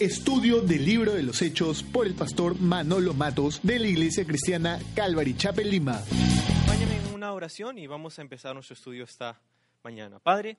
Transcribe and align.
Estudio 0.00 0.60
del 0.60 0.84
libro 0.84 1.14
de 1.14 1.24
los 1.24 1.42
Hechos 1.42 1.82
por 1.82 2.06
el 2.06 2.14
pastor 2.14 2.60
Manolo 2.60 3.14
Matos 3.14 3.60
de 3.64 3.80
la 3.80 3.88
Iglesia 3.88 4.24
Cristiana 4.24 4.78
Calvary 4.94 5.36
Chapel 5.36 5.68
Lima. 5.68 6.04
Acompáñame 6.52 6.98
en 6.98 7.14
una 7.14 7.32
oración 7.32 7.78
y 7.78 7.88
vamos 7.88 8.16
a 8.16 8.22
empezar 8.22 8.54
nuestro 8.54 8.74
estudio 8.74 9.02
esta 9.02 9.40
mañana. 9.82 10.20
Padre, 10.20 10.56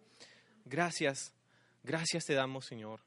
gracias, 0.66 1.34
gracias 1.84 2.26
te 2.26 2.34
damos, 2.34 2.66
Señor, 2.66 3.00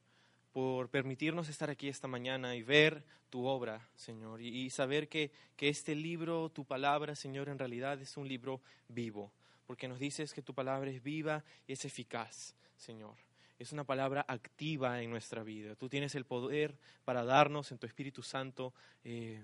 por 0.54 0.88
permitirnos 0.88 1.50
estar 1.50 1.68
aquí 1.68 1.88
esta 1.88 2.08
mañana 2.08 2.56
y 2.56 2.62
ver 2.62 3.04
tu 3.28 3.44
obra, 3.44 3.86
Señor, 3.94 4.40
y, 4.40 4.70
saber 4.70 5.10
que, 5.10 5.32
que 5.54 5.68
este 5.68 5.94
libro, 5.94 6.48
tu 6.48 6.64
palabra, 6.64 7.14
Señor, 7.14 7.50
en 7.50 7.58
realidad 7.58 8.00
es 8.00 8.16
un 8.16 8.26
libro 8.26 8.62
vivo, 8.88 9.34
porque 9.66 9.86
nos 9.86 9.98
dices 9.98 10.32
que 10.32 10.40
tu 10.40 10.54
palabra 10.54 10.90
es 10.90 11.02
viva 11.02 11.44
y 11.66 11.74
es 11.74 11.84
eficaz, 11.84 12.54
Señor 12.78 13.31
es 13.62 13.72
una 13.72 13.84
palabra 13.84 14.24
activa 14.28 15.02
en 15.02 15.10
nuestra 15.10 15.42
vida. 15.42 15.76
Tú 15.76 15.88
tienes 15.88 16.14
el 16.14 16.24
poder 16.24 16.74
para 17.04 17.24
darnos 17.24 17.70
en 17.70 17.78
tu 17.78 17.86
Espíritu 17.86 18.22
Santo 18.22 18.74
eh, 19.04 19.40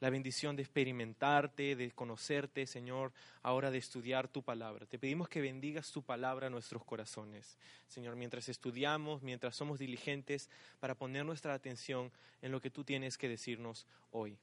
la 0.00 0.10
bendición 0.10 0.54
de 0.54 0.62
experimentarte, 0.62 1.74
de 1.76 1.90
conocerte, 1.92 2.66
Señor, 2.66 3.12
ahora 3.42 3.70
de 3.70 3.78
estudiar 3.78 4.28
tu 4.28 4.42
palabra. 4.42 4.84
Te 4.84 4.98
pedimos 4.98 5.30
que 5.30 5.40
bendigas 5.40 5.90
tu 5.92 6.02
palabra 6.02 6.48
a 6.48 6.50
nuestros 6.50 6.84
corazones, 6.84 7.56
Señor, 7.88 8.16
mientras 8.16 8.50
estudiamos, 8.50 9.22
mientras 9.22 9.56
somos 9.56 9.78
diligentes 9.78 10.50
para 10.78 10.94
poner 10.94 11.24
nuestra 11.24 11.54
atención 11.54 12.12
en 12.42 12.52
lo 12.52 12.60
que 12.60 12.70
tú 12.70 12.84
tienes 12.84 13.16
que 13.16 13.30
decirnos 13.30 13.86
hoy. 14.10 14.36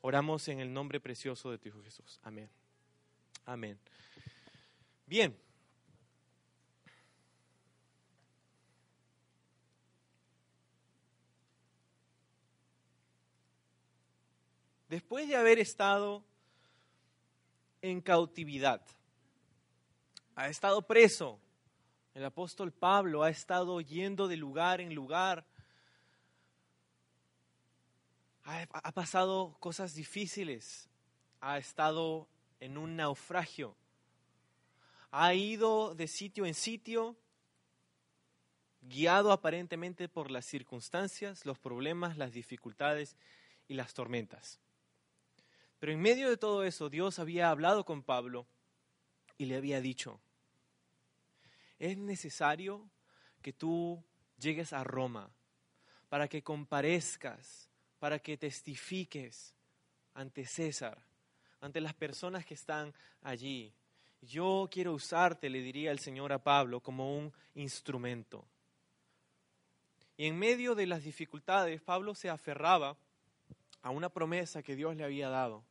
Oramos 0.00 0.48
en 0.48 0.60
el 0.60 0.72
nombre 0.72 0.98
precioso 0.98 1.50
de 1.50 1.58
tu 1.58 1.68
Hijo 1.68 1.82
Jesús. 1.82 2.18
Amén. 2.22 2.48
Amén. 3.44 3.78
Bien. 5.06 5.36
Después 14.92 15.26
de 15.26 15.36
haber 15.36 15.58
estado 15.58 16.22
en 17.80 18.02
cautividad, 18.02 18.82
ha 20.36 20.48
estado 20.48 20.82
preso, 20.82 21.40
el 22.12 22.22
apóstol 22.26 22.72
Pablo 22.72 23.22
ha 23.22 23.30
estado 23.30 23.80
yendo 23.80 24.28
de 24.28 24.36
lugar 24.36 24.82
en 24.82 24.94
lugar, 24.94 25.46
ha, 28.44 28.92
pasado 28.92 29.56
cosas 29.60 29.94
difíciles, 29.94 30.90
ha 31.40 31.56
estado 31.56 32.28
en 32.60 32.76
un 32.76 32.94
naufragio, 32.94 33.74
ha 35.10 35.32
ido 35.32 35.94
de 35.94 36.06
sitio 36.06 36.44
en 36.44 36.52
sitio, 36.52 37.16
guiado 38.82 39.32
aparentemente 39.32 40.10
por 40.10 40.30
las 40.30 40.44
circunstancias, 40.44 41.46
los 41.46 41.58
problemas, 41.58 42.18
las 42.18 42.34
dificultades 42.34 43.16
y 43.68 43.72
las 43.72 43.94
tormentas. 43.94 44.60
Pero 45.82 45.94
en 45.94 46.00
medio 46.00 46.30
de 46.30 46.36
todo 46.36 46.62
eso, 46.62 46.88
Dios 46.88 47.18
había 47.18 47.50
hablado 47.50 47.84
con 47.84 48.04
Pablo 48.04 48.46
y 49.36 49.46
le 49.46 49.56
había 49.56 49.80
dicho, 49.80 50.20
es 51.80 51.98
necesario 51.98 52.88
que 53.42 53.52
tú 53.52 54.00
llegues 54.38 54.72
a 54.72 54.84
Roma 54.84 55.28
para 56.08 56.28
que 56.28 56.44
comparezcas, 56.44 57.68
para 57.98 58.20
que 58.20 58.36
testifiques 58.36 59.56
ante 60.14 60.46
César, 60.46 61.02
ante 61.60 61.80
las 61.80 61.94
personas 61.94 62.46
que 62.46 62.54
están 62.54 62.94
allí. 63.20 63.74
Yo 64.20 64.68
quiero 64.70 64.92
usarte, 64.92 65.50
le 65.50 65.62
diría 65.62 65.90
el 65.90 65.98
Señor 65.98 66.32
a 66.32 66.44
Pablo, 66.44 66.78
como 66.78 67.18
un 67.18 67.32
instrumento. 67.56 68.46
Y 70.16 70.26
en 70.28 70.38
medio 70.38 70.76
de 70.76 70.86
las 70.86 71.02
dificultades, 71.02 71.82
Pablo 71.82 72.14
se 72.14 72.30
aferraba 72.30 72.96
a 73.82 73.90
una 73.90 74.10
promesa 74.10 74.62
que 74.62 74.76
Dios 74.76 74.94
le 74.94 75.02
había 75.02 75.28
dado 75.28 75.64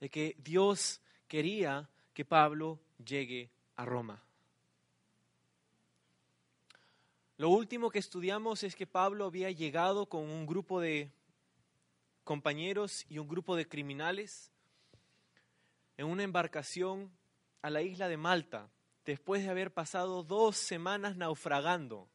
de 0.00 0.10
que 0.10 0.36
Dios 0.38 1.00
quería 1.28 1.88
que 2.12 2.24
Pablo 2.24 2.80
llegue 3.04 3.50
a 3.76 3.84
Roma. 3.84 4.22
Lo 7.36 7.48
último 7.48 7.90
que 7.90 7.98
estudiamos 7.98 8.62
es 8.62 8.76
que 8.76 8.86
Pablo 8.86 9.26
había 9.26 9.50
llegado 9.50 10.06
con 10.06 10.22
un 10.22 10.46
grupo 10.46 10.80
de 10.80 11.10
compañeros 12.22 13.04
y 13.08 13.18
un 13.18 13.26
grupo 13.26 13.56
de 13.56 13.66
criminales 13.66 14.52
en 15.96 16.06
una 16.06 16.22
embarcación 16.22 17.10
a 17.62 17.70
la 17.70 17.82
isla 17.82 18.08
de 18.08 18.16
Malta, 18.16 18.70
después 19.04 19.42
de 19.42 19.50
haber 19.50 19.72
pasado 19.72 20.22
dos 20.22 20.56
semanas 20.56 21.16
naufragando, 21.16 22.08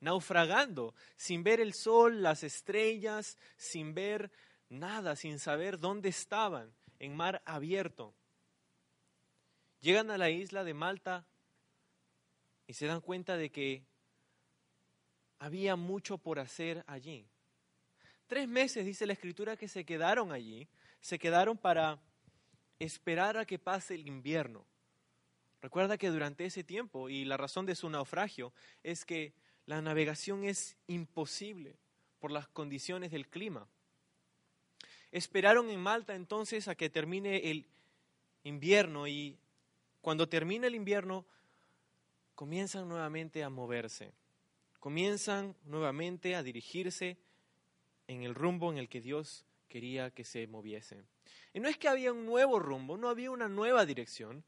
naufragando, 0.00 0.94
sin 1.16 1.44
ver 1.44 1.60
el 1.60 1.72
sol, 1.72 2.22
las 2.22 2.42
estrellas, 2.42 3.38
sin 3.56 3.94
ver 3.94 4.32
nada, 4.68 5.14
sin 5.14 5.38
saber 5.38 5.78
dónde 5.78 6.08
estaban 6.08 6.72
en 7.00 7.16
mar 7.16 7.42
abierto. 7.44 8.14
Llegan 9.80 10.10
a 10.10 10.18
la 10.18 10.30
isla 10.30 10.62
de 10.62 10.74
Malta 10.74 11.26
y 12.66 12.74
se 12.74 12.86
dan 12.86 13.00
cuenta 13.00 13.36
de 13.36 13.50
que 13.50 13.82
había 15.40 15.74
mucho 15.74 16.18
por 16.18 16.38
hacer 16.38 16.84
allí. 16.86 17.26
Tres 18.28 18.46
meses, 18.46 18.84
dice 18.84 19.06
la 19.06 19.14
escritura, 19.14 19.56
que 19.56 19.66
se 19.66 19.84
quedaron 19.84 20.30
allí, 20.30 20.68
se 21.00 21.18
quedaron 21.18 21.58
para 21.58 21.98
esperar 22.78 23.36
a 23.38 23.46
que 23.46 23.58
pase 23.58 23.94
el 23.94 24.06
invierno. 24.06 24.64
Recuerda 25.62 25.98
que 25.98 26.10
durante 26.10 26.44
ese 26.44 26.62
tiempo, 26.62 27.08
y 27.08 27.24
la 27.24 27.36
razón 27.36 27.66
de 27.66 27.74
su 27.74 27.90
naufragio, 27.90 28.52
es 28.82 29.04
que 29.04 29.34
la 29.66 29.82
navegación 29.82 30.44
es 30.44 30.76
imposible 30.86 31.76
por 32.18 32.30
las 32.30 32.48
condiciones 32.48 33.10
del 33.10 33.28
clima. 33.28 33.66
Esperaron 35.12 35.70
en 35.70 35.80
Malta 35.80 36.14
entonces 36.14 36.68
a 36.68 36.74
que 36.74 36.90
termine 36.90 37.50
el 37.50 37.66
invierno 38.44 39.06
y 39.06 39.38
cuando 40.00 40.28
termina 40.28 40.66
el 40.66 40.74
invierno 40.74 41.26
comienzan 42.34 42.88
nuevamente 42.88 43.44
a 43.44 43.50
moverse, 43.50 44.12
comienzan 44.78 45.54
nuevamente 45.64 46.34
a 46.34 46.42
dirigirse 46.42 47.18
en 48.06 48.22
el 48.22 48.34
rumbo 48.34 48.72
en 48.72 48.78
el 48.78 48.88
que 48.88 49.00
Dios 49.00 49.44
quería 49.68 50.10
que 50.10 50.24
se 50.24 50.46
moviese. 50.46 51.04
Y 51.52 51.60
no 51.60 51.68
es 51.68 51.76
que 51.76 51.88
había 51.88 52.12
un 52.12 52.26
nuevo 52.26 52.58
rumbo, 52.58 52.96
no 52.96 53.08
había 53.08 53.30
una 53.30 53.48
nueva 53.48 53.84
dirección, 53.84 54.44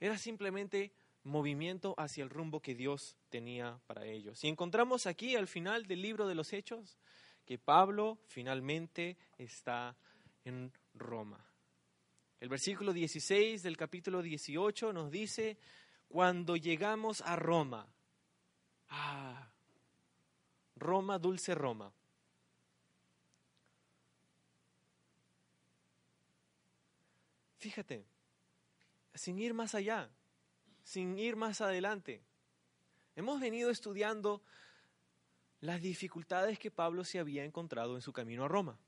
era 0.00 0.18
simplemente 0.18 0.92
movimiento 1.22 1.94
hacia 1.98 2.24
el 2.24 2.30
rumbo 2.30 2.60
que 2.60 2.74
Dios 2.74 3.16
tenía 3.28 3.80
para 3.86 4.04
ellos. 4.06 4.42
Y 4.44 4.48
encontramos 4.48 5.06
aquí 5.06 5.36
al 5.36 5.48
final 5.48 5.86
del 5.86 6.02
libro 6.02 6.26
de 6.26 6.34
los 6.34 6.52
Hechos 6.52 6.98
que 7.44 7.58
Pablo 7.58 8.18
finalmente 8.26 9.16
está 9.38 9.96
en 10.46 10.72
Roma. 10.94 11.44
El 12.38 12.48
versículo 12.48 12.92
16 12.92 13.62
del 13.62 13.76
capítulo 13.76 14.22
18 14.22 14.92
nos 14.92 15.10
dice, 15.10 15.58
cuando 16.08 16.56
llegamos 16.56 17.20
a 17.22 17.34
Roma, 17.34 17.88
ah, 18.88 19.50
Roma, 20.76 21.18
dulce 21.18 21.54
Roma. 21.54 21.92
Fíjate, 27.58 28.06
sin 29.14 29.40
ir 29.40 29.52
más 29.52 29.74
allá, 29.74 30.08
sin 30.84 31.18
ir 31.18 31.34
más 31.34 31.60
adelante, 31.60 32.22
hemos 33.16 33.40
venido 33.40 33.70
estudiando 33.70 34.42
las 35.60 35.82
dificultades 35.82 36.60
que 36.60 36.70
Pablo 36.70 37.02
se 37.02 37.18
había 37.18 37.44
encontrado 37.44 37.96
en 37.96 38.02
su 38.02 38.12
camino 38.12 38.44
a 38.44 38.48
Roma 38.48 38.78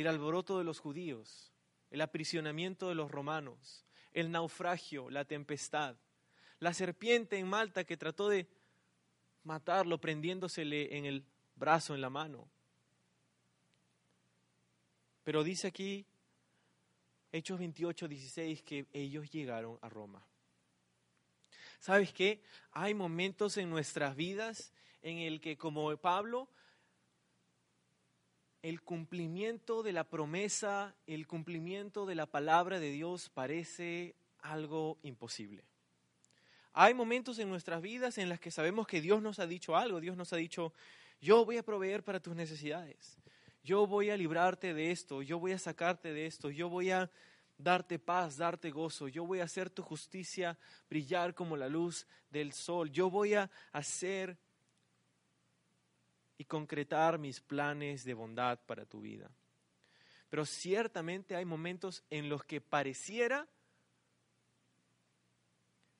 el 0.00 0.08
alboroto 0.08 0.58
de 0.58 0.64
los 0.64 0.78
judíos, 0.78 1.52
el 1.90 2.00
aprisionamiento 2.00 2.88
de 2.88 2.94
los 2.94 3.10
romanos, 3.10 3.84
el 4.12 4.30
naufragio, 4.30 5.10
la 5.10 5.24
tempestad, 5.24 5.96
la 6.58 6.74
serpiente 6.74 7.38
en 7.38 7.48
Malta 7.48 7.84
que 7.84 7.96
trató 7.96 8.28
de 8.28 8.48
matarlo 9.44 10.00
prendiéndosele 10.00 10.96
en 10.96 11.06
el 11.06 11.24
brazo, 11.54 11.94
en 11.94 12.00
la 12.00 12.10
mano. 12.10 12.50
Pero 15.24 15.44
dice 15.44 15.68
aquí, 15.68 16.06
Hechos 17.32 17.58
28, 17.58 18.08
16, 18.08 18.62
que 18.62 18.86
ellos 18.92 19.30
llegaron 19.30 19.78
a 19.82 19.88
Roma. 19.88 20.26
¿Sabes 21.78 22.12
qué? 22.12 22.42
Hay 22.72 22.92
momentos 22.94 23.56
en 23.56 23.70
nuestras 23.70 24.16
vidas 24.16 24.72
en 25.02 25.18
el 25.18 25.40
que 25.40 25.56
como 25.56 25.96
Pablo 25.96 26.48
el 28.62 28.82
cumplimiento 28.82 29.82
de 29.82 29.92
la 29.92 30.04
promesa, 30.04 30.94
el 31.06 31.26
cumplimiento 31.26 32.06
de 32.06 32.14
la 32.14 32.26
palabra 32.26 32.78
de 32.78 32.90
Dios 32.90 33.30
parece 33.30 34.14
algo 34.40 34.98
imposible. 35.02 35.64
Hay 36.72 36.94
momentos 36.94 37.38
en 37.38 37.48
nuestras 37.48 37.82
vidas 37.82 38.18
en 38.18 38.28
las 38.28 38.38
que 38.38 38.50
sabemos 38.50 38.86
que 38.86 39.00
Dios 39.00 39.22
nos 39.22 39.38
ha 39.38 39.46
dicho 39.46 39.76
algo, 39.76 40.00
Dios 40.00 40.16
nos 40.16 40.32
ha 40.32 40.36
dicho, 40.36 40.72
yo 41.20 41.44
voy 41.44 41.56
a 41.56 41.62
proveer 41.62 42.04
para 42.04 42.20
tus 42.20 42.36
necesidades, 42.36 43.18
yo 43.64 43.86
voy 43.86 44.10
a 44.10 44.16
librarte 44.16 44.72
de 44.72 44.90
esto, 44.90 45.22
yo 45.22 45.38
voy 45.38 45.52
a 45.52 45.58
sacarte 45.58 46.12
de 46.12 46.26
esto, 46.26 46.50
yo 46.50 46.68
voy 46.68 46.90
a 46.90 47.10
darte 47.58 47.98
paz, 47.98 48.36
darte 48.36 48.70
gozo, 48.70 49.08
yo 49.08 49.24
voy 49.24 49.40
a 49.40 49.44
hacer 49.44 49.68
tu 49.68 49.82
justicia 49.82 50.58
brillar 50.88 51.34
como 51.34 51.56
la 51.56 51.68
luz 51.68 52.06
del 52.30 52.52
sol, 52.52 52.90
yo 52.90 53.10
voy 53.10 53.34
a 53.34 53.50
hacer 53.72 54.38
y 56.40 56.46
concretar 56.46 57.18
mis 57.18 57.38
planes 57.38 58.02
de 58.02 58.14
bondad 58.14 58.58
para 58.64 58.86
tu 58.86 59.02
vida. 59.02 59.30
Pero 60.30 60.46
ciertamente 60.46 61.36
hay 61.36 61.44
momentos 61.44 62.02
en 62.08 62.30
los 62.30 62.44
que 62.44 62.62
pareciera 62.62 63.46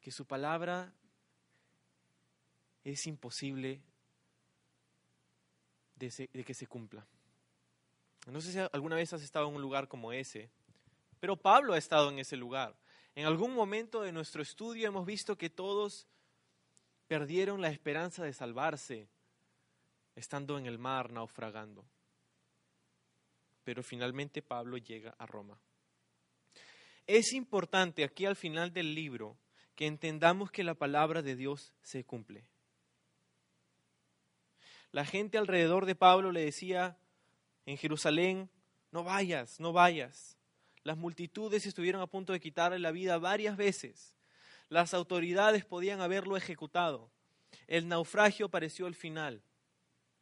que 0.01 0.11
su 0.11 0.25
palabra 0.25 0.95
es 2.85 3.07
imposible 3.07 3.83
de, 5.97 6.09
que 6.29 6.55
se 6.55 6.67
cumpla. 6.67 7.07
No 8.27 8.41
sé 8.41 8.53
si 8.53 8.59
alguna 8.73 8.97
vez 8.97 9.13
has 9.13 9.21
estado 9.21 9.47
en 9.47 9.57
un 9.57 9.61
lugar 9.61 9.89
como 9.89 10.11
ese, 10.11 10.49
pero 11.21 11.37
Pablo 11.37 11.75
ha 11.75 11.79
estado 11.79 12.09
en 12.09 12.19
ese 12.19 12.39
lugar. 12.39 12.75
En 13.15 13.27
algún 13.27 13.55
momento 13.55 14.01
de 14.01 14.13
nuestro 14.13 14.41
estudio 14.41 14.89
hemos 14.89 15.05
visto 15.05 15.37
que 15.37 15.51
todos 15.51 16.09
perdieron 17.09 17.61
la 17.61 17.69
esperanza 17.69 18.25
de 18.25 18.33
salvarse 18.33 19.11
estando 20.21 20.59
en 20.59 20.67
el 20.67 20.79
mar 20.79 21.11
naufragando. 21.11 21.85
Pero 23.65 23.83
finalmente 23.83 24.43
Pablo 24.43 24.77
llega 24.77 25.15
a 25.19 25.27
Roma. 25.27 25.59
Es 27.07 27.33
importante 27.33 28.05
aquí 28.05 28.27
al 28.27 28.37
final 28.37 28.73
del 28.73 28.95
libro 28.95 29.37
que 29.75 29.87
entendamos 29.87 30.51
que 30.51 30.63
la 30.63 30.75
palabra 30.75 31.23
de 31.23 31.35
Dios 31.35 31.73
se 31.83 32.05
cumple. 32.05 32.45
La 34.93 35.05
gente 35.05 35.39
alrededor 35.39 35.87
de 35.87 35.95
Pablo 35.95 36.33
le 36.33 36.45
decía 36.45 36.99
en 37.65 37.77
Jerusalén, 37.77 38.51
no 38.93 39.05
vayas, 39.05 39.59
no 39.59 39.73
vayas. 39.73 40.37
Las 40.83 40.97
multitudes 40.97 41.65
estuvieron 41.65 42.03
a 42.03 42.07
punto 42.07 42.33
de 42.33 42.41
quitarle 42.41 42.79
la 42.79 42.91
vida 42.91 43.19
varias 43.19 43.57
veces. 43.57 44.15
Las 44.69 44.95
autoridades 44.95 45.65
podían 45.65 46.01
haberlo 46.01 46.37
ejecutado. 46.37 47.11
El 47.67 47.89
naufragio 47.89 48.49
pareció 48.49 48.87
el 48.87 48.95
final, 48.95 49.43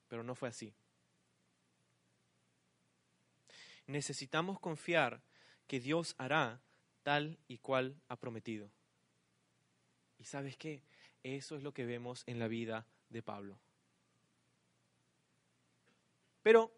pero 0.08 0.22
no 0.22 0.34
fue 0.34 0.48
así. 0.48 0.72
Necesitamos 3.86 4.58
confiar 4.58 5.22
que 5.66 5.80
Dios 5.80 6.14
hará 6.18 6.60
tal 7.02 7.38
y 7.48 7.58
cual 7.58 8.00
ha 8.08 8.16
prometido. 8.16 8.70
¿Y 10.18 10.24
sabes 10.24 10.56
qué? 10.56 10.82
Eso 11.22 11.56
es 11.56 11.62
lo 11.62 11.72
que 11.72 11.86
vemos 11.86 12.22
en 12.26 12.38
la 12.38 12.48
vida 12.48 12.86
de 13.08 13.22
Pablo. 13.22 13.58
Pero 16.42 16.72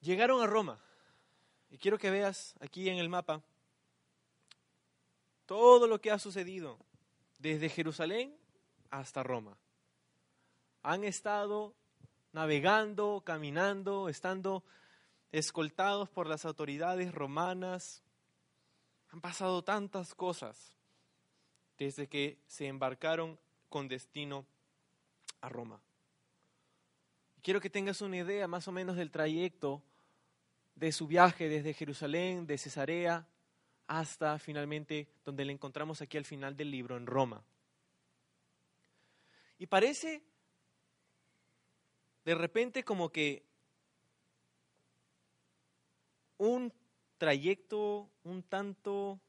llegaron 0.00 0.42
a 0.42 0.46
Roma. 0.46 0.80
Y 1.70 1.78
quiero 1.78 1.98
que 1.98 2.10
veas 2.10 2.54
aquí 2.60 2.88
en 2.88 2.98
el 2.98 3.08
mapa 3.08 3.42
todo 5.46 5.86
lo 5.86 6.00
que 6.00 6.10
ha 6.10 6.18
sucedido 6.18 6.78
desde 7.38 7.68
Jerusalén 7.68 8.36
hasta 8.90 9.22
Roma. 9.22 9.56
Han 10.82 11.04
estado 11.04 11.74
navegando, 12.32 13.22
caminando, 13.24 14.08
estando 14.08 14.64
escoltados 15.30 16.08
por 16.08 16.26
las 16.26 16.44
autoridades 16.44 17.14
romanas. 17.14 18.02
Han 19.10 19.20
pasado 19.20 19.62
tantas 19.62 20.14
cosas 20.14 20.76
desde 21.78 22.08
que 22.08 22.38
se 22.46 22.66
embarcaron 22.66 23.38
con 23.68 23.88
destino 23.88 24.46
a 25.40 25.48
Roma. 25.48 25.80
Quiero 27.42 27.60
que 27.60 27.70
tengas 27.70 28.00
una 28.00 28.18
idea 28.18 28.46
más 28.46 28.68
o 28.68 28.72
menos 28.72 28.96
del 28.96 29.10
trayecto 29.10 29.82
de 30.74 30.92
su 30.92 31.06
viaje 31.06 31.48
desde 31.48 31.74
Jerusalén, 31.74 32.46
de 32.46 32.56
Cesarea, 32.56 33.26
hasta 33.88 34.38
finalmente 34.38 35.08
donde 35.24 35.44
le 35.44 35.52
encontramos 35.52 36.00
aquí 36.00 36.16
al 36.16 36.24
final 36.24 36.56
del 36.56 36.70
libro, 36.70 36.96
en 36.96 37.06
Roma. 37.06 37.42
Y 39.58 39.66
parece 39.66 40.22
de 42.24 42.34
repente 42.34 42.84
como 42.84 43.10
que 43.10 43.44
un 46.38 46.72
trayecto 47.18 48.10
un 48.24 48.42
tanto 48.42 49.20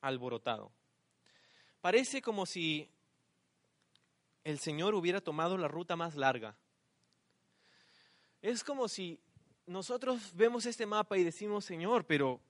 alborotado. 0.00 0.72
Parece 1.80 2.20
como 2.20 2.46
si 2.46 2.90
el 4.44 4.58
Señor 4.58 4.94
hubiera 4.94 5.20
tomado 5.20 5.56
la 5.56 5.68
ruta 5.68 5.96
más 5.96 6.16
larga 6.16 6.56
es 8.42 8.62
como 8.62 8.88
si 8.88 9.20
nosotros 9.66 10.34
vemos 10.34 10.66
este 10.66 10.86
mapa 10.86 11.18
y 11.18 11.24
decimos, 11.24 11.64
Señor, 11.64 12.06
pero 12.06 12.40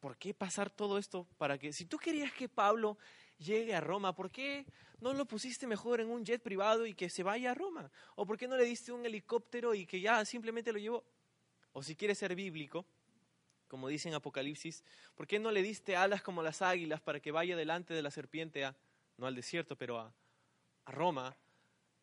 ¿por 0.00 0.16
qué 0.16 0.34
pasar 0.34 0.70
todo 0.70 0.98
esto 0.98 1.26
para 1.36 1.58
que, 1.58 1.72
si 1.72 1.84
tú 1.84 1.98
querías 1.98 2.32
que 2.32 2.48
Pablo 2.48 2.98
llegue 3.38 3.74
a 3.74 3.80
Roma, 3.80 4.14
¿por 4.14 4.30
qué 4.30 4.66
no 5.00 5.12
lo 5.12 5.24
pusiste 5.24 5.66
mejor 5.66 6.00
en 6.00 6.10
un 6.10 6.24
jet 6.24 6.42
privado 6.42 6.86
y 6.86 6.94
que 6.94 7.08
se 7.08 7.22
vaya 7.22 7.52
a 7.52 7.54
Roma? 7.54 7.90
¿O 8.16 8.26
por 8.26 8.36
qué 8.36 8.48
no 8.48 8.56
le 8.56 8.64
diste 8.64 8.92
un 8.92 9.04
helicóptero 9.06 9.74
y 9.74 9.86
que 9.86 10.00
ya 10.00 10.24
simplemente 10.24 10.72
lo 10.72 10.78
llevó? 10.78 11.04
O 11.72 11.82
si 11.82 11.94
quieres 11.94 12.18
ser 12.18 12.34
bíblico, 12.34 12.84
como 13.68 13.88
dice 13.88 14.08
en 14.08 14.14
Apocalipsis, 14.14 14.82
¿por 15.14 15.26
qué 15.26 15.38
no 15.38 15.50
le 15.50 15.62
diste 15.62 15.96
alas 15.96 16.22
como 16.22 16.42
las 16.42 16.62
águilas 16.62 17.00
para 17.00 17.20
que 17.20 17.30
vaya 17.30 17.56
delante 17.56 17.94
de 17.94 18.02
la 18.02 18.10
serpiente, 18.10 18.64
a, 18.64 18.76
no 19.16 19.26
al 19.26 19.34
desierto, 19.34 19.76
pero 19.76 19.98
a, 19.98 20.12
a 20.84 20.90
Roma? 20.90 21.36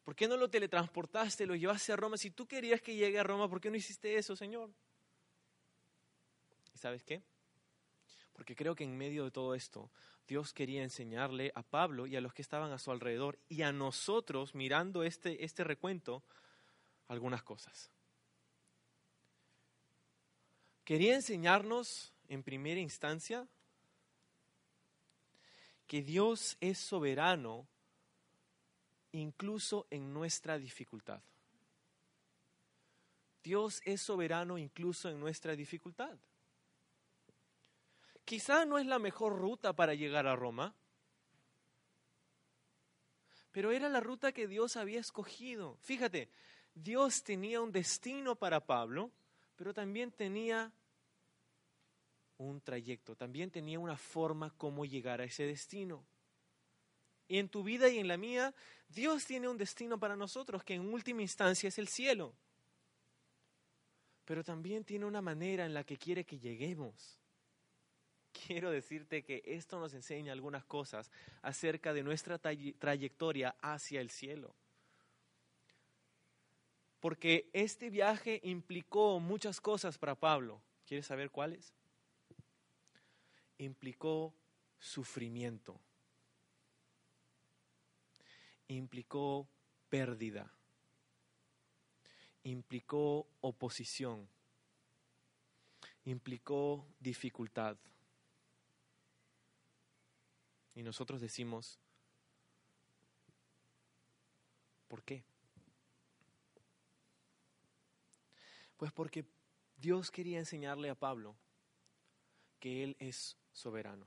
¿Por 0.03 0.15
qué 0.15 0.27
no 0.27 0.37
lo 0.37 0.49
teletransportaste, 0.49 1.47
lo 1.47 1.55
llevaste 1.55 1.91
a 1.91 1.95
Roma? 1.95 2.17
Si 2.17 2.29
tú 2.29 2.47
querías 2.47 2.81
que 2.81 2.95
llegue 2.95 3.19
a 3.19 3.23
Roma, 3.23 3.49
¿por 3.49 3.59
qué 3.59 3.71
no 3.71 3.75
hiciste 3.75 4.15
eso, 4.15 4.35
Señor? 4.35 4.69
¿Y 6.75 6.77
sabes 6.77 7.03
qué? 7.03 7.23
Porque 8.31 8.55
creo 8.55 8.75
que 8.75 8.83
en 8.83 8.95
medio 8.95 9.23
de 9.23 9.31
todo 9.31 9.55
esto, 9.55 9.89
Dios 10.27 10.53
quería 10.53 10.83
enseñarle 10.83 11.51
a 11.55 11.61
Pablo 11.61 12.07
y 12.07 12.15
a 12.15 12.21
los 12.21 12.33
que 12.33 12.41
estaban 12.41 12.71
a 12.71 12.79
su 12.79 12.91
alrededor 12.91 13.37
y 13.47 13.61
a 13.61 13.71
nosotros, 13.71 14.55
mirando 14.55 15.03
este, 15.03 15.43
este 15.43 15.63
recuento, 15.63 16.23
algunas 17.07 17.43
cosas. 17.43 17.91
Quería 20.83 21.15
enseñarnos, 21.15 22.13
en 22.27 22.43
primera 22.43 22.79
instancia, 22.79 23.47
que 25.87 26.01
Dios 26.01 26.57
es 26.59 26.79
soberano 26.79 27.67
incluso 29.11 29.87
en 29.89 30.13
nuestra 30.13 30.57
dificultad. 30.57 31.21
Dios 33.43 33.81
es 33.85 34.01
soberano 34.01 34.57
incluso 34.57 35.09
en 35.09 35.19
nuestra 35.19 35.55
dificultad. 35.55 36.17
Quizá 38.25 38.65
no 38.65 38.79
es 38.79 38.87
la 38.87 38.97
mejor 38.99 39.37
ruta 39.37 39.73
para 39.73 39.93
llegar 39.93 40.25
a 40.25 40.35
Roma, 40.35 40.73
pero 43.51 43.71
era 43.71 43.87
la 43.87 43.99
ruta 43.99 44.31
que 44.31 44.47
Dios 44.47 44.75
había 44.75 44.99
escogido. 44.99 45.77
Fíjate, 45.81 46.29
Dios 46.73 47.23
tenía 47.23 47.61
un 47.61 47.71
destino 47.71 48.35
para 48.35 48.65
Pablo, 48.65 49.11
pero 49.55 49.73
también 49.73 50.11
tenía 50.11 50.73
un 52.37 52.59
trayecto, 52.61 53.15
también 53.15 53.51
tenía 53.51 53.79
una 53.79 53.95
forma 53.95 54.49
como 54.57 54.85
llegar 54.85 55.21
a 55.21 55.25
ese 55.25 55.45
destino. 55.45 56.03
Y 57.27 57.37
en 57.37 57.47
tu 57.47 57.63
vida 57.63 57.89
y 57.89 57.99
en 57.99 58.07
la 58.07 58.17
mía, 58.17 58.53
Dios 58.89 59.25
tiene 59.25 59.47
un 59.47 59.57
destino 59.57 59.99
para 59.99 60.15
nosotros 60.15 60.63
que 60.63 60.73
en 60.73 60.93
última 60.93 61.21
instancia 61.21 61.69
es 61.69 61.77
el 61.77 61.87
cielo. 61.87 62.33
Pero 64.25 64.43
también 64.43 64.83
tiene 64.83 65.05
una 65.05 65.21
manera 65.21 65.65
en 65.65 65.73
la 65.73 65.83
que 65.83 65.97
quiere 65.97 66.25
que 66.25 66.39
lleguemos. 66.39 67.19
Quiero 68.47 68.71
decirte 68.71 69.23
que 69.23 69.41
esto 69.45 69.79
nos 69.79 69.93
enseña 69.93 70.33
algunas 70.33 70.65
cosas 70.65 71.11
acerca 71.41 71.93
de 71.93 72.03
nuestra 72.03 72.39
trayectoria 72.39 73.55
hacia 73.61 74.01
el 74.01 74.09
cielo. 74.09 74.55
Porque 76.99 77.49
este 77.53 77.89
viaje 77.89 78.41
implicó 78.43 79.19
muchas 79.19 79.61
cosas 79.61 79.97
para 79.97 80.15
Pablo. 80.15 80.61
¿Quieres 80.85 81.05
saber 81.05 81.29
cuáles? 81.29 81.73
Implicó 83.57 84.33
sufrimiento 84.79 85.79
implicó 88.67 89.47
pérdida, 89.89 90.51
implicó 92.43 93.27
oposición, 93.41 94.27
implicó 96.05 96.85
dificultad. 96.99 97.77
Y 100.75 100.83
nosotros 100.83 101.21
decimos, 101.21 101.79
¿por 104.87 105.03
qué? 105.03 105.23
Pues 108.77 108.91
porque 108.91 109.25
Dios 109.77 110.11
quería 110.11 110.37
enseñarle 110.37 110.89
a 110.89 110.95
Pablo 110.95 111.35
que 112.59 112.83
Él 112.83 112.95
es 112.99 113.37
soberano. 113.53 114.05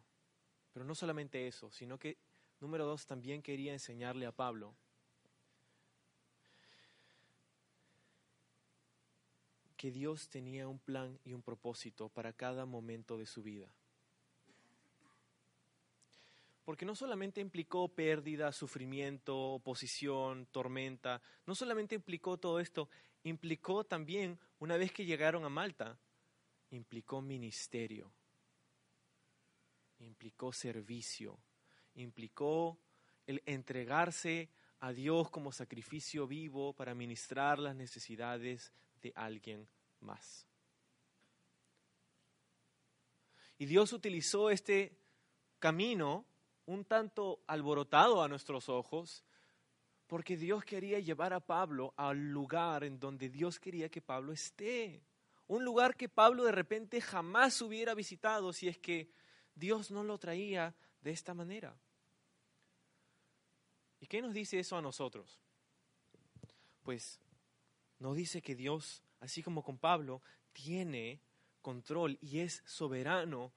Pero 0.72 0.84
no 0.84 0.94
solamente 0.94 1.48
eso, 1.48 1.72
sino 1.72 1.98
que 1.98 2.18
Número 2.60 2.87
dos, 2.87 3.06
también 3.06 3.40
quería 3.40 3.72
enseñarle 3.72 4.26
a 4.26 4.32
Pablo 4.32 4.75
que 9.76 9.92
Dios 9.92 10.28
tenía 10.28 10.66
un 10.66 10.80
plan 10.80 11.20
y 11.25 11.34
un 11.34 11.42
propósito 11.42 12.08
para 12.08 12.32
cada 12.32 12.66
momento 12.66 13.16
de 13.16 13.26
su 13.26 13.44
vida. 13.44 13.72
Porque 16.68 16.84
no 16.84 16.94
solamente 16.94 17.40
implicó 17.40 17.88
pérdida, 17.88 18.52
sufrimiento, 18.52 19.34
oposición, 19.54 20.44
tormenta, 20.52 21.22
no 21.46 21.54
solamente 21.54 21.94
implicó 21.94 22.37
todo 22.37 22.60
esto, 22.60 22.90
implicó 23.22 23.84
también, 23.84 24.38
una 24.58 24.76
vez 24.76 24.92
que 24.92 25.06
llegaron 25.06 25.46
a 25.46 25.48
Malta, 25.48 25.98
implicó 26.68 27.22
ministerio, 27.22 28.12
implicó 30.00 30.52
servicio, 30.52 31.40
implicó 31.94 32.78
el 33.26 33.42
entregarse 33.46 34.50
a 34.80 34.92
Dios 34.92 35.30
como 35.30 35.52
sacrificio 35.52 36.26
vivo 36.26 36.75
para 36.75 36.94
ministrar 36.94 37.58
las 37.58 37.76
necesidades 37.76 38.75
de 39.00 39.10
alguien 39.16 39.66
más. 40.00 40.46
Y 43.56 43.64
Dios 43.64 43.94
utilizó 43.94 44.50
este 44.50 44.98
camino 45.58 46.27
un 46.68 46.84
tanto 46.84 47.40
alborotado 47.46 48.22
a 48.22 48.28
nuestros 48.28 48.68
ojos, 48.68 49.25
porque 50.06 50.37
Dios 50.37 50.64
quería 50.66 50.98
llevar 50.98 51.32
a 51.32 51.40
Pablo 51.40 51.94
al 51.96 52.30
lugar 52.30 52.84
en 52.84 53.00
donde 53.00 53.30
Dios 53.30 53.58
quería 53.58 53.88
que 53.88 54.02
Pablo 54.02 54.32
esté. 54.32 55.02
Un 55.46 55.64
lugar 55.64 55.96
que 55.96 56.10
Pablo 56.10 56.44
de 56.44 56.52
repente 56.52 57.00
jamás 57.00 57.62
hubiera 57.62 57.94
visitado 57.94 58.52
si 58.52 58.68
es 58.68 58.76
que 58.76 59.10
Dios 59.54 59.90
no 59.90 60.04
lo 60.04 60.18
traía 60.18 60.75
de 61.00 61.10
esta 61.10 61.32
manera. 61.32 61.75
¿Y 63.98 64.06
qué 64.06 64.20
nos 64.20 64.34
dice 64.34 64.58
eso 64.58 64.76
a 64.76 64.82
nosotros? 64.82 65.40
Pues 66.82 67.18
nos 67.98 68.14
dice 68.14 68.42
que 68.42 68.54
Dios, 68.54 69.02
así 69.20 69.42
como 69.42 69.62
con 69.62 69.78
Pablo, 69.78 70.20
tiene 70.52 71.22
control 71.62 72.18
y 72.20 72.40
es 72.40 72.62
soberano 72.66 73.54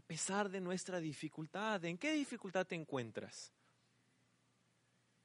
a 0.00 0.02
pesar 0.02 0.48
de 0.48 0.62
nuestra 0.62 0.98
dificultad. 0.98 1.84
¿En 1.84 1.98
qué 1.98 2.14
dificultad 2.14 2.66
te 2.66 2.74
encuentras? 2.74 3.52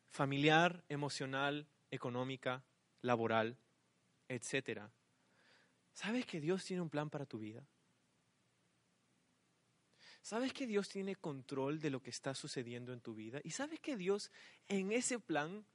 Familiar, 0.09 0.83
emocional, 0.89 1.65
económica, 1.91 2.61
laboral, 3.01 3.57
etcétera. 4.27 4.91
¿Sabes 5.93 6.25
que 6.25 6.41
Dios 6.41 6.65
tiene 6.65 6.81
un 6.81 6.89
plan 6.89 7.09
para 7.09 7.25
tu 7.25 7.39
vida? 7.39 7.65
¿Sabes 10.21 10.51
que 10.51 10.67
Dios 10.67 10.89
tiene 10.89 11.15
control 11.15 11.79
de 11.79 11.89
lo 11.89 12.01
que 12.01 12.09
está 12.09 12.35
sucediendo 12.35 12.91
en 12.91 12.99
tu 12.99 13.15
vida? 13.15 13.39
¿Y 13.45 13.51
sabes 13.51 13.79
que 13.79 13.95
Dios 13.95 14.29
en 14.67 14.91
ese 14.91 15.19
plan, 15.19 15.65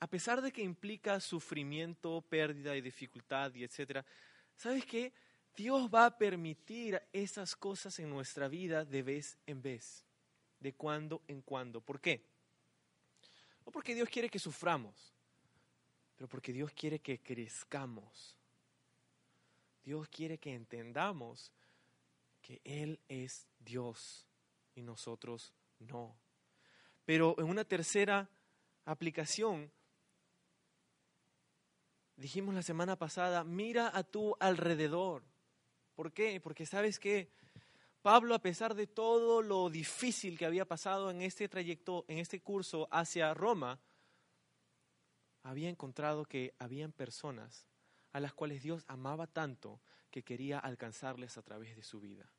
a 0.00 0.08
pesar 0.08 0.42
de 0.42 0.50
que 0.50 0.62
implica 0.62 1.20
sufrimiento, 1.20 2.22
pérdida 2.22 2.74
y 2.74 2.80
dificultad 2.80 3.54
y 3.54 3.62
etcétera, 3.62 4.04
¿sabes 4.56 4.84
que 4.84 5.12
Dios 5.58 5.90
va 5.92 6.06
a 6.06 6.16
permitir 6.16 7.02
esas 7.12 7.56
cosas 7.56 7.98
en 7.98 8.08
nuestra 8.08 8.46
vida 8.46 8.84
de 8.84 9.02
vez 9.02 9.36
en 9.44 9.60
vez, 9.60 10.04
de 10.60 10.72
cuando 10.72 11.20
en 11.26 11.42
cuando. 11.42 11.80
¿Por 11.80 12.00
qué? 12.00 12.24
No 13.66 13.72
porque 13.72 13.92
Dios 13.92 14.08
quiere 14.08 14.30
que 14.30 14.38
suframos, 14.38 15.12
pero 16.14 16.28
porque 16.28 16.52
Dios 16.52 16.70
quiere 16.70 17.00
que 17.00 17.18
crezcamos. 17.18 18.36
Dios 19.82 20.08
quiere 20.10 20.38
que 20.38 20.54
entendamos 20.54 21.50
que 22.40 22.60
Él 22.62 23.00
es 23.08 23.48
Dios 23.58 24.24
y 24.76 24.82
nosotros 24.82 25.52
no. 25.80 26.14
Pero 27.04 27.34
en 27.36 27.46
una 27.46 27.64
tercera 27.64 28.30
aplicación, 28.84 29.72
dijimos 32.14 32.54
la 32.54 32.62
semana 32.62 32.94
pasada, 32.94 33.42
mira 33.42 33.90
a 33.92 34.04
tu 34.04 34.36
alrededor. 34.38 35.24
¿Por 35.98 36.12
qué? 36.12 36.40
Porque 36.40 36.64
sabes 36.64 37.00
que 37.00 37.28
Pablo, 38.02 38.36
a 38.36 38.38
pesar 38.38 38.76
de 38.76 38.86
todo 38.86 39.42
lo 39.42 39.68
difícil 39.68 40.38
que 40.38 40.46
había 40.46 40.64
pasado 40.64 41.10
en 41.10 41.22
este 41.22 41.48
trayecto, 41.48 42.04
en 42.06 42.18
este 42.18 42.40
curso 42.40 42.86
hacia 42.92 43.34
Roma, 43.34 43.80
había 45.42 45.68
encontrado 45.68 46.24
que 46.24 46.54
habían 46.60 46.92
personas 46.92 47.66
a 48.12 48.20
las 48.20 48.32
cuales 48.32 48.62
Dios 48.62 48.84
amaba 48.86 49.26
tanto 49.26 49.80
que 50.08 50.22
quería 50.22 50.60
alcanzarles 50.60 51.36
a 51.36 51.42
través 51.42 51.74
de 51.74 51.82
su 51.82 51.98
vida. 51.98 52.30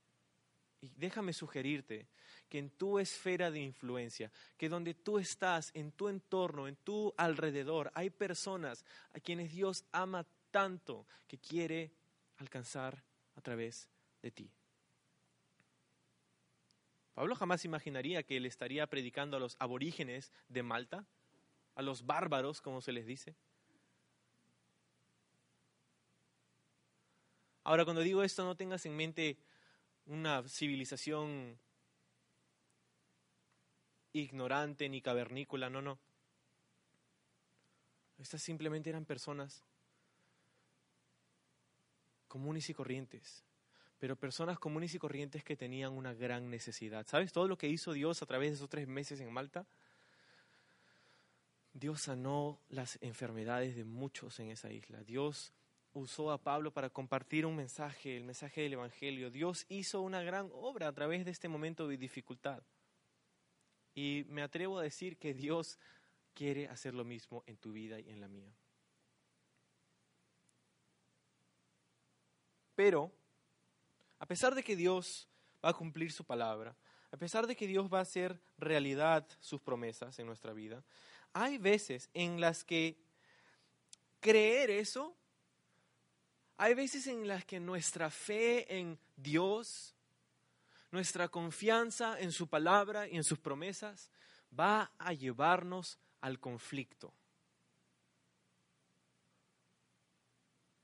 Y 0.79 0.93
déjame 0.95 1.33
sugerirte 1.33 2.07
que 2.47 2.59
en 2.59 2.69
tu 2.69 2.97
esfera 2.97 3.51
de 3.51 3.59
influencia, 3.59 4.31
que 4.55 4.69
donde 4.69 4.93
tú 4.93 5.19
estás, 5.19 5.71
en 5.73 5.91
tu 5.91 6.07
entorno, 6.07 6.69
en 6.69 6.77
tu 6.77 7.13
alrededor, 7.17 7.91
hay 7.93 8.09
personas 8.09 8.85
a 9.13 9.19
quienes 9.19 9.51
Dios 9.51 9.83
ama 9.91 10.25
tanto 10.49 11.05
que 11.27 11.39
quiere 11.39 11.91
alcanzar 12.37 13.08
a 13.39 13.41
través 13.41 13.89
de 14.21 14.31
ti. 14.31 14.51
Pablo 17.13 17.35
jamás 17.35 17.65
imaginaría 17.65 18.23
que 18.23 18.37
él 18.37 18.45
estaría 18.45 18.85
predicando 18.87 19.37
a 19.37 19.39
los 19.39 19.55
aborígenes 19.59 20.33
de 20.49 20.61
Malta, 20.61 21.05
a 21.75 21.81
los 21.81 22.05
bárbaros, 22.05 22.61
como 22.61 22.81
se 22.81 22.91
les 22.91 23.05
dice. 23.05 23.35
Ahora, 27.63 27.85
cuando 27.85 28.01
digo 28.01 28.23
esto, 28.23 28.43
no 28.43 28.55
tengas 28.55 28.85
en 28.85 28.95
mente 28.95 29.37
una 30.05 30.43
civilización 30.47 31.57
ignorante 34.11 34.89
ni 34.89 35.01
cavernícola, 35.01 35.69
no, 35.69 35.81
no. 35.81 35.99
Estas 38.17 38.41
simplemente 38.41 38.89
eran 38.89 39.05
personas 39.05 39.63
comunes 42.29 42.69
y 42.69 42.73
corrientes, 42.73 43.43
pero 43.99 44.15
personas 44.15 44.57
comunes 44.57 44.95
y 44.95 44.99
corrientes 44.99 45.43
que 45.43 45.57
tenían 45.57 45.91
una 45.91 46.13
gran 46.13 46.49
necesidad. 46.49 47.05
¿Sabes 47.05 47.33
todo 47.33 47.49
lo 47.49 47.57
que 47.57 47.67
hizo 47.67 47.91
Dios 47.91 48.21
a 48.21 48.25
través 48.25 48.51
de 48.51 48.55
esos 48.55 48.69
tres 48.69 48.87
meses 48.87 49.19
en 49.19 49.33
Malta? 49.33 49.65
Dios 51.73 52.01
sanó 52.01 52.59
las 52.69 52.97
enfermedades 53.01 53.75
de 53.75 53.83
muchos 53.83 54.39
en 54.39 54.49
esa 54.49 54.71
isla. 54.71 55.03
Dios 55.03 55.53
usó 55.93 56.31
a 56.31 56.37
Pablo 56.37 56.71
para 56.71 56.89
compartir 56.89 57.45
un 57.45 57.55
mensaje, 57.55 58.15
el 58.15 58.23
mensaje 58.23 58.61
del 58.61 58.73
Evangelio. 58.73 59.29
Dios 59.29 59.65
hizo 59.69 60.01
una 60.01 60.21
gran 60.21 60.49
obra 60.53 60.87
a 60.87 60.93
través 60.93 61.25
de 61.25 61.31
este 61.31 61.47
momento 61.47 61.87
de 61.87 61.97
dificultad. 61.97 62.63
Y 63.95 64.25
me 64.29 64.41
atrevo 64.41 64.79
a 64.79 64.83
decir 64.83 65.17
que 65.17 65.33
Dios 65.33 65.77
quiere 66.33 66.67
hacer 66.69 66.93
lo 66.93 67.03
mismo 67.03 67.43
en 67.47 67.57
tu 67.57 67.71
vida 67.71 67.99
y 67.99 68.09
en 68.09 68.21
la 68.21 68.27
mía. 68.27 68.53
Pero, 72.79 73.11
a 74.19 74.25
pesar 74.25 74.55
de 74.55 74.63
que 74.63 74.73
Dios 74.73 75.27
va 75.61 75.71
a 75.71 75.73
cumplir 75.73 76.13
su 76.13 76.23
palabra, 76.23 76.73
a 77.11 77.17
pesar 77.17 77.45
de 77.45 77.53
que 77.53 77.67
Dios 77.67 77.93
va 77.93 77.99
a 77.99 78.03
hacer 78.03 78.39
realidad 78.57 79.27
sus 79.41 79.59
promesas 79.59 80.17
en 80.17 80.25
nuestra 80.25 80.53
vida, 80.53 80.81
hay 81.33 81.57
veces 81.57 82.09
en 82.13 82.39
las 82.39 82.63
que 82.63 82.97
creer 84.21 84.69
eso 84.69 85.13
hay 86.55 86.73
veces 86.73 87.07
en 87.07 87.27
las 87.27 87.43
que 87.43 87.59
nuestra 87.59 88.09
fe 88.09 88.79
en 88.79 88.97
Dios, 89.17 89.93
nuestra 90.89 91.27
confianza 91.27 92.17
en 92.17 92.31
su 92.31 92.47
palabra 92.47 93.09
y 93.09 93.17
en 93.17 93.25
sus 93.25 93.39
promesas 93.39 94.09
va 94.57 94.89
a 94.97 95.11
llevarnos 95.11 95.99
al 96.21 96.39
conflicto. 96.39 97.13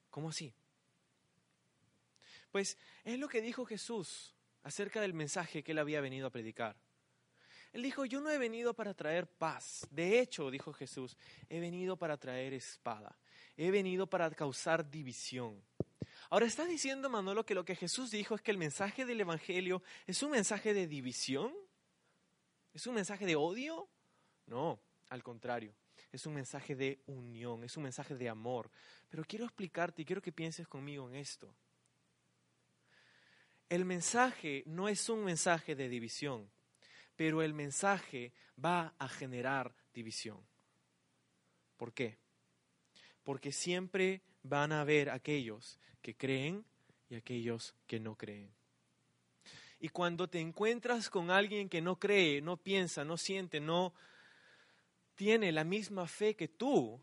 ¿Cómo 0.10 0.28
así? 0.28 0.54
Pues 2.56 2.78
es 3.04 3.20
lo 3.20 3.28
que 3.28 3.42
dijo 3.42 3.66
Jesús 3.66 4.34
acerca 4.64 5.02
del 5.02 5.14
mensaje 5.14 5.62
que 5.62 5.74
él 5.74 5.78
había 5.78 6.00
venido 6.00 6.28
a 6.28 6.30
predicar. 6.30 6.78
Él 7.74 7.84
dijo, 7.84 8.06
yo 8.06 8.22
no 8.22 8.30
he 8.30 8.38
venido 8.38 8.74
para 8.74 8.94
traer 8.94 9.28
paz. 9.28 9.86
De 9.92 10.22
hecho, 10.22 10.50
dijo 10.50 10.72
Jesús, 10.72 11.18
he 11.50 11.60
venido 11.60 11.98
para 11.98 12.16
traer 12.16 12.54
espada 12.54 13.20
he 13.58 13.72
venido 13.72 14.08
para 14.08 14.32
causar 14.32 14.90
división. 14.90 15.62
Ahora, 16.30 16.46
¿está 16.46 16.66
diciendo 16.66 17.10
Manolo 17.10 17.46
que 17.46 17.56
lo 17.56 17.66
que 17.66 17.76
Jesús 17.76 18.10
dijo 18.10 18.36
es 18.36 18.42
que 18.42 18.52
el 18.52 18.58
mensaje 18.58 19.04
del 19.04 19.20
Evangelio 19.20 19.84
es 20.08 20.24
un 20.24 20.32
mensaje 20.32 20.74
de 20.74 20.88
división? 20.88 21.54
¿Es 22.74 22.88
un 22.88 22.96
mensaje 22.96 23.26
de 23.26 23.36
odio? 23.36 23.90
No, 24.46 24.80
al 25.10 25.24
contrario, 25.24 25.76
es 26.10 26.26
un 26.26 26.36
mensaje 26.36 26.74
de 26.74 27.02
unión, 27.08 27.66
es 27.66 27.76
un 27.76 27.84
mensaje 27.84 28.16
de 28.16 28.30
amor. 28.30 28.72
Pero 29.10 29.26
quiero 29.26 29.44
explicarte 29.44 30.04
y 30.04 30.06
quiero 30.06 30.22
que 30.22 30.32
pienses 30.32 30.70
conmigo 30.70 31.10
en 31.10 31.16
esto. 31.16 31.54
El 33.70 33.86
mensaje 33.86 34.64
no 34.66 34.88
es 34.88 35.10
un 35.10 35.24
mensaje 35.24 35.76
de 35.76 35.90
división, 35.90 36.50
pero 37.16 37.42
el 37.42 37.54
mensaje 37.54 38.34
va 38.64 38.94
a 39.00 39.08
generar 39.08 39.74
división. 39.94 40.40
¿Por 41.78 41.94
qué? 41.94 42.18
porque 43.26 43.52
siempre 43.52 44.22
van 44.44 44.72
a 44.72 44.82
haber 44.82 45.10
aquellos 45.10 45.80
que 46.02 46.16
creen 46.16 46.64
y 47.10 47.16
aquellos 47.16 47.76
que 47.88 48.00
no 48.00 48.16
creen. 48.16 48.54
Y 49.80 49.90
cuando 49.90 50.30
te 50.30 50.40
encuentras 50.40 51.10
con 51.10 51.32
alguien 51.32 51.68
que 51.68 51.82
no 51.82 52.00
cree, 52.00 52.40
no 52.42 52.56
piensa, 52.56 53.04
no 53.04 53.18
siente, 53.18 53.60
no 53.60 53.94
tiene 55.16 55.52
la 55.52 55.64
misma 55.64 56.08
fe 56.08 56.36
que 56.36 56.48
tú, 56.48 57.02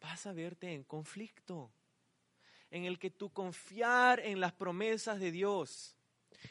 vas 0.00 0.26
a 0.26 0.32
verte 0.32 0.72
en 0.72 0.84
conflicto, 0.84 1.72
en 2.74 2.86
el 2.86 2.98
que 2.98 3.10
tú 3.10 3.32
confiar 3.32 4.18
en 4.18 4.40
las 4.40 4.52
promesas 4.52 5.20
de 5.20 5.30
Dios, 5.30 5.94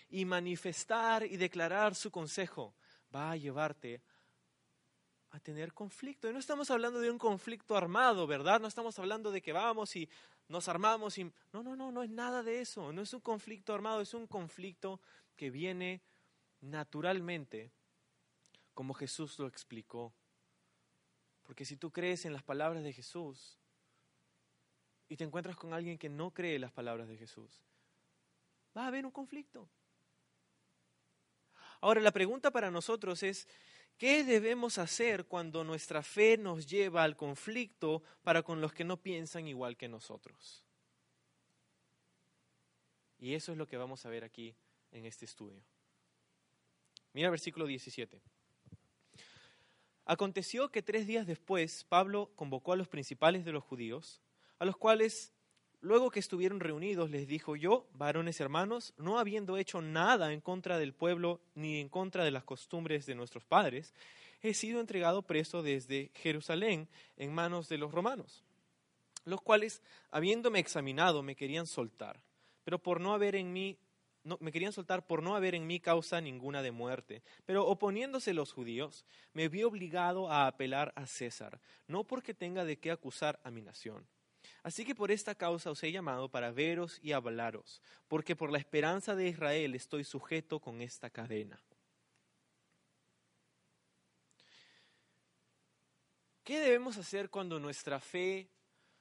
y 0.09 0.23
manifestar 0.23 1.25
y 1.25 1.35
declarar 1.35 1.95
su 1.95 2.11
consejo 2.11 2.73
va 3.13 3.31
a 3.31 3.35
llevarte 3.35 4.01
a 5.31 5.39
tener 5.39 5.73
conflicto. 5.73 6.29
Y 6.29 6.33
no 6.33 6.39
estamos 6.39 6.71
hablando 6.71 6.99
de 7.01 7.11
un 7.11 7.17
conflicto 7.17 7.75
armado, 7.75 8.25
¿verdad? 8.25 8.61
No 8.61 8.67
estamos 8.67 8.97
hablando 8.99 9.31
de 9.31 9.41
que 9.41 9.51
vamos 9.51 9.95
y 9.95 10.09
nos 10.47 10.67
armamos 10.69 11.17
y... 11.17 11.25
No, 11.51 11.61
no, 11.61 11.75
no, 11.75 11.91
no 11.91 12.03
es 12.03 12.09
nada 12.09 12.41
de 12.41 12.61
eso. 12.61 12.93
No 12.93 13.01
es 13.01 13.13
un 13.13 13.21
conflicto 13.21 13.73
armado, 13.73 13.99
es 13.99 14.13
un 14.13 14.27
conflicto 14.27 15.01
que 15.35 15.49
viene 15.49 16.01
naturalmente, 16.61 17.71
como 18.73 18.93
Jesús 18.93 19.37
lo 19.39 19.47
explicó. 19.47 20.13
Porque 21.43 21.65
si 21.65 21.75
tú 21.75 21.91
crees 21.91 22.25
en 22.25 22.33
las 22.33 22.43
palabras 22.43 22.83
de 22.83 22.93
Jesús 22.93 23.59
y 25.09 25.17
te 25.17 25.23
encuentras 25.23 25.55
con 25.55 25.73
alguien 25.73 25.97
que 25.97 26.09
no 26.09 26.31
cree 26.31 26.59
las 26.59 26.71
palabras 26.71 27.07
de 27.07 27.17
Jesús, 27.17 27.61
va 28.75 28.85
a 28.85 28.87
haber 28.87 29.05
un 29.05 29.11
conflicto. 29.11 29.69
Ahora, 31.81 32.01
la 32.01 32.11
pregunta 32.11 32.49
para 32.51 32.71
nosotros 32.71 33.23
es, 33.23 33.47
¿qué 33.97 34.23
debemos 34.23 34.77
hacer 34.77 35.25
cuando 35.25 35.63
nuestra 35.63 36.01
fe 36.01 36.37
nos 36.37 36.65
lleva 36.67 37.03
al 37.03 37.17
conflicto 37.17 38.01
para 38.23 38.41
con 38.41 38.61
los 38.61 38.73
que 38.73 38.85
no 38.85 38.97
piensan 38.97 39.47
igual 39.47 39.75
que 39.75 39.89
nosotros? 39.89 40.63
Y 43.19 43.33
eso 43.33 43.51
es 43.51 43.57
lo 43.57 43.67
que 43.67 43.77
vamos 43.77 44.05
a 44.05 44.09
ver 44.09 44.23
aquí 44.23 44.55
en 44.91 45.05
este 45.05 45.25
estudio. 45.25 45.61
Mira 47.13 47.29
versículo 47.29 47.65
17. 47.65 48.21
Aconteció 50.05 50.69
que 50.69 50.81
tres 50.81 51.07
días 51.07 51.25
después 51.25 51.85
Pablo 51.85 52.31
convocó 52.35 52.73
a 52.73 52.75
los 52.75 52.89
principales 52.89 53.45
de 53.45 53.53
los 53.53 53.63
judíos, 53.63 54.21
a 54.63 54.65
los 54.65 54.77
cuales, 54.77 55.33
luego 55.81 56.09
que 56.09 56.21
estuvieron 56.21 56.61
reunidos, 56.61 57.09
les 57.09 57.27
dijo, 57.27 57.57
yo, 57.57 57.85
varones 57.95 58.39
hermanos, 58.39 58.93
no 58.95 59.19
habiendo 59.19 59.57
hecho 59.57 59.81
nada 59.81 60.31
en 60.31 60.39
contra 60.39 60.77
del 60.79 60.93
pueblo 60.93 61.41
ni 61.53 61.81
en 61.81 61.89
contra 61.89 62.23
de 62.23 62.31
las 62.31 62.45
costumbres 62.45 63.05
de 63.05 63.13
nuestros 63.13 63.43
padres, 63.43 63.93
he 64.41 64.53
sido 64.53 64.79
entregado 64.79 65.21
preso 65.21 65.63
desde 65.63 66.11
Jerusalén 66.13 66.87
en 67.17 67.33
manos 67.33 67.67
de 67.67 67.77
los 67.77 67.91
romanos, 67.91 68.45
los 69.25 69.41
cuales, 69.41 69.81
habiéndome 70.11 70.59
examinado, 70.59 71.23
me 71.23 71.35
querían 71.35 71.67
soltar, 71.67 72.21
pero 72.63 72.79
por 72.79 73.01
no 73.01 73.13
haber 73.13 73.35
en 73.35 73.51
mí 73.51 73.77
me 74.39 74.53
querían 74.53 74.71
soltar 74.71 75.05
por 75.05 75.21
no 75.21 75.35
haber 75.35 75.55
en 75.55 75.67
mí 75.67 75.81
causa 75.81 76.21
ninguna 76.21 76.61
de 76.61 76.71
muerte. 76.71 77.21
Pero 77.45 77.67
oponiéndose 77.67 78.33
los 78.33 78.53
judíos, 78.53 79.03
me 79.33 79.49
vi 79.49 79.63
obligado 79.63 80.31
a 80.31 80.47
apelar 80.47 80.93
a 80.95 81.05
César, 81.07 81.59
no 81.87 82.05
porque 82.05 82.33
tenga 82.33 82.63
de 82.63 82.79
qué 82.79 82.91
acusar 82.91 83.41
a 83.43 83.51
mi 83.51 83.61
nación. 83.61 84.07
Así 84.63 84.85
que 84.85 84.95
por 84.95 85.11
esta 85.11 85.35
causa 85.35 85.69
os 85.69 85.83
he 85.83 85.91
llamado 85.91 86.29
para 86.29 86.51
veros 86.51 86.97
y 87.03 87.11
hablaros, 87.11 87.81
porque 88.07 88.35
por 88.35 88.49
la 88.49 88.57
esperanza 88.57 89.13
de 89.13 89.27
Israel 89.27 89.75
estoy 89.75 90.05
sujeto 90.05 90.61
con 90.61 90.81
esta 90.81 91.09
cadena. 91.09 91.61
¿Qué 96.45 96.59
debemos 96.59 96.97
hacer 96.97 97.29
cuando 97.29 97.59
nuestra 97.59 97.99
fe 97.99 98.49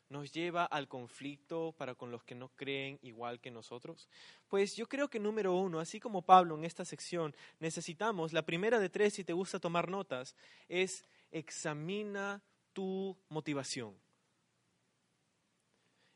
nos 0.08 0.32
lleva 0.32 0.64
al 0.64 0.88
conflicto 0.88 1.74
para 1.78 1.94
con 1.94 2.10
los 2.10 2.22
que 2.24 2.34
no 2.34 2.48
creen 2.50 2.98
igual 3.02 3.40
que 3.40 3.50
nosotros? 3.50 4.08
Pues 4.48 4.76
yo 4.76 4.88
creo 4.88 5.08
que 5.08 5.20
número 5.20 5.54
uno, 5.54 5.78
así 5.78 6.00
como 6.00 6.22
Pablo 6.22 6.56
en 6.56 6.64
esta 6.64 6.84
sección, 6.84 7.34
necesitamos, 7.60 8.32
la 8.32 8.44
primera 8.44 8.80
de 8.80 8.90
tres, 8.90 9.14
si 9.14 9.24
te 9.24 9.32
gusta 9.32 9.60
tomar 9.60 9.88
notas, 9.88 10.34
es 10.68 11.04
examina 11.30 12.42
tu 12.72 13.16
motivación. 13.28 13.96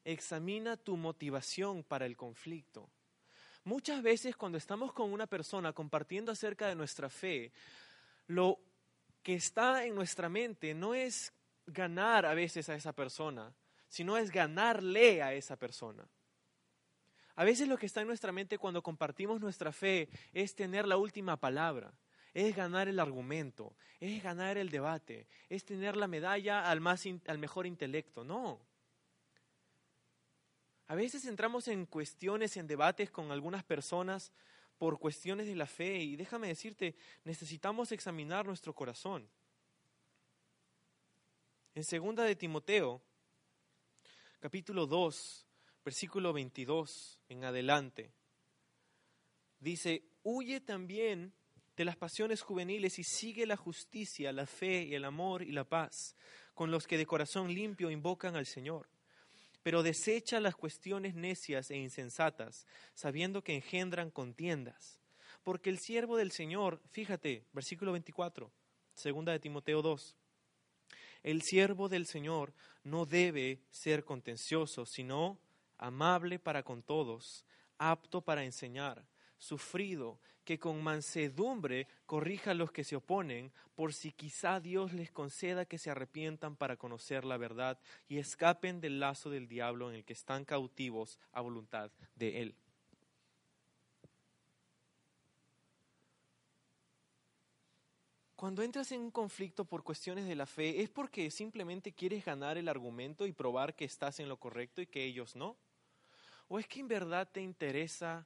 Examina 0.06 0.76
tu 0.76 0.96
motivación 0.96 1.82
para 1.82 2.06
el 2.06 2.16
conflicto. 2.16 2.88
Muchas 3.64 4.04
veces 4.04 4.36
cuando 4.36 4.56
estamos 4.56 4.92
con 4.92 5.12
una 5.12 5.26
persona 5.26 5.72
compartiendo 5.72 6.30
acerca 6.30 6.68
de 6.68 6.76
nuestra 6.76 7.10
fe, 7.10 7.50
lo 8.28 8.60
que 9.24 9.34
está 9.34 9.84
en 9.84 9.96
nuestra 9.96 10.28
mente 10.28 10.74
no 10.74 10.94
es 10.94 11.32
ganar 11.66 12.24
a 12.24 12.34
veces 12.34 12.68
a 12.68 12.76
esa 12.76 12.92
persona, 12.92 13.52
sino 13.88 14.16
es 14.16 14.30
ganarle 14.30 15.22
a 15.22 15.34
esa 15.34 15.56
persona. 15.56 16.06
A 17.34 17.42
veces 17.42 17.66
lo 17.66 17.76
que 17.76 17.86
está 17.86 18.00
en 18.00 18.06
nuestra 18.06 18.30
mente 18.30 18.58
cuando 18.58 18.84
compartimos 18.84 19.40
nuestra 19.40 19.72
fe 19.72 20.08
es 20.32 20.54
tener 20.54 20.86
la 20.86 20.98
última 20.98 21.36
palabra, 21.36 21.92
es 22.32 22.54
ganar 22.54 22.86
el 22.86 23.00
argumento, 23.00 23.74
es 23.98 24.22
ganar 24.22 24.56
el 24.56 24.70
debate, 24.70 25.26
es 25.48 25.64
tener 25.64 25.96
la 25.96 26.06
medalla 26.06 26.70
al, 26.70 26.80
más 26.80 27.02
al 27.26 27.38
mejor 27.38 27.66
intelecto. 27.66 28.22
No. 28.22 28.60
A 30.88 30.94
veces 30.94 31.24
entramos 31.26 31.66
en 31.68 31.86
cuestiones, 31.86 32.56
en 32.56 32.66
debates 32.66 33.10
con 33.10 33.32
algunas 33.32 33.64
personas 33.64 34.32
por 34.78 34.98
cuestiones 34.98 35.46
de 35.46 35.56
la 35.56 35.66
fe 35.66 35.98
y 35.98 36.16
déjame 36.16 36.48
decirte, 36.48 36.94
necesitamos 37.24 37.92
examinar 37.92 38.46
nuestro 38.46 38.74
corazón. 38.74 39.28
En 41.74 41.82
segunda 41.82 42.24
de 42.24 42.36
Timoteo, 42.36 43.02
capítulo 44.38 44.86
2, 44.86 45.46
versículo 45.84 46.32
22 46.32 47.20
en 47.28 47.44
adelante. 47.44 48.12
Dice, 49.58 50.04
huye 50.22 50.60
también 50.60 51.32
de 51.76 51.84
las 51.84 51.96
pasiones 51.96 52.42
juveniles 52.42 52.98
y 52.98 53.04
sigue 53.04 53.44
la 53.44 53.56
justicia, 53.56 54.32
la 54.32 54.46
fe 54.46 54.94
el 54.94 55.04
amor 55.04 55.42
y 55.42 55.52
la 55.52 55.64
paz 55.64 56.14
con 56.54 56.70
los 56.70 56.86
que 56.86 56.96
de 56.96 57.06
corazón 57.06 57.52
limpio 57.52 57.90
invocan 57.90 58.36
al 58.36 58.46
Señor. 58.46 58.88
Pero 59.66 59.82
desecha 59.82 60.38
las 60.38 60.54
cuestiones 60.54 61.16
necias 61.16 61.72
e 61.72 61.76
insensatas, 61.76 62.68
sabiendo 62.94 63.42
que 63.42 63.56
engendran 63.56 64.12
contiendas. 64.12 65.00
Porque 65.42 65.70
el 65.70 65.80
siervo 65.80 66.16
del 66.16 66.30
Señor, 66.30 66.80
fíjate, 66.92 67.42
versículo 67.52 67.90
24, 67.90 68.48
segunda 68.94 69.32
de 69.32 69.40
Timoteo 69.40 69.82
2, 69.82 70.14
el 71.24 71.42
siervo 71.42 71.88
del 71.88 72.06
Señor 72.06 72.54
no 72.84 73.06
debe 73.06 73.58
ser 73.72 74.04
contencioso, 74.04 74.86
sino 74.86 75.36
amable 75.78 76.38
para 76.38 76.62
con 76.62 76.84
todos, 76.84 77.44
apto 77.76 78.20
para 78.20 78.44
enseñar, 78.44 79.04
sufrido, 79.36 80.20
que 80.46 80.60
con 80.60 80.80
mansedumbre 80.80 81.88
corrija 82.06 82.52
a 82.52 82.54
los 82.54 82.70
que 82.70 82.84
se 82.84 82.94
oponen, 82.94 83.50
por 83.74 83.92
si 83.92 84.12
quizá 84.12 84.60
Dios 84.60 84.92
les 84.92 85.10
conceda 85.10 85.66
que 85.66 85.76
se 85.76 85.90
arrepientan 85.90 86.54
para 86.54 86.76
conocer 86.76 87.24
la 87.24 87.36
verdad 87.36 87.78
y 88.08 88.18
escapen 88.18 88.80
del 88.80 89.00
lazo 89.00 89.28
del 89.28 89.48
diablo 89.48 89.90
en 89.90 89.96
el 89.96 90.04
que 90.04 90.12
están 90.12 90.44
cautivos 90.44 91.18
a 91.32 91.40
voluntad 91.40 91.90
de 92.14 92.42
Él. 92.42 92.54
Cuando 98.36 98.62
entras 98.62 98.92
en 98.92 99.00
un 99.00 99.10
conflicto 99.10 99.64
por 99.64 99.82
cuestiones 99.82 100.26
de 100.26 100.36
la 100.36 100.46
fe, 100.46 100.80
¿es 100.80 100.88
porque 100.88 101.28
simplemente 101.32 101.92
quieres 101.92 102.24
ganar 102.24 102.56
el 102.56 102.68
argumento 102.68 103.26
y 103.26 103.32
probar 103.32 103.74
que 103.74 103.84
estás 103.84 104.20
en 104.20 104.28
lo 104.28 104.36
correcto 104.36 104.80
y 104.80 104.86
que 104.86 105.04
ellos 105.04 105.34
no? 105.34 105.56
¿O 106.46 106.60
es 106.60 106.68
que 106.68 106.78
en 106.78 106.86
verdad 106.86 107.28
te 107.32 107.40
interesa 107.40 108.24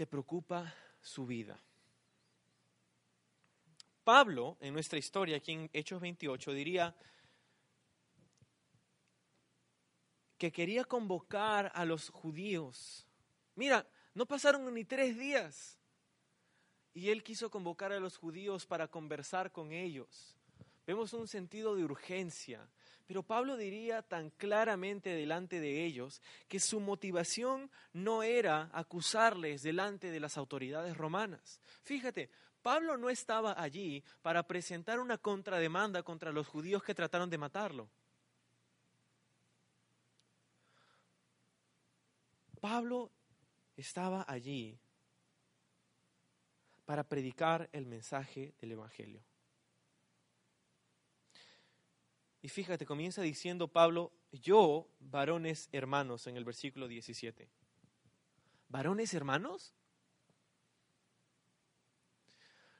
te 0.00 0.06
preocupa 0.06 0.74
su 1.02 1.26
vida? 1.26 1.62
Pablo, 4.02 4.56
en 4.58 4.72
nuestra 4.72 4.98
historia, 4.98 5.36
aquí 5.36 5.52
en 5.52 5.68
Hechos 5.74 6.00
28, 6.00 6.54
diría 6.54 6.96
que 10.38 10.50
quería 10.50 10.84
convocar 10.84 11.70
a 11.74 11.84
los 11.84 12.08
judíos. 12.08 13.06
Mira, 13.56 13.86
no 14.14 14.24
pasaron 14.24 14.72
ni 14.72 14.86
tres 14.86 15.18
días 15.18 15.78
y 16.94 17.10
él 17.10 17.22
quiso 17.22 17.50
convocar 17.50 17.92
a 17.92 18.00
los 18.00 18.16
judíos 18.16 18.64
para 18.64 18.88
conversar 18.88 19.52
con 19.52 19.70
ellos. 19.70 20.34
Vemos 20.86 21.12
un 21.12 21.28
sentido 21.28 21.76
de 21.76 21.84
urgencia, 21.84 22.66
pero 23.10 23.24
Pablo 23.24 23.56
diría 23.56 24.02
tan 24.02 24.30
claramente 24.30 25.10
delante 25.10 25.58
de 25.58 25.84
ellos 25.84 26.22
que 26.46 26.60
su 26.60 26.78
motivación 26.78 27.68
no 27.92 28.22
era 28.22 28.70
acusarles 28.72 29.64
delante 29.64 30.12
de 30.12 30.20
las 30.20 30.38
autoridades 30.38 30.96
romanas. 30.96 31.60
Fíjate, 31.82 32.30
Pablo 32.62 32.96
no 32.96 33.10
estaba 33.10 33.60
allí 33.60 34.04
para 34.22 34.44
presentar 34.44 35.00
una 35.00 35.18
contrademanda 35.18 36.04
contra 36.04 36.30
los 36.30 36.46
judíos 36.46 36.84
que 36.84 36.94
trataron 36.94 37.28
de 37.28 37.38
matarlo. 37.38 37.90
Pablo 42.60 43.10
estaba 43.76 44.24
allí 44.28 44.78
para 46.84 47.02
predicar 47.02 47.68
el 47.72 47.86
mensaje 47.86 48.54
del 48.60 48.70
Evangelio. 48.70 49.29
Y 52.42 52.48
fíjate, 52.48 52.86
comienza 52.86 53.20
diciendo 53.22 53.68
Pablo, 53.68 54.12
yo, 54.32 54.88
varones 54.98 55.68
hermanos, 55.72 56.26
en 56.26 56.36
el 56.36 56.44
versículo 56.44 56.88
17. 56.88 57.48
¿Varones 58.68 59.12
hermanos? 59.12 59.74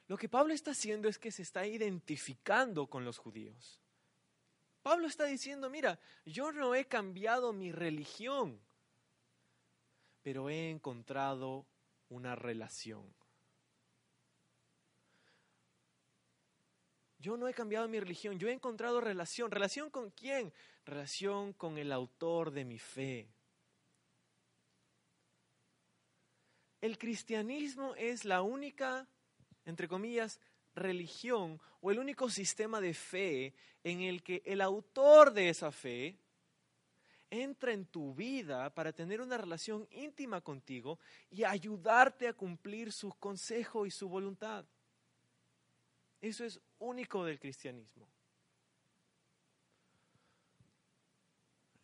Lo 0.07 0.17
que 0.17 0.27
Pablo 0.27 0.53
está 0.53 0.71
haciendo 0.71 1.07
es 1.07 1.19
que 1.19 1.31
se 1.31 1.41
está 1.41 1.65
identificando 1.67 2.87
con 2.87 3.05
los 3.05 3.17
judíos. 3.17 3.79
Pablo 4.81 5.07
está 5.07 5.25
diciendo, 5.25 5.69
mira, 5.69 5.99
yo 6.25 6.51
no 6.51 6.73
he 6.73 6.85
cambiado 6.85 7.53
mi 7.53 7.71
religión, 7.71 8.59
pero 10.23 10.49
he 10.49 10.69
encontrado 10.69 11.67
una 12.09 12.35
relación. 12.35 13.20
Yo 17.21 17.37
no 17.37 17.47
he 17.47 17.53
cambiado 17.53 17.87
mi 17.87 17.99
religión, 17.99 18.39
yo 18.39 18.49
he 18.49 18.51
encontrado 18.51 18.99
relación. 18.99 19.51
¿Relación 19.51 19.91
con 19.91 20.09
quién? 20.09 20.51
Relación 20.85 21.53
con 21.53 21.77
el 21.77 21.91
autor 21.91 22.49
de 22.49 22.65
mi 22.65 22.79
fe. 22.79 23.29
El 26.81 26.97
cristianismo 26.97 27.93
es 27.95 28.25
la 28.25 28.41
única, 28.41 29.07
entre 29.65 29.87
comillas, 29.87 30.39
religión 30.73 31.61
o 31.79 31.91
el 31.91 31.99
único 31.99 32.27
sistema 32.27 32.81
de 32.81 32.95
fe 32.95 33.53
en 33.83 34.01
el 34.01 34.23
que 34.23 34.41
el 34.43 34.59
autor 34.59 35.31
de 35.31 35.49
esa 35.49 35.71
fe 35.71 36.17
entra 37.29 37.71
en 37.71 37.85
tu 37.85 38.15
vida 38.15 38.73
para 38.73 38.91
tener 38.91 39.21
una 39.21 39.37
relación 39.37 39.87
íntima 39.91 40.41
contigo 40.41 40.97
y 41.29 41.43
ayudarte 41.43 42.27
a 42.27 42.33
cumplir 42.33 42.91
su 42.91 43.11
consejo 43.13 43.85
y 43.85 43.91
su 43.91 44.09
voluntad. 44.09 44.65
Eso 46.21 46.45
es 46.45 46.61
único 46.77 47.25
del 47.25 47.39
cristianismo. 47.39 48.07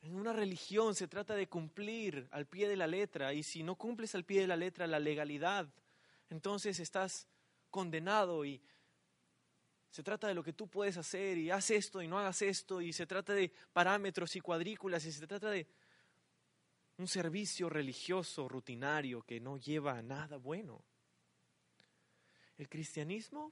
En 0.02 0.15
una 0.15 0.32
religión 0.32 0.93
se 0.95 1.08
trata 1.08 1.36
de 1.36 1.50
cumplir 1.50 2.28
al 2.32 2.45
pie 2.45 2.69
de 2.69 2.78
la 2.78 2.88
letra 2.88 3.34
y 3.34 3.43
si 3.43 3.63
no 3.63 3.76
cumples 3.76 4.13
al 4.15 4.23
pie 4.23 4.41
de 4.41 4.47
la 4.47 4.56
letra 4.56 4.88
la 4.88 5.00
legalidad, 5.00 5.67
entonces 6.30 6.80
estás 6.80 7.28
condenado 7.71 8.45
y 8.45 8.62
se 9.89 10.04
trata 10.04 10.28
de 10.28 10.36
lo 10.36 10.43
que 10.43 10.54
tú 10.54 10.67
puedes 10.67 10.95
hacer 10.97 11.38
y 11.38 11.50
haz 11.50 11.71
esto 11.71 12.02
y 12.02 12.08
no 12.08 12.19
hagas 12.19 12.41
esto 12.43 12.80
y 12.80 12.93
se 12.93 13.08
trata 13.08 13.34
de 13.34 13.52
parámetros 13.73 14.36
y 14.36 14.41
cuadrículas 14.41 15.04
y 15.06 15.12
se 15.12 15.26
trata 15.26 15.50
de 15.50 15.67
un 16.97 17.08
servicio 17.08 17.69
religioso 17.69 18.47
rutinario 18.47 19.23
que 19.23 19.39
no 19.39 19.58
lleva 19.58 19.97
a 19.97 20.02
nada 20.02 20.38
bueno. 20.38 20.84
El 22.58 22.69
cristianismo 22.69 23.52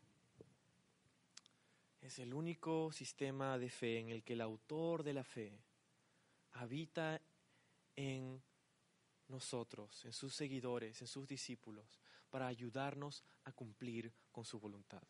es 2.05 2.19
el 2.19 2.33
único 2.33 2.91
sistema 2.91 3.57
de 3.57 3.69
fe 3.69 3.99
en 3.99 4.09
el 4.09 4.23
que 4.23 4.33
el 4.33 4.41
autor 4.41 5.03
de 5.03 5.13
la 5.13 5.23
fe 5.23 5.59
habita 6.51 7.19
en 7.95 8.41
nosotros, 9.27 10.05
en 10.05 10.13
sus 10.13 10.35
seguidores, 10.35 11.01
en 11.01 11.07
sus 11.07 11.27
discípulos, 11.27 11.99
para 12.29 12.47
ayudarnos 12.47 13.23
a 13.45 13.51
cumplir 13.51 14.13
con 14.31 14.45
su 14.45 14.59
voluntad. 14.59 15.01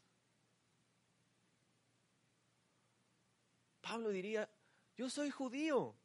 Pablo 3.82 4.10
diría, 4.10 4.50
yo 4.96 5.10
soy 5.10 5.30
judío, 5.32 5.96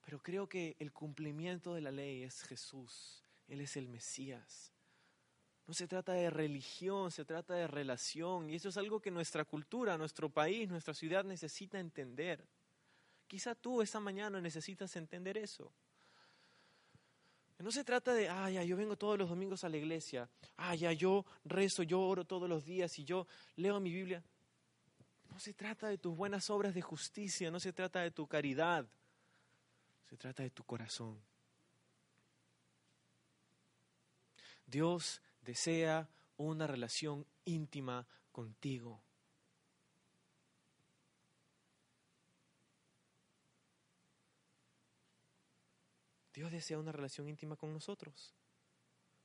pero 0.00 0.22
creo 0.22 0.48
que 0.48 0.74
el 0.78 0.90
cumplimiento 0.92 1.74
de 1.74 1.82
la 1.82 1.90
ley 1.90 2.22
es 2.22 2.42
Jesús, 2.42 3.22
Él 3.46 3.60
es 3.60 3.76
el 3.76 3.88
Mesías. 3.88 4.73
No 5.66 5.72
se 5.72 5.88
trata 5.88 6.12
de 6.12 6.28
religión, 6.28 7.10
se 7.10 7.24
trata 7.24 7.54
de 7.54 7.66
relación. 7.66 8.50
Y 8.50 8.56
eso 8.56 8.68
es 8.68 8.76
algo 8.76 9.00
que 9.00 9.10
nuestra 9.10 9.44
cultura, 9.44 9.96
nuestro 9.96 10.28
país, 10.28 10.68
nuestra 10.68 10.92
ciudad 10.92 11.24
necesita 11.24 11.80
entender. 11.80 12.44
Quizá 13.26 13.54
tú 13.54 13.80
esta 13.80 13.98
mañana 13.98 14.40
necesitas 14.40 14.94
entender 14.96 15.38
eso. 15.38 15.72
No 17.58 17.70
se 17.70 17.82
trata 17.82 18.12
de, 18.12 18.28
ah, 18.28 18.50
ya, 18.50 18.62
yo 18.62 18.76
vengo 18.76 18.96
todos 18.96 19.18
los 19.18 19.30
domingos 19.30 19.64
a 19.64 19.70
la 19.70 19.78
iglesia. 19.78 20.28
Ah, 20.56 20.74
ya, 20.74 20.92
yo 20.92 21.24
rezo, 21.44 21.82
yo 21.82 22.00
oro 22.00 22.26
todos 22.26 22.46
los 22.46 22.64
días 22.64 22.98
y 22.98 23.04
yo 23.04 23.26
leo 23.56 23.80
mi 23.80 23.90
Biblia. 23.90 24.22
No 25.30 25.38
se 25.38 25.54
trata 25.54 25.88
de 25.88 25.96
tus 25.96 26.14
buenas 26.14 26.50
obras 26.50 26.74
de 26.74 26.82
justicia, 26.82 27.50
no 27.50 27.58
se 27.58 27.72
trata 27.72 28.00
de 28.00 28.10
tu 28.10 28.26
caridad. 28.26 28.86
Se 30.10 30.16
trata 30.18 30.42
de 30.42 30.50
tu 30.50 30.62
corazón. 30.62 31.18
Dios 34.66 35.22
desea 35.44 36.08
una 36.36 36.66
relación 36.66 37.26
íntima 37.44 38.06
contigo. 38.32 39.02
Dios 46.32 46.50
desea 46.50 46.78
una 46.78 46.90
relación 46.90 47.28
íntima 47.28 47.56
con 47.56 47.72
nosotros. 47.72 48.34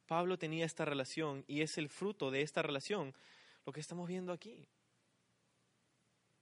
Pablo 0.05 0.38
tenía 0.38 0.65
esta 0.65 0.86
relación 0.86 1.43
y 1.47 1.62
es 1.62 1.77
el 1.77 1.89
fruto 1.89 2.29
de 2.29 2.41
esta 2.41 2.62
relación 2.62 3.15
lo 3.65 3.73
que 3.73 3.79
estamos 3.79 4.08
viendo 4.08 4.32
aquí. 4.32 4.67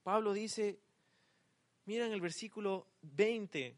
Pablo 0.02 0.32
dice, 0.32 0.78
mira 1.84 2.06
en 2.06 2.12
el 2.12 2.20
versículo 2.20 2.86
20, 3.02 3.76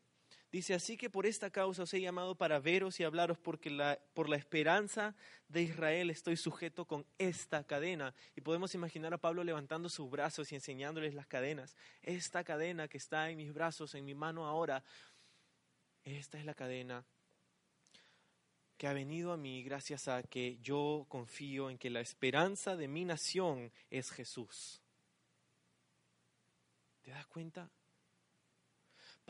Dice, 0.53 0.75
así 0.75 0.97
que 0.97 1.09
por 1.09 1.27
esta 1.27 1.51
causa 1.51 1.85
os 1.85 1.95
he 1.95 2.01
llamado 2.01 2.35
para 2.35 2.59
veros 2.59 2.99
y 2.99 3.05
hablaros 3.05 3.39
porque 3.39 3.71
por 4.15 4.29
la 4.29 4.37
esperanza 4.37 5.15
de 5.49 5.63
Israel 5.63 6.11
estoy 6.11 6.37
sujeto 6.37 6.87
con 6.87 7.07
esta 7.19 7.63
cadena. 7.63 8.15
Y 8.35 8.41
podemos 8.41 8.75
imaginar 8.75 9.15
a 9.15 9.19
Pablo 9.19 9.45
levantando 9.45 9.89
sus 9.89 10.11
brazos 10.11 10.51
y 10.51 10.57
enseñándoles 10.57 11.15
las 11.15 11.29
cadenas. 11.29 11.77
Esta 12.03 12.43
cadena 12.43 12.89
que 12.89 12.99
está 12.99 13.31
en 13.31 13.37
mis 13.37 13.55
brazos, 13.55 13.95
en 13.95 14.05
mi 14.05 14.15
mano 14.15 14.45
ahora, 14.45 14.83
esta 16.03 16.39
es 16.39 16.45
la 16.45 16.55
cadena 16.55 17.05
que 18.77 18.89
ha 18.89 18.93
venido 18.95 19.33
a 19.33 19.37
mí 19.37 19.63
gracias 19.63 20.09
a 20.09 20.23
que 20.23 20.57
yo 20.63 21.05
confío 21.09 21.69
en 21.69 21.77
que 21.77 21.91
la 21.91 22.01
esperanza 22.01 22.77
de 22.77 22.89
mi 22.89 23.05
nación 23.05 23.71
es 23.91 24.11
Jesús. 24.11 24.81
¿Te 27.03 27.11
das 27.11 27.27
cuenta? 27.27 27.71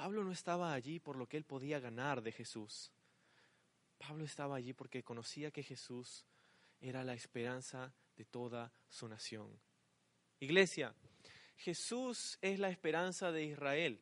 Pablo 0.01 0.25
no 0.25 0.33
estaba 0.33 0.73
allí 0.73 0.99
por 0.99 1.17
lo 1.17 1.29
que 1.29 1.37
él 1.37 1.45
podía 1.45 1.79
ganar 1.79 2.23
de 2.23 2.33
Jesús. 2.33 2.91
Pablo 3.99 4.25
estaba 4.25 4.57
allí 4.57 4.73
porque 4.73 5.03
conocía 5.03 5.51
que 5.51 5.63
Jesús 5.63 6.25
era 6.81 7.05
la 7.05 7.13
esperanza 7.13 7.93
de 8.17 8.25
toda 8.25 8.73
su 8.89 9.09
nación. 9.09 9.61
Iglesia, 10.39 10.95
Jesús 11.55 12.39
es 12.41 12.59
la 12.59 12.71
esperanza 12.71 13.31
de 13.31 13.45
Israel, 13.45 14.01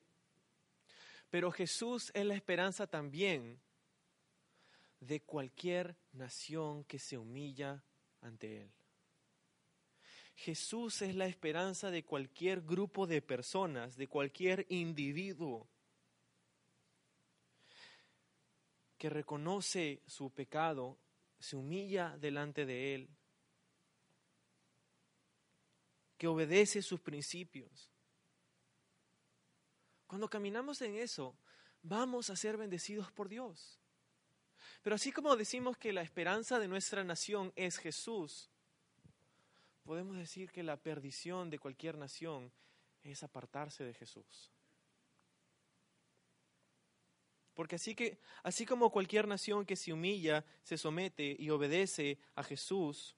pero 1.30 1.50
Jesús 1.50 2.12
es 2.14 2.24
la 2.24 2.36
esperanza 2.36 2.86
también 2.86 3.58
de 5.00 5.20
cualquier 5.22 5.96
nación 6.12 6.84
que 6.84 7.00
se 7.00 7.18
humilla 7.18 7.82
ante 8.20 8.62
Él. 8.62 8.70
Jesús 10.36 11.02
es 11.02 11.16
la 11.16 11.26
esperanza 11.26 11.90
de 11.90 12.04
cualquier 12.04 12.60
grupo 12.60 13.08
de 13.08 13.20
personas, 13.20 13.96
de 13.96 14.06
cualquier 14.06 14.64
individuo 14.68 15.68
que 18.98 19.08
reconoce 19.08 20.02
su 20.06 20.30
pecado, 20.30 20.98
se 21.38 21.56
humilla 21.56 22.16
delante 22.18 22.66
de 22.66 22.94
Él, 22.94 23.08
que 26.18 26.26
obedece 26.26 26.82
sus 26.82 27.00
principios. 27.00 27.88
Cuando 30.08 30.28
caminamos 30.28 30.82
en 30.82 30.96
eso, 30.96 31.36
vamos 31.82 32.28
a 32.28 32.36
ser 32.36 32.56
bendecidos 32.56 33.12
por 33.12 33.28
Dios. 33.28 33.78
Pero 34.82 34.96
así 34.96 35.12
como 35.12 35.36
decimos 35.36 35.76
que 35.76 35.92
la 35.92 36.02
esperanza 36.02 36.58
de 36.58 36.66
nuestra 36.66 37.04
nación 37.04 37.52
es 37.54 37.78
Jesús, 37.78 38.50
podemos 39.84 40.16
decir 40.16 40.50
que 40.50 40.62
la 40.62 40.76
perdición 40.76 41.50
de 41.50 41.58
cualquier 41.58 41.96
nación 41.96 42.52
es 43.02 43.22
apartarse 43.22 43.84
de 43.84 43.94
Jesús. 43.94 44.52
Porque 47.58 47.74
así, 47.74 47.96
que, 47.96 48.20
así 48.44 48.64
como 48.64 48.92
cualquier 48.92 49.26
nación 49.26 49.66
que 49.66 49.74
se 49.74 49.92
humilla, 49.92 50.44
se 50.62 50.78
somete 50.78 51.34
y 51.36 51.50
obedece 51.50 52.20
a 52.36 52.44
Jesús, 52.44 53.16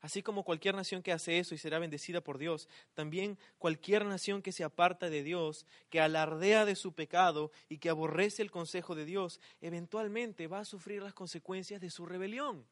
así 0.00 0.22
como 0.22 0.44
cualquier 0.44 0.74
nación 0.74 1.02
que 1.02 1.12
hace 1.12 1.38
eso 1.38 1.54
y 1.54 1.58
será 1.58 1.78
bendecida 1.78 2.22
por 2.22 2.38
Dios, 2.38 2.70
también 2.94 3.38
cualquier 3.58 4.06
nación 4.06 4.40
que 4.40 4.50
se 4.50 4.64
aparta 4.64 5.10
de 5.10 5.22
Dios, 5.22 5.66
que 5.90 6.00
alardea 6.00 6.64
de 6.64 6.74
su 6.74 6.94
pecado 6.94 7.52
y 7.68 7.76
que 7.76 7.90
aborrece 7.90 8.40
el 8.40 8.50
consejo 8.50 8.94
de 8.94 9.04
Dios, 9.04 9.38
eventualmente 9.60 10.46
va 10.46 10.60
a 10.60 10.64
sufrir 10.64 11.02
las 11.02 11.12
consecuencias 11.12 11.82
de 11.82 11.90
su 11.90 12.06
rebelión. 12.06 12.66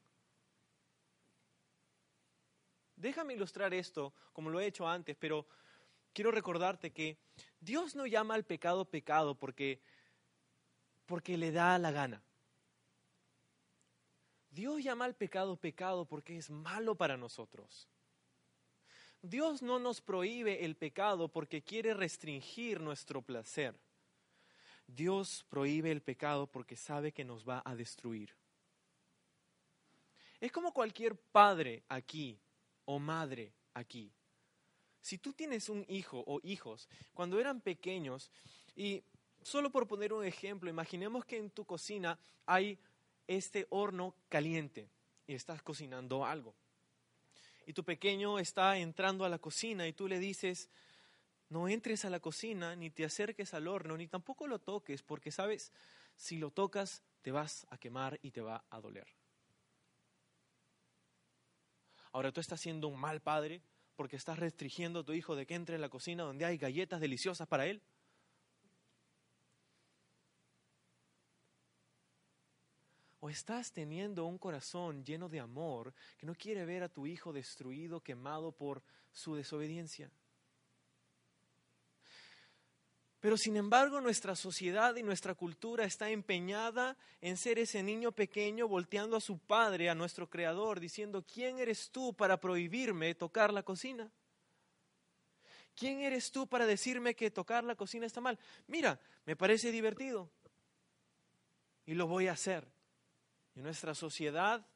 Déjame 2.96 3.34
ilustrar 3.34 3.74
esto 3.74 4.14
como 4.32 4.48
lo 4.48 4.58
he 4.58 4.64
hecho 4.64 4.88
antes, 4.88 5.18
pero 5.20 5.46
quiero 6.14 6.30
recordarte 6.30 6.92
que 6.92 7.18
Dios 7.60 7.94
no 7.94 8.06
llama 8.06 8.36
al 8.36 8.44
pecado 8.44 8.86
pecado 8.86 9.34
porque 9.34 9.82
porque 11.12 11.36
le 11.36 11.52
da 11.52 11.78
la 11.78 11.90
gana. 11.90 12.22
Dios 14.48 14.82
llama 14.82 15.04
al 15.04 15.14
pecado 15.14 15.58
pecado 15.58 16.06
porque 16.06 16.38
es 16.38 16.48
malo 16.48 16.94
para 16.94 17.18
nosotros. 17.18 17.86
Dios 19.20 19.60
no 19.60 19.78
nos 19.78 20.00
prohíbe 20.00 20.64
el 20.64 20.74
pecado 20.74 21.28
porque 21.28 21.60
quiere 21.60 21.92
restringir 21.92 22.80
nuestro 22.80 23.20
placer. 23.20 23.78
Dios 24.86 25.44
prohíbe 25.50 25.90
el 25.90 26.00
pecado 26.00 26.46
porque 26.46 26.76
sabe 26.76 27.12
que 27.12 27.26
nos 27.26 27.46
va 27.46 27.60
a 27.62 27.76
destruir. 27.76 28.34
Es 30.40 30.50
como 30.50 30.72
cualquier 30.72 31.14
padre 31.14 31.84
aquí 31.90 32.40
o 32.86 32.98
madre 32.98 33.52
aquí. 33.74 34.10
Si 35.02 35.18
tú 35.18 35.34
tienes 35.34 35.68
un 35.68 35.84
hijo 35.88 36.24
o 36.26 36.40
hijos, 36.42 36.88
cuando 37.12 37.38
eran 37.38 37.60
pequeños 37.60 38.30
y 38.74 39.04
solo 39.42 39.70
por 39.70 39.86
poner 39.86 40.12
un 40.12 40.24
ejemplo, 40.24 40.70
imaginemos 40.70 41.24
que 41.24 41.38
en 41.38 41.50
tu 41.50 41.64
cocina 41.64 42.18
hay 42.46 42.78
este 43.26 43.66
horno 43.70 44.14
caliente 44.28 44.88
y 45.26 45.34
estás 45.34 45.62
cocinando 45.62 46.24
algo. 46.24 46.54
Y 47.66 47.72
tu 47.72 47.84
pequeño 47.84 48.38
está 48.38 48.76
entrando 48.78 49.24
a 49.24 49.28
la 49.28 49.38
cocina 49.38 49.86
y 49.86 49.92
tú 49.92 50.08
le 50.08 50.18
dices, 50.18 50.68
no 51.48 51.68
entres 51.68 52.04
a 52.04 52.10
la 52.10 52.20
cocina, 52.20 52.74
ni 52.74 52.90
te 52.90 53.04
acerques 53.04 53.54
al 53.54 53.68
horno, 53.68 53.96
ni 53.96 54.08
tampoco 54.08 54.46
lo 54.46 54.58
toques, 54.58 55.02
porque 55.02 55.30
sabes, 55.30 55.72
si 56.16 56.38
lo 56.38 56.50
tocas 56.50 57.02
te 57.22 57.30
vas 57.30 57.66
a 57.70 57.78
quemar 57.78 58.18
y 58.22 58.32
te 58.32 58.40
va 58.40 58.64
a 58.70 58.80
doler. 58.80 59.06
Ahora 62.12 62.32
tú 62.32 62.40
estás 62.40 62.60
siendo 62.60 62.88
un 62.88 63.00
mal 63.00 63.20
padre 63.20 63.62
porque 63.96 64.16
estás 64.16 64.38
restringiendo 64.38 65.00
a 65.00 65.04
tu 65.04 65.12
hijo 65.12 65.36
de 65.36 65.46
que 65.46 65.54
entre 65.54 65.76
en 65.76 65.80
la 65.80 65.88
cocina 65.88 66.24
donde 66.24 66.44
hay 66.44 66.58
galletas 66.58 67.00
deliciosas 67.00 67.46
para 67.48 67.66
él. 67.66 67.80
¿O 73.24 73.30
estás 73.30 73.70
teniendo 73.70 74.24
un 74.24 74.36
corazón 74.36 75.04
lleno 75.04 75.28
de 75.28 75.38
amor 75.38 75.94
que 76.18 76.26
no 76.26 76.34
quiere 76.34 76.64
ver 76.64 76.82
a 76.82 76.88
tu 76.88 77.06
hijo 77.06 77.32
destruido, 77.32 78.00
quemado 78.00 78.50
por 78.50 78.82
su 79.12 79.36
desobediencia? 79.36 80.10
Pero 83.20 83.36
sin 83.36 83.56
embargo 83.56 84.00
nuestra 84.00 84.34
sociedad 84.34 84.96
y 84.96 85.04
nuestra 85.04 85.36
cultura 85.36 85.84
está 85.84 86.10
empeñada 86.10 86.96
en 87.20 87.36
ser 87.36 87.60
ese 87.60 87.84
niño 87.84 88.10
pequeño 88.10 88.66
volteando 88.66 89.16
a 89.16 89.20
su 89.20 89.38
padre, 89.38 89.88
a 89.88 89.94
nuestro 89.94 90.28
creador, 90.28 90.80
diciendo, 90.80 91.24
¿quién 91.24 91.60
eres 91.60 91.92
tú 91.92 92.14
para 92.14 92.40
prohibirme 92.40 93.14
tocar 93.14 93.52
la 93.52 93.62
cocina? 93.62 94.10
¿Quién 95.76 96.00
eres 96.00 96.32
tú 96.32 96.48
para 96.48 96.66
decirme 96.66 97.14
que 97.14 97.30
tocar 97.30 97.62
la 97.62 97.76
cocina 97.76 98.04
está 98.04 98.20
mal? 98.20 98.36
Mira, 98.66 98.98
me 99.26 99.36
parece 99.36 99.70
divertido 99.70 100.28
y 101.86 101.94
lo 101.94 102.08
voy 102.08 102.26
a 102.26 102.32
hacer. 102.32 102.81
Y 103.54 103.60
nuestra 103.60 103.94
sociedad 103.94 104.66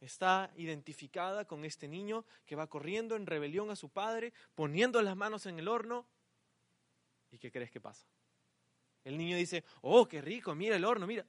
está 0.00 0.52
identificada 0.56 1.46
con 1.46 1.64
este 1.64 1.88
niño 1.88 2.24
que 2.44 2.56
va 2.56 2.66
corriendo 2.66 3.16
en 3.16 3.26
rebelión 3.26 3.70
a 3.70 3.76
su 3.76 3.88
padre, 3.88 4.32
poniendo 4.54 5.00
las 5.02 5.16
manos 5.16 5.46
en 5.46 5.58
el 5.58 5.68
horno. 5.68 6.06
¿Y 7.30 7.38
qué 7.38 7.50
crees 7.50 7.70
que 7.70 7.80
pasa? 7.80 8.06
El 9.04 9.18
niño 9.18 9.36
dice, 9.36 9.64
oh, 9.82 10.06
qué 10.06 10.20
rico, 10.20 10.54
mira 10.54 10.76
el 10.76 10.84
horno, 10.84 11.06
mira. 11.06 11.26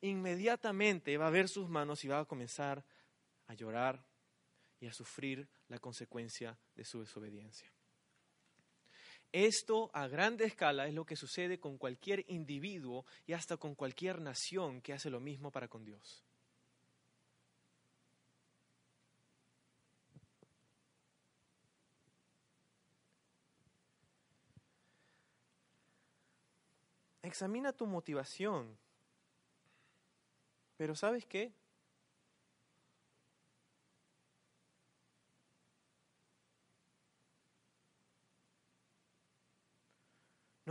Inmediatamente 0.00 1.16
va 1.16 1.28
a 1.28 1.30
ver 1.30 1.48
sus 1.48 1.68
manos 1.68 2.04
y 2.04 2.08
va 2.08 2.20
a 2.20 2.24
comenzar 2.24 2.84
a 3.46 3.54
llorar 3.54 4.04
y 4.80 4.88
a 4.88 4.92
sufrir 4.92 5.48
la 5.68 5.78
consecuencia 5.78 6.58
de 6.74 6.84
su 6.84 7.00
desobediencia. 7.00 7.72
Esto 9.32 9.90
a 9.94 10.08
grande 10.08 10.44
escala 10.44 10.86
es 10.86 10.92
lo 10.92 11.06
que 11.06 11.16
sucede 11.16 11.58
con 11.58 11.78
cualquier 11.78 12.24
individuo 12.28 13.06
y 13.26 13.32
hasta 13.32 13.56
con 13.56 13.74
cualquier 13.74 14.20
nación 14.20 14.82
que 14.82 14.92
hace 14.92 15.08
lo 15.08 15.20
mismo 15.20 15.50
para 15.50 15.68
con 15.68 15.86
Dios. 15.86 16.22
Examina 27.22 27.72
tu 27.72 27.86
motivación. 27.86 28.76
Pero 30.76 30.94
¿sabes 30.94 31.24
qué? 31.24 31.54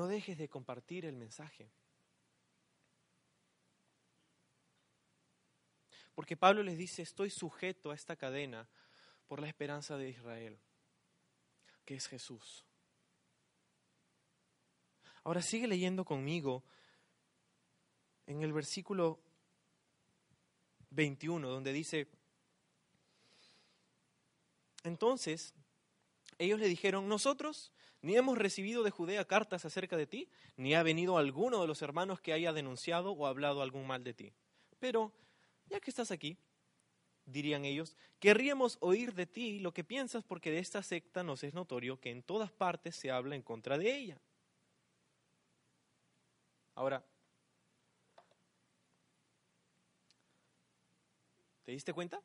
No 0.02 0.08
dejes 0.08 0.36
de 0.36 0.50
compartir 0.50 1.06
el 1.06 1.16
mensaje. 1.16 1.70
Porque 6.16 6.36
Pablo 6.36 6.64
les 6.64 6.76
dice, 6.76 7.04
estoy 7.04 7.30
sujeto 7.30 7.92
a 7.92 7.94
esta 7.94 8.16
cadena 8.16 8.68
por 9.28 9.40
la 9.40 9.48
esperanza 9.48 9.98
de 9.98 10.10
Israel, 10.10 10.58
que 11.86 11.94
es 11.94 12.08
Jesús. 12.08 12.66
Ahora 15.24 15.44
sigue 15.44 15.68
leyendo 15.68 16.04
conmigo 16.04 16.64
en 18.26 18.42
el 18.42 18.54
versículo 18.54 19.20
21, 20.90 21.48
donde 21.48 21.74
dice, 21.74 22.08
entonces 24.84 25.54
ellos 26.40 26.60
le 26.60 26.68
dijeron, 26.68 27.08
nosotros 27.08 27.72
ni 28.02 28.16
hemos 28.16 28.38
recibido 28.38 28.84
de 28.84 28.92
Judea 28.92 29.26
cartas 29.26 29.66
acerca 29.66 29.98
de 29.98 30.08
ti, 30.08 30.30
ni 30.58 30.74
ha 30.74 30.84
venido 30.84 31.18
alguno 31.18 31.62
de 31.62 31.68
los 31.68 31.82
hermanos 31.82 32.20
que 32.20 32.34
haya 32.34 32.54
denunciado 32.54 33.12
o 33.12 33.28
hablado 33.28 33.62
algún 33.62 33.86
mal 33.86 34.04
de 34.04 34.14
ti. 34.14 34.34
Pero, 34.80 35.12
ya 35.70 35.80
que 35.80 35.92
estás 35.92 36.12
aquí, 36.12 36.38
dirían 37.26 37.66
ellos, 37.66 37.96
querríamos 38.20 38.78
oír 38.82 39.14
de 39.14 39.26
ti 39.26 39.60
lo 39.60 39.74
que 39.74 39.84
piensas 39.84 40.24
porque 40.24 40.52
de 40.52 40.60
esta 40.60 40.82
secta 40.84 41.24
nos 41.24 41.44
es 41.44 41.54
notorio 41.54 42.00
que 42.00 42.10
en 42.10 42.24
todas 42.24 42.52
partes 42.52 42.96
se 42.96 43.12
habla 43.12 43.36
en 43.36 43.42
contra 43.42 43.78
de 43.78 43.96
ella. 43.96 44.22
Ahora, 46.74 47.04
¿te 51.64 51.72
diste 51.72 51.94
cuenta? 51.94 52.22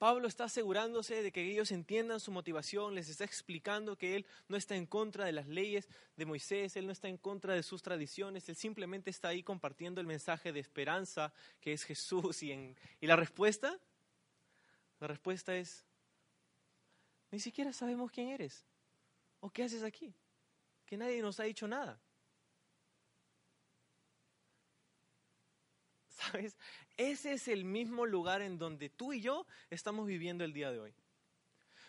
Pablo 0.00 0.28
está 0.28 0.44
asegurándose 0.44 1.22
de 1.22 1.30
que 1.30 1.42
ellos 1.42 1.70
entiendan 1.70 2.20
su 2.20 2.32
motivación, 2.32 2.94
les 2.94 3.10
está 3.10 3.24
explicando 3.24 3.98
que 3.98 4.16
él 4.16 4.26
no 4.48 4.56
está 4.56 4.74
en 4.74 4.86
contra 4.86 5.26
de 5.26 5.32
las 5.32 5.46
leyes 5.46 5.90
de 6.16 6.24
Moisés, 6.24 6.74
él 6.76 6.86
no 6.86 6.92
está 6.92 7.08
en 7.08 7.18
contra 7.18 7.52
de 7.52 7.62
sus 7.62 7.82
tradiciones, 7.82 8.48
él 8.48 8.56
simplemente 8.56 9.10
está 9.10 9.28
ahí 9.28 9.42
compartiendo 9.42 10.00
el 10.00 10.06
mensaje 10.06 10.54
de 10.54 10.60
esperanza 10.60 11.34
que 11.60 11.74
es 11.74 11.84
Jesús. 11.84 12.42
Y, 12.42 12.74
y 12.98 13.06
la 13.06 13.14
respuesta, 13.14 13.78
la 15.00 15.06
respuesta 15.06 15.54
es, 15.54 15.84
ni 17.30 17.38
siquiera 17.38 17.70
sabemos 17.74 18.10
quién 18.10 18.28
eres 18.28 18.64
o 19.40 19.50
qué 19.50 19.64
haces 19.64 19.82
aquí, 19.82 20.14
que 20.86 20.96
nadie 20.96 21.20
nos 21.20 21.38
ha 21.40 21.42
dicho 21.42 21.68
nada. 21.68 22.00
Ese 26.96 27.32
es 27.32 27.48
el 27.48 27.64
mismo 27.64 28.06
lugar 28.06 28.42
en 28.42 28.58
donde 28.58 28.90
tú 28.90 29.12
y 29.12 29.20
yo 29.20 29.46
estamos 29.70 30.06
viviendo 30.06 30.44
el 30.44 30.52
día 30.52 30.70
de 30.70 30.80
hoy. 30.80 30.94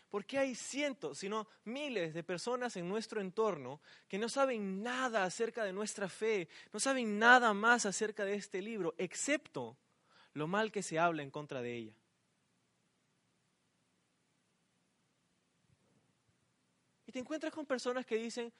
Porque 0.10 0.38
hay 0.38 0.56
cientos, 0.56 1.20
sino 1.20 1.48
miles 1.64 2.14
de 2.14 2.24
personas 2.24 2.76
en 2.76 2.90
nuestro 2.90 3.22
entorno 3.22 3.80
que 4.10 4.18
no 4.18 4.28
saben 4.28 4.84
nada 4.84 5.24
acerca 5.24 5.64
de 5.64 5.72
nuestra 5.72 6.10
fe, 6.10 6.50
no 6.74 6.80
saben 6.82 7.18
nada 7.18 7.54
más 7.54 7.86
acerca 7.86 8.26
de 8.26 8.36
este 8.36 8.62
libro, 8.62 8.94
excepto 8.98 9.78
lo 10.34 10.48
mal 10.48 10.72
que 10.72 10.84
se 10.84 11.00
habla 11.00 11.24
en 11.24 11.32
contra 11.32 11.62
de 11.62 11.76
ella. 11.76 11.94
Y 17.08 17.12
te 17.12 17.20
encuentras 17.20 17.54
con 17.54 17.66
personas 17.66 18.06
que 18.06 18.16
dicen, 18.16 18.52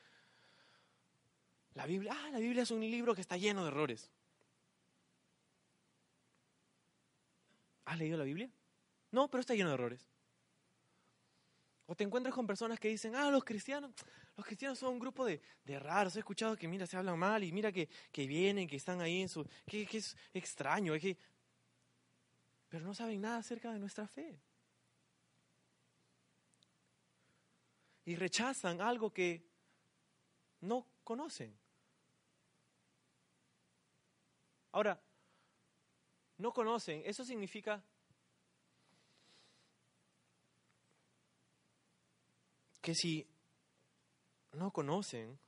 la 1.74 1.86
Biblia, 1.86 2.14
ah, 2.16 2.30
la 2.32 2.40
Biblia 2.40 2.64
es 2.64 2.72
un 2.72 2.82
libro 2.82 3.16
que 3.16 3.22
está 3.22 3.38
lleno 3.38 3.64
de 3.64 3.70
errores. 3.70 4.10
¿Has 7.92 8.00
leído 8.00 8.18
la 8.18 8.24
Biblia? 8.24 8.50
No, 9.12 9.30
pero 9.30 9.42
está 9.42 9.54
lleno 9.54 9.68
de 9.68 9.74
errores. 9.74 10.10
O 11.88 11.94
te 11.94 12.06
encuentras 12.06 12.34
con 12.34 12.48
personas 12.48 12.80
que 12.80 12.88
dicen, 12.88 13.18
ah, 13.18 13.30
los 13.30 13.44
cristianos, 13.44 13.92
los 14.38 14.46
cristianos 14.46 14.80
son 14.80 14.94
un 14.94 15.00
grupo 15.00 15.26
de, 15.26 15.42
raros. 15.78 16.16
He 16.16 16.20
escuchado 16.20 16.56
que, 16.56 16.70
mira, 16.70 16.88
se 16.88 16.96
hablan 16.96 17.20
mal 17.20 17.44
y 17.44 17.52
mira 17.52 17.70
que, 17.70 17.90
vienen, 18.14 18.66
que 18.70 18.78
están 18.78 19.02
ahí 19.02 19.22
en 19.22 19.28
su... 19.28 19.46
que, 19.66 19.86
es 19.92 20.16
extraño, 20.34 20.98
que... 21.02 21.18
Pero 22.70 22.86
no 22.86 22.94
saben 22.94 23.20
nada 23.20 23.40
acerca 23.40 23.74
de 23.74 23.80
nuestra 23.80 24.08
fe. 24.08 24.40
Y 28.06 28.16
rechazan 28.16 28.80
algo 28.80 29.12
que 29.12 29.46
no 30.62 30.88
conocen. 31.04 31.60
Ahora, 34.72 34.98
no 36.42 36.52
conocen, 36.52 37.04
eso 37.06 37.24
significa 37.24 37.84
que 42.82 42.96
si 42.96 43.28
no 44.54 44.72
conocen, 44.72 45.40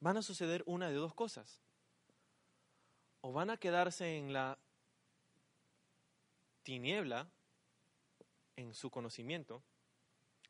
van 0.00 0.16
a 0.16 0.22
suceder 0.22 0.64
una 0.66 0.88
de 0.88 0.96
dos 0.96 1.14
cosas. 1.14 1.60
O 3.20 3.32
van 3.32 3.50
a 3.50 3.56
quedarse 3.56 4.16
en 4.16 4.32
la 4.32 4.58
tiniebla, 6.64 7.30
en 8.56 8.74
su 8.74 8.90
conocimiento 8.90 9.62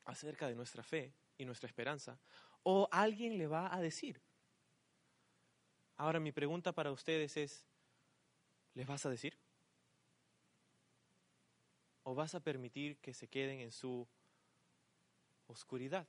acerca 0.05 0.47
de 0.47 0.55
nuestra 0.55 0.81
fe 0.81 1.13
y 1.37 1.45
nuestra 1.45 1.67
esperanza, 1.67 2.19
o 2.63 2.89
alguien 2.91 3.37
le 3.37 3.45
va 3.45 3.73
a 3.73 3.79
decir. 3.79 4.19
Ahora 5.97 6.19
mi 6.19 6.31
pregunta 6.31 6.71
para 6.71 6.91
ustedes 6.91 7.37
es, 7.37 7.67
¿les 8.75 8.87
vas 8.87 9.05
a 9.05 9.09
decir? 9.09 9.37
¿O 12.03 12.15
vas 12.15 12.35
a 12.35 12.39
permitir 12.41 12.97
que 12.97 13.13
se 13.13 13.27
queden 13.27 13.61
en 13.61 13.71
su 13.71 14.07
oscuridad, 15.47 16.07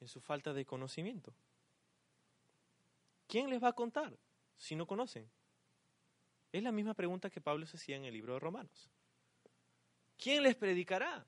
en 0.00 0.08
su 0.08 0.20
falta 0.20 0.52
de 0.52 0.64
conocimiento. 0.64 1.34
¿Quién 3.26 3.50
les 3.50 3.62
va 3.62 3.68
a 3.68 3.72
contar 3.74 4.16
si 4.56 4.76
no 4.76 4.86
conocen? 4.86 5.30
Es 6.52 6.62
la 6.62 6.72
misma 6.72 6.94
pregunta 6.94 7.30
que 7.30 7.40
Pablo 7.40 7.66
se 7.66 7.76
hacía 7.76 7.96
en 7.96 8.04
el 8.04 8.14
libro 8.14 8.34
de 8.34 8.40
Romanos. 8.40 8.90
¿Quién 10.16 10.42
les 10.42 10.54
predicará? 10.54 11.26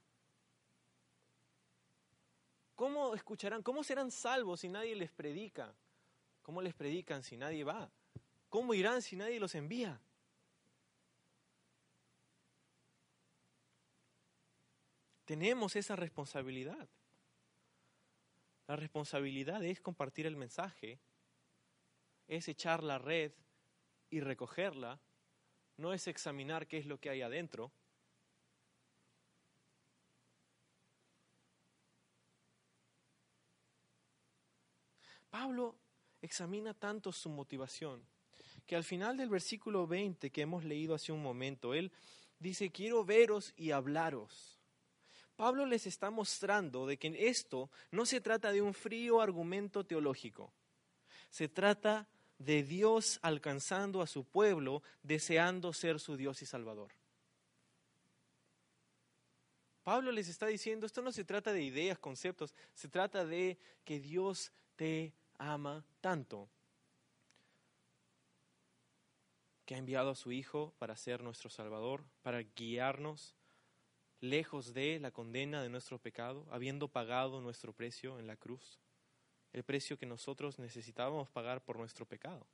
¿Cómo 2.77 3.15
escucharán? 3.15 3.63
¿Cómo 3.63 3.83
serán 3.83 4.11
salvos 4.11 4.61
si 4.61 4.69
nadie 4.69 4.95
les 4.95 5.11
predica? 5.11 5.75
¿Cómo 6.43 6.63
les 6.63 6.75
predican 6.75 7.23
si 7.23 7.37
nadie 7.37 7.65
va? 7.65 7.91
¿Cómo 8.49 8.75
irán 8.75 9.03
si 9.03 9.17
nadie 9.17 9.41
los 9.41 9.55
envía? 9.55 10.01
Tenemos 15.27 15.75
esa 15.75 15.97
responsabilidad. 15.97 16.89
La 18.69 18.77
responsabilidad 18.77 19.63
es 19.65 19.81
compartir 19.81 20.25
el 20.27 20.37
mensaje, 20.37 21.01
es 22.29 22.49
echar 22.49 22.83
la 22.83 22.99
red 22.99 23.33
y 24.09 24.21
recogerla, 24.21 25.01
no 25.77 25.93
es 25.93 26.07
examinar 26.07 26.69
qué 26.69 26.79
es 26.79 26.87
lo 26.87 26.99
que 26.99 27.11
hay 27.11 27.23
adentro. 27.23 27.73
Pablo 35.29 35.77
examina 36.23 36.73
tanto 36.73 37.11
su 37.13 37.29
motivación 37.29 38.07
que 38.65 38.77
al 38.77 38.85
final 38.85 39.17
del 39.17 39.29
versículo 39.29 39.89
20 39.89 40.31
que 40.31 40.43
hemos 40.43 40.65
leído 40.65 40.95
hace 40.95 41.13
un 41.13 41.23
momento, 41.23 41.75
él 41.75 41.93
dice, 42.39 42.71
quiero 42.71 43.05
veros 43.05 43.53
y 43.57 43.73
hablaros. 43.73 44.56
Pablo 45.37 45.67
les 45.67 45.87
está 45.87 46.11
mostrando 46.11 46.87
de 46.87 46.97
que 46.97 47.29
esto 47.29 47.71
no 47.91 48.07
se 48.07 48.21
trata 48.21 48.53
de 48.53 48.63
un 48.63 48.75
frío 48.75 49.21
argumento 49.21 49.85
teológico, 49.85 50.53
se 51.31 51.49
trata 51.49 52.09
de 52.39 52.63
Dios 52.63 53.19
alcanzando 53.23 54.03
a 54.03 54.07
su 54.07 54.25
pueblo, 54.25 54.83
deseando 55.03 55.73
ser 55.73 56.01
su 56.01 56.17
Dios 56.17 56.43
y 56.43 56.47
Salvador. 56.47 56.93
Pablo 59.85 60.11
les 60.11 60.29
está 60.29 60.47
diciendo, 60.47 60.85
esto 60.85 61.01
no 61.01 61.13
se 61.13 61.25
trata 61.25 61.53
de 61.53 61.63
ideas, 61.63 61.99
conceptos, 61.99 62.55
se 62.75 62.89
trata 62.89 63.25
de 63.25 63.57
que 63.85 64.01
Dios 64.01 64.51
te 64.75 65.13
ama 65.39 65.85
tanto 66.01 66.49
que 69.65 69.75
ha 69.75 69.79
enviado 69.79 70.11
a 70.11 70.15
su 70.15 70.33
Hijo 70.33 70.73
para 70.79 70.97
ser 70.97 71.23
nuestro 71.23 71.51
Salvador, 71.51 72.05
para 72.23 72.41
guiarnos 72.43 73.35
lejos 74.21 74.73
de 74.73 74.99
la 74.99 75.11
condena 75.11 75.63
de 75.63 75.69
nuestro 75.69 75.99
pecado, 75.99 76.47
habiendo 76.51 76.89
pagado 76.89 77.41
nuestro 77.41 77.73
precio 77.73 78.19
en 78.19 78.27
la 78.27 78.37
cruz, 78.37 78.79
el 79.53 79.63
precio 79.63 79.99
que 79.99 80.07
nosotros 80.07 80.59
necesitábamos 80.59 81.31
pagar 81.31 81.65
por 81.65 81.79
nuestro 81.79 82.07
pecado. 82.07 82.47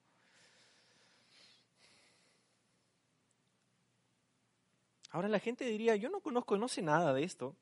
Ahora 5.10 5.28
la 5.28 5.38
gente 5.38 5.64
diría, 5.64 5.94
yo 5.96 6.08
no 6.08 6.20
conozco, 6.20 6.56
no 6.56 6.68
sé 6.68 6.80
nada 6.80 7.12
de 7.12 7.22
esto, 7.22 7.54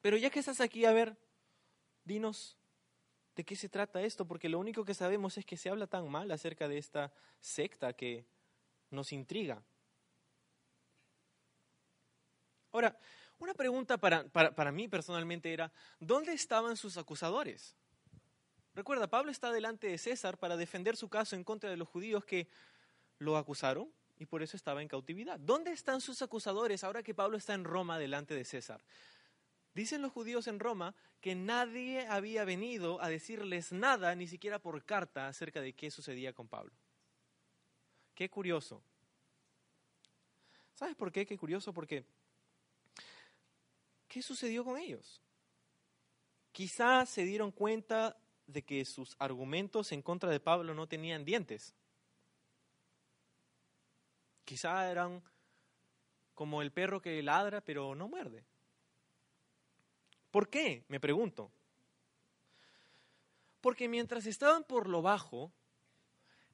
pero 0.00 0.16
ya 0.16 0.30
que 0.30 0.40
estás 0.40 0.60
aquí, 0.60 0.84
a 0.84 0.92
ver, 0.92 1.16
dinos 2.04 2.56
de 3.36 3.44
qué 3.44 3.54
se 3.54 3.68
trata 3.68 4.02
esto, 4.02 4.26
porque 4.26 4.48
lo 4.48 4.58
único 4.58 4.84
que 4.84 4.94
sabemos 4.94 5.38
es 5.38 5.46
que 5.46 5.56
se 5.56 5.70
habla 5.70 5.86
tan 5.86 6.10
mal 6.10 6.30
acerca 6.32 6.66
de 6.66 6.78
esta 6.78 7.12
secta 7.40 7.92
que 7.92 8.26
nos 8.90 9.12
intriga. 9.12 9.62
Ahora, 12.72 12.98
una 13.38 13.54
pregunta 13.54 13.98
para, 13.98 14.28
para, 14.28 14.72
mí 14.72 14.88
personalmente 14.88 15.52
era, 15.52 15.72
¿dónde 16.00 16.32
estaban 16.32 16.76
sus 16.76 16.96
acusadores? 16.96 17.76
Recuerda, 18.74 19.08
Pablo 19.08 19.30
está 19.30 19.52
delante 19.52 19.86
de 19.86 19.98
César 19.98 20.38
para 20.38 20.56
defender 20.56 20.96
su 20.96 21.08
caso 21.08 21.36
en 21.36 21.44
contra 21.44 21.70
de 21.70 21.76
los 21.76 21.88
judíos 21.88 22.24
que 22.24 22.48
lo 23.18 23.36
acusaron 23.36 23.92
y 24.18 24.26
por 24.26 24.42
eso 24.42 24.56
estaba 24.56 24.82
en 24.82 24.88
cautividad. 24.88 25.38
¿Dónde 25.38 25.72
están 25.72 26.00
sus 26.00 26.22
acusadores 26.22 26.84
ahora 26.84 27.02
que 27.02 27.14
Pablo 27.14 27.36
está 27.36 27.54
en 27.54 27.64
Roma 27.64 27.98
delante 27.98 28.34
de 28.34 28.44
César? 28.44 28.82
Dicen 29.74 30.02
los 30.02 30.12
judíos 30.12 30.48
en 30.48 30.58
Roma 30.58 30.94
que 31.20 31.34
nadie 31.36 32.06
había 32.08 32.44
venido 32.44 33.00
a 33.00 33.08
decirles 33.08 33.72
nada, 33.72 34.14
ni 34.14 34.26
siquiera 34.26 34.58
por 34.58 34.84
carta, 34.84 35.28
acerca 35.28 35.60
de 35.60 35.72
qué 35.72 35.90
sucedía 35.90 36.32
con 36.32 36.48
Pablo. 36.48 36.72
Qué 38.14 38.28
curioso. 38.28 38.82
¿Sabes 40.74 40.96
por 40.96 41.12
qué? 41.12 41.26
Qué 41.26 41.38
curioso, 41.38 41.72
porque 41.72 42.04
¿qué 44.18 44.22
sucedió 44.22 44.64
con 44.64 44.76
ellos? 44.76 45.22
Quizás 46.50 47.08
se 47.08 47.22
dieron 47.22 47.52
cuenta 47.52 48.16
de 48.48 48.64
que 48.64 48.84
sus 48.84 49.14
argumentos 49.20 49.92
en 49.92 50.02
contra 50.02 50.28
de 50.28 50.40
Pablo 50.40 50.74
no 50.74 50.88
tenían 50.88 51.24
dientes. 51.24 51.72
Quizá 54.44 54.90
eran 54.90 55.22
como 56.34 56.62
el 56.62 56.72
perro 56.72 57.00
que 57.00 57.22
ladra 57.22 57.60
pero 57.60 57.94
no 57.94 58.08
muerde. 58.08 58.44
¿Por 60.32 60.50
qué? 60.50 60.84
Me 60.88 60.98
pregunto. 60.98 61.52
Porque 63.60 63.88
mientras 63.88 64.26
estaban 64.26 64.64
por 64.64 64.88
lo 64.88 65.00
bajo, 65.00 65.52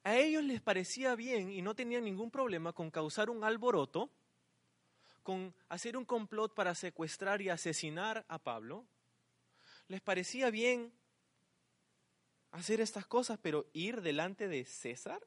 a 0.03 0.17
ellos 0.17 0.43
les 0.43 0.61
parecía 0.61 1.15
bien 1.15 1.49
y 1.49 1.63
no 1.63 1.73
tenían 1.73 2.03
ningún 2.03 2.29
problema 2.29 2.73
con 2.73 2.91
causar 2.91 3.31
un 3.31 3.43
alboroto, 3.43 4.11
con 5.25 5.55
hacer 5.69 5.97
un 5.97 6.05
complot 6.05 6.53
para 6.53 6.75
secuestrar 6.75 7.41
y 7.41 7.49
asesinar 7.49 8.23
a 8.27 8.37
Pablo. 8.37 8.85
Les 9.87 9.99
parecía 9.99 10.51
bien 10.51 10.93
hacer 12.51 12.79
estas 12.79 13.07
cosas, 13.07 13.39
pero 13.41 13.65
ir 13.73 14.03
delante 14.03 14.47
de 14.47 14.63
César 14.65 15.25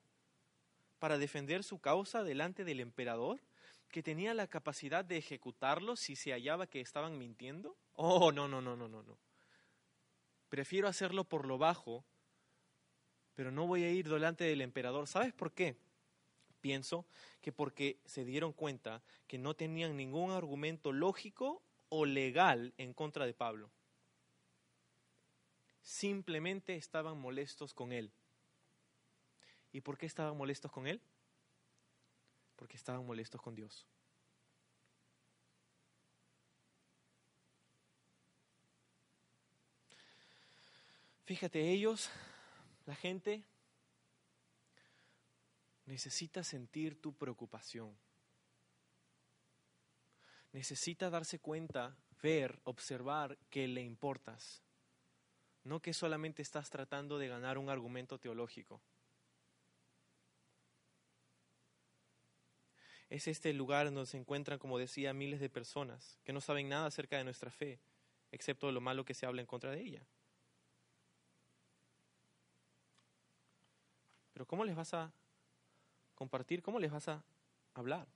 para 1.00 1.18
defender 1.18 1.64
su 1.64 1.80
causa 1.80 2.22
delante 2.22 2.62
del 2.64 2.78
emperador, 2.78 3.40
que 3.90 4.04
tenía 4.04 4.34
la 4.34 4.46
capacidad 4.46 5.04
de 5.04 5.16
ejecutarlo 5.16 5.96
si 5.96 6.14
se 6.14 6.30
hallaba 6.30 6.68
que 6.68 6.80
estaban 6.80 7.18
mintiendo. 7.18 7.76
Oh, 7.94 8.30
no, 8.30 8.46
no, 8.46 8.62
no, 8.62 8.76
no, 8.76 8.86
no, 8.86 9.02
no. 9.02 9.18
Prefiero 10.48 10.86
hacerlo 10.86 11.24
por 11.24 11.44
lo 11.44 11.58
bajo, 11.58 12.04
pero 13.34 13.50
no 13.50 13.66
voy 13.66 13.82
a 13.82 13.90
ir 13.90 14.08
delante 14.08 14.44
del 14.44 14.60
emperador. 14.60 15.08
¿Sabes 15.08 15.32
por 15.32 15.50
qué? 15.50 15.76
Pienso 16.60 17.06
que 17.40 17.52
porque 17.52 18.00
se 18.04 18.24
dieron 18.24 18.52
cuenta 18.52 19.02
que 19.26 19.38
no 19.38 19.54
tenían 19.54 19.96
ningún 19.96 20.32
argumento 20.32 20.92
lógico 20.92 21.62
o 21.88 22.04
legal 22.04 22.74
en 22.78 22.92
contra 22.92 23.26
de 23.26 23.34
Pablo. 23.34 23.70
Simplemente 25.82 26.76
estaban 26.76 27.18
molestos 27.18 27.72
con 27.72 27.92
él. 27.92 28.12
¿Y 29.72 29.80
por 29.80 29.96
qué 29.96 30.06
estaban 30.06 30.36
molestos 30.36 30.72
con 30.72 30.86
él? 30.86 31.00
Porque 32.56 32.76
estaban 32.76 33.06
molestos 33.06 33.40
con 33.40 33.54
Dios. 33.54 33.86
Fíjate, 41.24 41.70
ellos, 41.70 42.10
la 42.86 42.94
gente, 42.94 43.44
necesita 45.88 46.44
sentir 46.44 47.00
tu 47.00 47.14
preocupación. 47.16 47.96
Necesita 50.52 51.08
darse 51.08 51.38
cuenta, 51.38 51.96
ver, 52.22 52.60
observar 52.64 53.38
que 53.50 53.66
le 53.66 53.82
importas. 53.82 54.62
No 55.64 55.80
que 55.80 55.94
solamente 55.94 56.42
estás 56.42 56.70
tratando 56.70 57.18
de 57.18 57.28
ganar 57.28 57.56
un 57.58 57.70
argumento 57.70 58.18
teológico. 58.18 58.82
Es 63.08 63.26
este 63.26 63.54
lugar 63.54 63.86
donde 63.86 64.04
se 64.04 64.18
encuentran, 64.18 64.58
como 64.58 64.78
decía, 64.78 65.14
miles 65.14 65.40
de 65.40 65.48
personas 65.48 66.18
que 66.24 66.34
no 66.34 66.42
saben 66.42 66.68
nada 66.68 66.86
acerca 66.86 67.16
de 67.16 67.24
nuestra 67.24 67.50
fe, 67.50 67.80
excepto 68.30 68.70
lo 68.70 68.82
malo 68.82 69.06
que 69.06 69.14
se 69.14 69.24
habla 69.24 69.40
en 69.40 69.46
contra 69.46 69.70
de 69.70 69.80
ella. 69.80 70.06
Pero 74.34 74.46
¿cómo 74.46 74.64
les 74.66 74.76
vas 74.76 74.92
a 74.92 75.12
compartir? 76.18 76.62
¿Cómo 76.62 76.80
les 76.80 76.90
vas 76.90 77.06
a 77.06 77.22
hablar? 77.74 78.08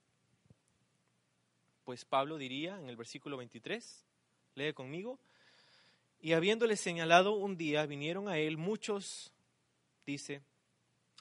Pues 1.84 2.04
Pablo 2.04 2.36
diría 2.36 2.76
en 2.80 2.88
el 2.88 2.96
versículo 2.96 3.36
23, 3.36 4.04
lee 4.56 4.72
conmigo, 4.72 5.20
y 6.20 6.32
habiéndole 6.32 6.76
señalado 6.76 7.32
un 7.34 7.56
día, 7.56 7.86
vinieron 7.86 8.28
a 8.28 8.38
él 8.38 8.56
muchos, 8.56 9.32
dice, 10.04 10.42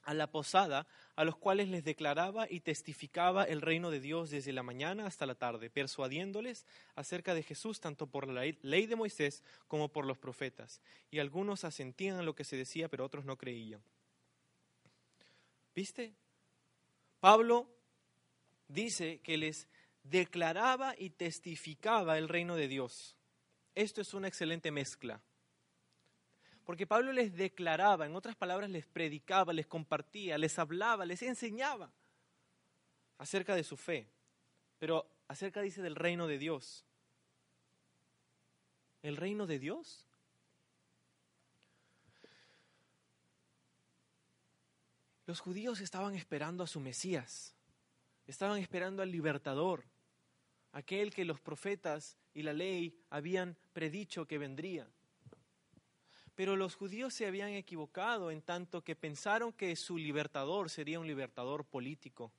a 0.03 0.15
la 0.15 0.31
posada, 0.31 0.87
a 1.15 1.23
los 1.23 1.37
cuales 1.37 1.69
les 1.69 1.83
declaraba 1.83 2.47
y 2.49 2.61
testificaba 2.61 3.43
el 3.43 3.61
reino 3.61 3.91
de 3.91 3.99
Dios 3.99 4.31
desde 4.31 4.51
la 4.51 4.63
mañana 4.63 5.05
hasta 5.05 5.27
la 5.27 5.35
tarde, 5.35 5.69
persuadiéndoles 5.69 6.65
acerca 6.95 7.35
de 7.35 7.43
Jesús 7.43 7.79
tanto 7.79 8.07
por 8.07 8.27
la 8.27 8.41
ley 8.63 8.87
de 8.87 8.95
Moisés 8.95 9.43
como 9.67 9.89
por 9.89 10.05
los 10.05 10.17
profetas. 10.17 10.81
Y 11.11 11.19
algunos 11.19 11.63
asentían 11.63 12.17
a 12.17 12.23
lo 12.23 12.33
que 12.33 12.43
se 12.43 12.57
decía, 12.57 12.89
pero 12.89 13.05
otros 13.05 13.23
no 13.23 13.37
creían. 13.37 13.83
¿Viste? 15.75 16.15
Pablo 17.21 17.69
dice 18.67 19.21
que 19.21 19.37
les 19.37 19.67
declaraba 20.03 20.95
y 20.97 21.11
testificaba 21.11 22.17
el 22.17 22.27
reino 22.27 22.55
de 22.55 22.67
Dios. 22.67 23.15
Esto 23.75 24.01
es 24.01 24.13
una 24.13 24.27
excelente 24.27 24.71
mezcla. 24.71 25.21
Porque 26.65 26.87
Pablo 26.87 27.13
les 27.13 27.33
declaraba, 27.35 28.07
en 28.07 28.15
otras 28.15 28.35
palabras, 28.35 28.69
les 28.71 28.87
predicaba, 28.87 29.53
les 29.53 29.67
compartía, 29.67 30.37
les 30.39 30.57
hablaba, 30.57 31.05
les 31.05 31.21
enseñaba 31.21 31.93
acerca 33.19 33.55
de 33.55 33.63
su 33.63 33.77
fe. 33.77 34.09
Pero 34.79 35.07
acerca, 35.27 35.61
dice, 35.61 35.83
del 35.83 35.95
reino 35.95 36.25
de 36.25 36.39
Dios. 36.39 36.85
¿El 39.03 39.15
reino 39.15 39.45
de 39.45 39.59
Dios? 39.59 40.07
Los 45.31 45.39
judíos 45.39 45.79
estaban 45.79 46.13
esperando 46.13 46.61
a 46.61 46.67
su 46.67 46.81
Mesías, 46.81 47.55
estaban 48.27 48.59
esperando 48.59 49.01
al 49.01 49.09
libertador, 49.09 49.85
aquel 50.73 51.13
que 51.13 51.23
los 51.23 51.39
profetas 51.39 52.17
y 52.33 52.43
la 52.43 52.51
ley 52.51 52.99
habían 53.09 53.55
predicho 53.71 54.27
que 54.27 54.37
vendría. 54.37 54.89
Pero 56.35 56.57
los 56.57 56.75
judíos 56.75 57.13
se 57.13 57.27
habían 57.27 57.51
equivocado 57.51 58.29
en 58.29 58.41
tanto 58.41 58.83
que 58.83 58.97
pensaron 58.97 59.53
que 59.53 59.73
su 59.77 59.97
libertador 59.97 60.69
sería 60.69 60.99
un 60.99 61.07
libertador 61.07 61.63
político. 61.63 62.33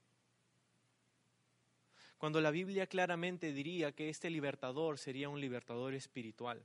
Cuando 2.19 2.43
la 2.43 2.51
Biblia 2.51 2.87
claramente 2.87 3.55
diría 3.55 3.93
que 3.93 4.11
este 4.11 4.29
libertador 4.29 4.99
sería 4.99 5.31
un 5.31 5.41
libertador 5.41 5.95
espiritual. 5.95 6.63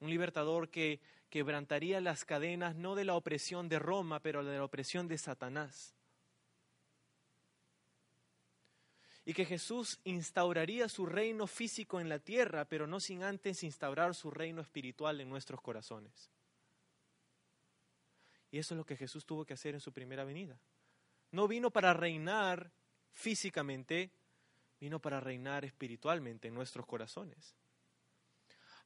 Un 0.00 0.08
libertador 0.08 0.70
que 0.70 1.00
quebrantaría 1.30 2.00
las 2.00 2.24
cadenas 2.24 2.76
no 2.76 2.94
de 2.94 3.04
la 3.04 3.14
opresión 3.14 3.68
de 3.68 3.78
Roma, 3.78 4.20
pero 4.20 4.44
de 4.44 4.56
la 4.56 4.64
opresión 4.64 5.08
de 5.08 5.18
Satanás. 5.18 5.94
Y 9.24 9.34
que 9.34 9.44
Jesús 9.44 9.98
instauraría 10.04 10.88
su 10.88 11.04
reino 11.04 11.46
físico 11.46 12.00
en 12.00 12.08
la 12.08 12.20
tierra, 12.20 12.64
pero 12.64 12.86
no 12.86 13.00
sin 13.00 13.24
antes 13.24 13.64
instaurar 13.64 14.14
su 14.14 14.30
reino 14.30 14.62
espiritual 14.62 15.20
en 15.20 15.28
nuestros 15.28 15.60
corazones. 15.60 16.30
Y 18.52 18.58
eso 18.58 18.74
es 18.74 18.78
lo 18.78 18.86
que 18.86 18.96
Jesús 18.96 19.26
tuvo 19.26 19.44
que 19.44 19.54
hacer 19.54 19.74
en 19.74 19.80
su 19.80 19.92
primera 19.92 20.24
venida. 20.24 20.56
No 21.32 21.48
vino 21.48 21.70
para 21.70 21.92
reinar 21.92 22.70
físicamente, 23.10 24.12
vino 24.80 25.00
para 25.00 25.18
reinar 25.18 25.64
espiritualmente 25.64 26.46
en 26.48 26.54
nuestros 26.54 26.86
corazones. 26.86 27.56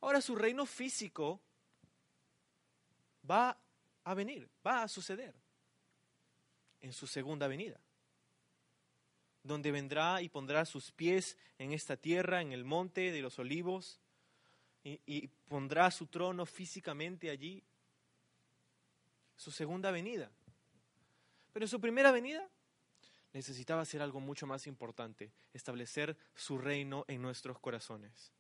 Ahora 0.01 0.23
su 0.23 0.35
reino 0.35 0.65
físico 0.65 1.43
va 3.29 3.59
a 4.05 4.15
venir, 4.15 4.49
va 4.67 4.83
a 4.83 4.89
suceder 4.89 5.35
en 6.81 6.93
su 6.93 7.07
segunda 7.07 7.47
venida, 7.49 7.81
donde 9.43 9.71
vendrá 9.71 10.23
y 10.23 10.29
pondrá 10.29 10.65
sus 10.65 10.93
pies 10.93 11.37
en 11.59 11.73
esta 11.73 11.97
tierra, 11.97 12.41
en 12.41 12.53
el 12.53 12.65
monte 12.65 13.13
de 13.13 13.23
los 13.23 13.39
olivos, 13.39 14.01
y, 14.83 15.29
pondrá 15.49 15.91
su 15.91 16.07
trono 16.07 16.47
físicamente 16.47 17.29
allí, 17.29 17.63
su 19.37 19.51
segunda 19.51 19.91
venida. 19.91 20.31
Pero 21.53 21.65
en 21.65 21.69
su 21.69 21.81
primera 21.81 22.13
venida 22.13 22.49
necesitaba 23.33 23.83
hacer 23.83 24.01
algo 24.01 24.21
mucho 24.21 24.47
más 24.47 24.67
importante, 24.67 25.33
establecer 25.53 26.17
su 26.35 26.57
reino 26.57 27.05
en 27.09 27.21
nuestros 27.21 27.59
corazones. 27.59 28.33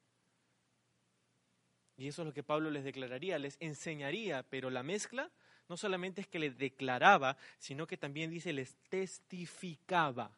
Y 2.00 2.08
eso 2.08 2.22
es 2.22 2.26
lo 2.26 2.32
que 2.32 2.42
Pablo 2.42 2.70
les 2.70 2.82
declararía, 2.82 3.38
les 3.38 3.58
enseñaría, 3.60 4.42
pero 4.44 4.70
la 4.70 4.82
mezcla 4.82 5.30
no 5.68 5.76
solamente 5.76 6.22
es 6.22 6.26
que 6.26 6.38
les 6.38 6.56
declaraba, 6.56 7.36
sino 7.58 7.86
que 7.86 7.98
también 7.98 8.30
dice 8.30 8.54
les 8.54 8.74
testificaba. 8.88 10.34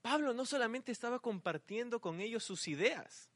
Pablo 0.00 0.32
no 0.32 0.46
solamente 0.46 0.90
estaba 0.90 1.18
compartiendo 1.18 2.00
con 2.00 2.22
ellos 2.22 2.42
sus 2.42 2.66
ideas, 2.66 3.28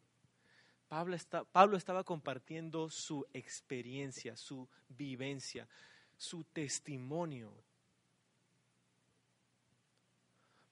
Pablo, 0.88 1.18
Pablo 1.52 1.76
estaba 1.76 2.02
compartiendo 2.02 2.88
su 2.88 3.26
experiencia, 3.34 4.38
su 4.38 4.66
vivencia, 4.88 5.68
su 6.16 6.44
testimonio. 6.44 7.52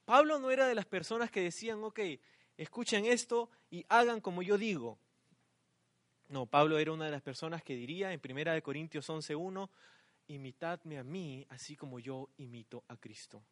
Pablo 0.05 0.39
no 0.39 0.49
era 0.49 0.67
de 0.67 0.73
las 0.73 0.87
personas 0.87 1.29
que 1.29 1.41
decían, 1.41 1.83
ok, 1.83 1.99
escuchen 2.57 3.05
esto 3.05 3.51
y 3.69 3.85
hagan 3.89 4.21
como 4.21 4.41
yo 4.41 4.57
digo. 4.57 4.97
No, 6.27 6.45
Pablo 6.47 6.79
era 6.79 6.91
una 6.91 7.05
de 7.05 7.11
las 7.11 7.21
personas 7.21 7.63
que 7.63 7.75
diría 7.75 8.11
en 8.11 8.21
1 8.23 8.61
Corintios 8.63 9.09
11.1, 9.09 9.69
imitadme 10.27 10.97
a 10.97 11.03
mí 11.03 11.45
así 11.49 11.75
como 11.75 11.99
yo 11.99 12.29
imito 12.37 12.83
a 12.87 12.97
Cristo. 12.97 13.43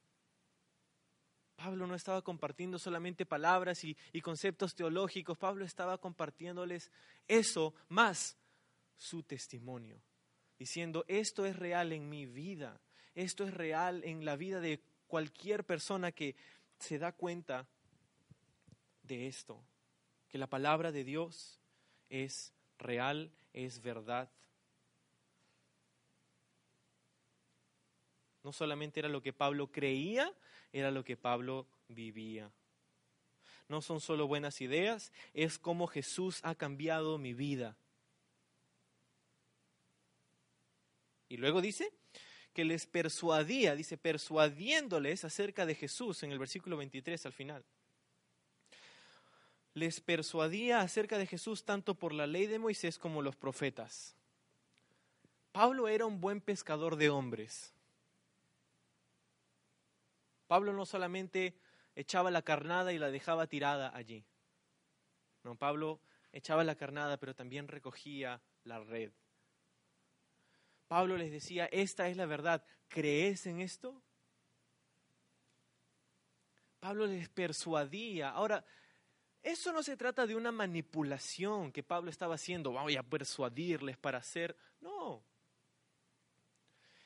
Pablo 1.56 1.86
no 1.86 1.94
estaba 1.94 2.24
compartiendo 2.24 2.80
solamente 2.80 3.28
palabras 3.28 3.84
y, 3.84 3.96
y, 4.12 4.22
conceptos 4.22 4.74
teológicos, 4.74 5.38
Pablo 5.38 5.66
estaba 5.66 6.00
compartiéndoles 6.00 6.92
eso 7.28 7.76
más 7.90 8.38
su 8.96 9.22
testimonio, 9.22 10.02
diciendo, 10.58 11.06
esto 11.08 11.46
es 11.46 11.56
real 11.56 11.94
en 11.94 12.10
mi 12.10 12.26
vida, 12.26 12.82
esto 13.14 13.44
es 13.44 13.54
real 13.54 14.04
en 14.04 14.26
la 14.26 14.36
vida 14.36 14.60
de 14.60 14.82
cualquier 15.08 15.64
persona 15.64 16.12
que 16.12 16.36
se 16.80 16.98
da 16.98 17.12
cuenta 17.12 17.68
de 19.04 19.28
esto, 19.28 19.64
que 20.28 20.40
la 20.40 20.48
palabra 20.48 20.92
de 20.92 21.04
Dios 21.04 21.60
es 22.10 22.54
real, 22.84 23.32
es 23.54 23.82
verdad. 23.82 24.30
No 28.44 28.52
solamente 28.52 29.00
era 29.00 29.10
lo 29.10 29.22
que 29.22 29.34
Pablo 29.34 29.72
creía, 29.72 30.32
era 30.72 30.92
lo 30.92 31.04
que 31.04 31.16
Pablo 31.16 31.66
vivía. 31.88 32.52
No 33.70 33.82
son 33.82 34.02
solo 34.02 34.28
buenas 34.28 34.60
ideas, 34.62 35.12
es 35.34 35.58
como 35.58 35.88
Jesús 35.88 36.42
ha 36.44 36.54
cambiado 36.54 37.18
mi 37.18 37.34
vida. 37.34 37.78
Y 41.30 41.38
luego 41.38 41.62
dice 41.62 41.92
que 42.54 42.66
les 42.66 42.86
persuadía, 42.86 43.76
dice, 43.76 43.98
persuadiéndoles 43.98 45.24
acerca 45.26 45.66
de 45.66 45.74
Jesús 45.74 46.22
en 46.22 46.32
el 46.32 46.38
versículo 46.38 46.78
23 46.78 47.26
al 47.26 47.34
final 47.34 47.66
les 49.74 50.02
persuadía 50.02 50.82
acerca 50.82 51.18
de 51.18 51.26
Jesús 51.26 51.66
tanto 51.66 51.96
por 51.96 52.14
la 52.14 52.28
ley 52.28 52.48
de 52.48 52.60
Moisés 52.60 53.00
como 53.00 53.22
los 53.22 53.36
profetas. 53.36 54.16
Pablo 55.52 55.88
era 55.88 56.06
un 56.06 56.20
buen 56.20 56.42
pescador 56.42 56.96
de 56.96 57.10
hombres. 57.10 57.74
Pablo 60.48 60.74
no 60.74 60.86
solamente 60.86 61.56
echaba 61.96 62.32
la 62.32 62.42
carnada 62.42 62.94
y 62.94 63.00
la 63.00 63.12
dejaba 63.12 63.48
tirada 63.48 63.96
allí. 63.96 64.24
No, 65.44 65.56
Pablo 65.56 66.00
echaba 66.32 66.64
la 66.64 66.76
carnada, 66.76 67.18
pero 67.18 67.36
también 67.36 67.68
recogía 67.68 68.42
la 68.64 68.80
red. 68.80 69.12
Pablo 70.88 71.18
les 71.18 71.32
decía, 71.32 71.66
esta 71.72 72.08
es 72.08 72.18
la 72.18 72.26
verdad, 72.26 72.64
¿crees 72.88 73.46
en 73.48 73.62
esto? 73.62 74.02
Pablo 76.80 77.08
les 77.08 77.30
persuadía. 77.30 78.30
Ahora, 78.30 78.66
eso 79.44 79.74
no 79.74 79.84
se 79.84 79.98
trata 79.98 80.26
de 80.26 80.36
una 80.36 80.54
manipulación 80.54 81.72
que 81.72 81.84
Pablo 81.84 82.10
estaba 82.10 82.36
haciendo, 82.36 82.72
voy 82.72 82.96
a 82.96 83.04
persuadirles 83.04 83.98
para 83.98 84.20
hacer. 84.20 84.56
No. 84.80 85.22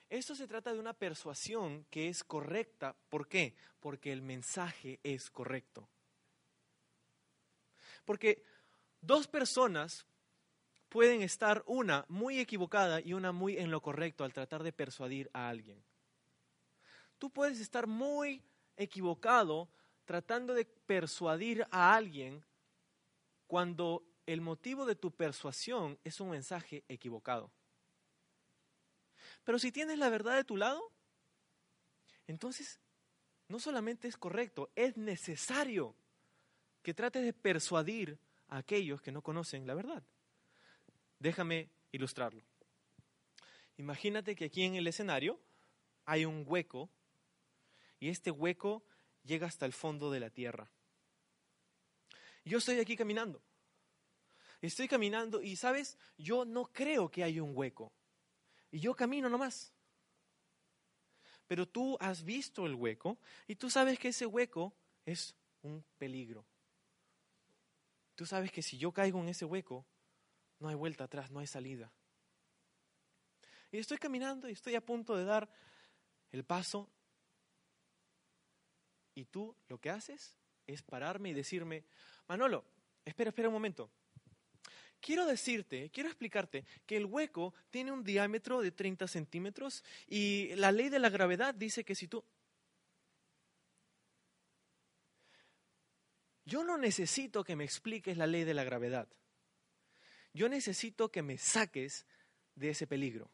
Esto 0.07 0.35
se 0.35 0.47
trata 0.47 0.71
de 0.71 0.79
una 0.79 0.93
persuasión 0.93 1.85
que 1.89 2.07
es 2.07 2.23
correcta. 2.23 2.95
¿Por 3.09 3.27
qué? 3.27 3.55
Porque 3.79 4.13
el 4.13 4.21
mensaje 4.21 4.99
es 5.03 5.31
correcto. 5.31 5.89
Porque 8.05 8.43
dos 9.01 9.27
personas 9.27 10.05
pueden 10.89 11.23
estar 11.23 11.63
una 11.65 12.05
muy 12.07 12.39
equivocada 12.39 13.01
y 13.01 13.13
una 13.13 13.31
muy 13.31 13.57
en 13.57 13.71
lo 13.71 13.81
correcto 13.81 14.23
al 14.23 14.31
tratar 14.31 14.63
de 14.63 14.71
persuadir 14.71 15.29
a 15.33 15.49
alguien. 15.49 15.83
Tú 17.17 17.31
puedes 17.31 17.59
estar 17.59 17.87
muy 17.87 18.43
equivocado 18.77 19.69
tratando 20.07 20.53
de 20.53 20.63
persuadir 20.63 21.67
a 21.69 21.93
alguien 21.93 22.41
cuando 23.45 24.05
el 24.25 24.39
motivo 24.39 24.85
de 24.85 24.95
tu 24.95 25.11
persuasión 25.11 25.99
es 26.05 26.21
un 26.21 26.29
mensaje 26.29 26.85
equivocado. 26.87 27.51
Pero 29.43 29.59
si 29.59 29.69
tienes 29.69 29.99
la 29.99 30.09
verdad 30.09 30.37
de 30.37 30.45
tu 30.45 30.55
lado, 30.55 30.81
entonces 32.25 32.79
no 33.49 33.59
solamente 33.59 34.07
es 34.07 34.15
correcto, 34.15 34.71
es 34.75 34.95
necesario 34.95 35.93
que 36.81 36.93
trates 36.93 37.25
de 37.25 37.33
persuadir 37.33 38.17
a 38.47 38.59
aquellos 38.59 39.01
que 39.01 39.11
no 39.11 39.21
conocen 39.21 39.67
la 39.67 39.73
verdad. 39.73 40.03
Déjame 41.19 41.69
ilustrarlo. 41.91 42.43
Imagínate 43.75 44.37
que 44.37 44.45
aquí 44.45 44.63
en 44.63 44.75
el 44.75 44.87
escenario 44.87 45.37
hay 46.05 46.23
un 46.23 46.45
hueco 46.47 46.89
y 47.99 48.07
este 48.07 48.31
hueco 48.31 48.85
llega 49.27 49.45
hasta 49.45 49.65
el 49.65 49.73
fondo 49.73 50.09
de 50.09 50.19
la 50.19 50.29
tierra. 50.29 50.71
Yo 52.45 52.57
estoy 52.57 52.79
aquí 52.79 52.95
caminando. 52.95 53.41
Estoy 54.61 54.87
caminando 54.87 55.41
y, 55.41 55.55
¿sabes? 55.55 55.97
Yo 56.17 56.45
no 56.45 56.65
creo 56.65 57.11
que 57.11 57.23
haya 57.23 57.43
un 57.43 57.55
hueco. 57.55 57.91
Y 58.71 58.79
yo 58.79 58.95
camino 58.95 59.29
nomás. 59.29 59.71
Pero 61.47 61.67
tú 61.67 61.97
has 61.99 62.23
visto 62.23 62.65
el 62.65 62.75
hueco 62.75 63.19
y 63.47 63.55
tú 63.55 63.69
sabes 63.69 63.99
que 63.99 64.09
ese 64.09 64.25
hueco 64.25 64.73
es 65.05 65.35
un 65.61 65.85
peligro. 65.97 66.45
Tú 68.15 68.25
sabes 68.25 68.51
que 68.51 68.61
si 68.61 68.77
yo 68.77 68.91
caigo 68.91 69.19
en 69.19 69.29
ese 69.29 69.45
hueco, 69.45 69.85
No 70.59 70.69
hay 70.69 70.75
vuelta 70.75 71.03
atrás, 71.03 71.29
no 71.29 71.39
hay 71.39 71.45
salida. 71.45 71.93
Y 73.71 73.77
estoy 73.77 73.99
caminando 73.99 74.49
y 74.49 74.53
estoy 74.53 74.73
a 74.73 74.81
punto 74.81 75.15
de 75.15 75.23
dar 75.23 75.47
el 76.31 76.43
paso. 76.43 76.89
Y 79.17 79.25
tú 79.25 79.55
lo 79.67 79.79
que 79.79 79.89
haces 79.89 80.37
es 80.67 80.83
pararme 80.83 81.29
y 81.29 81.33
decirme, 81.33 81.83
Manolo, 82.27 82.63
espera, 83.03 83.29
espera 83.29 83.47
un 83.47 83.55
momento. 83.55 83.89
Quiero 84.99 85.25
decirte, 85.25 85.89
quiero 85.89 86.07
explicarte 86.07 86.65
que 86.85 86.97
el 86.97 87.05
hueco 87.05 87.55
tiene 87.71 87.91
un 87.91 88.03
diámetro 88.03 88.61
de 88.61 88.71
30 88.71 89.07
centímetros 89.07 89.83
y 90.05 90.53
la 90.53 90.71
ley 90.71 90.89
de 90.89 90.99
la 90.99 91.09
gravedad 91.09 91.55
dice 91.55 91.83
que 91.83 91.95
si 91.95 92.07
tú... 92.07 92.23
Yo 96.45 96.63
no 96.63 96.77
necesito 96.77 97.43
que 97.43 97.55
me 97.55 97.63
expliques 97.63 98.17
la 98.17 98.27
ley 98.27 98.43
de 98.43 98.53
la 98.53 98.63
gravedad. 98.63 99.07
Yo 100.31 100.47
necesito 100.47 101.11
que 101.11 101.23
me 101.23 101.39
saques 101.39 102.05
de 102.53 102.69
ese 102.69 102.85
peligro. 102.85 103.31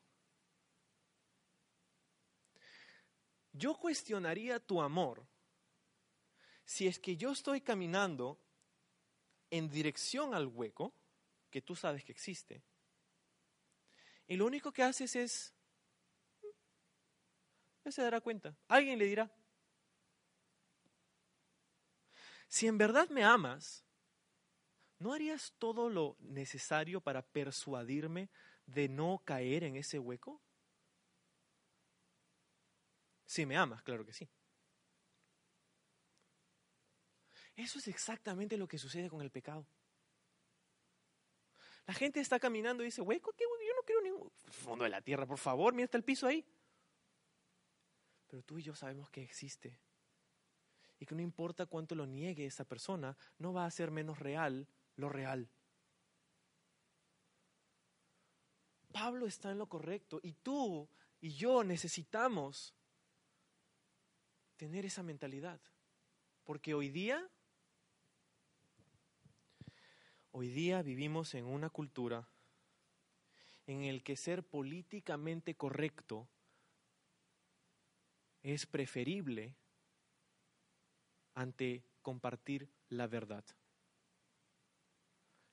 Yo 3.51 3.75
cuestionaría 3.75 4.61
tu 4.61 4.81
amor 4.81 5.27
si 6.66 6.88
es 6.88 6.99
que 6.99 7.18
yo 7.18 7.32
estoy 7.32 7.61
caminando 7.61 8.39
en 9.49 9.70
dirección 9.70 10.34
al 10.34 10.47
hueco, 10.47 10.93
que 11.49 11.61
tú 11.61 11.76
sabes 11.76 12.03
que 12.03 12.11
existe, 12.11 12.64
y 14.28 14.38
lo 14.38 14.45
único 14.45 14.72
que 14.72 14.84
haces 14.84 15.16
es, 15.16 15.53
ya 17.86 17.91
se 17.91 18.01
dará 18.01 18.22
cuenta, 18.22 18.55
alguien 18.68 18.97
le 18.97 19.05
dirá, 19.05 19.32
si 22.47 22.68
en 22.68 22.78
verdad 22.78 23.09
me 23.09 23.24
amas, 23.24 23.84
¿no 24.99 25.14
harías 25.14 25.53
todo 25.59 25.89
lo 25.89 26.16
necesario 26.20 27.01
para 27.01 27.22
persuadirme 27.22 28.30
de 28.66 28.88
no 28.88 29.22
caer 29.26 29.64
en 29.66 29.76
ese 29.76 29.99
hueco? 29.99 30.41
Si 33.26 33.45
me 33.45 33.57
amas, 33.57 33.82
claro 33.84 34.05
que 34.05 34.14
sí. 34.14 34.30
Eso 37.56 37.80
es 37.80 37.88
exactamente 37.88 38.58
lo 38.58 38.68
que 38.68 38.78
sucede 38.78 39.10
con 39.10 39.22
el 39.22 39.30
pecado. 39.30 39.68
La 41.86 41.93
gente 41.93 42.20
está 42.20 42.39
caminando 42.39 42.84
y 42.84 42.88
dice, 42.88 43.01
hueco, 43.01 43.34
¿qué? 43.34 43.43
yo 43.43 43.76
no 43.76 43.82
quiero 43.86 44.01
ningún 44.01 44.32
fondo 44.49 44.84
de 44.86 44.89
la 44.89 45.01
tierra, 45.01 45.26
por 45.26 45.38
favor, 45.38 45.74
mira 45.74 45.86
está 45.86 45.97
el 45.97 46.04
piso 46.04 46.28
ahí. 46.28 46.45
Pero 48.28 48.41
tú 48.43 48.58
y 48.58 48.64
yo 48.64 48.74
sabemos 48.74 49.10
que 49.10 49.22
existe. 49.22 49.80
Y 50.99 51.06
que 51.06 51.16
no 51.16 51.22
importa 51.22 51.66
cuánto 51.66 51.95
lo 51.95 52.06
niegue 52.06 52.45
esa 52.45 52.64
persona, 52.64 53.18
no 53.38 53.51
va 53.51 53.66
a 53.66 53.72
ser 53.72 53.91
menos 53.91 54.20
real 54.20 54.68
lo 54.95 55.10
real. 55.10 55.49
Pablo 58.91 59.26
está 59.26 59.51
en 59.51 59.58
lo 59.58 59.68
correcto 59.68 60.20
y 60.24 60.34
tú 60.34 60.88
y 61.20 61.34
yo 61.34 61.64
necesitamos 61.64 62.74
tener 64.56 64.86
esa 64.86 65.04
mentalidad. 65.04 65.60
Porque 66.43 66.74
hoy 66.74 66.89
día 66.89 67.28
Hoy 70.36 70.49
día 70.49 70.81
vivimos 70.81 71.36
en 71.36 71.45
una 71.45 71.69
cultura 71.69 72.27
en 73.67 73.84
el 73.84 74.01
que 74.01 74.15
ser 74.15 74.41
políticamente 74.41 75.53
correcto 75.53 76.27
es 78.41 78.65
preferible 78.65 79.55
ante 81.36 81.86
compartir 82.01 82.67
la 82.89 83.05
verdad. 83.05 83.45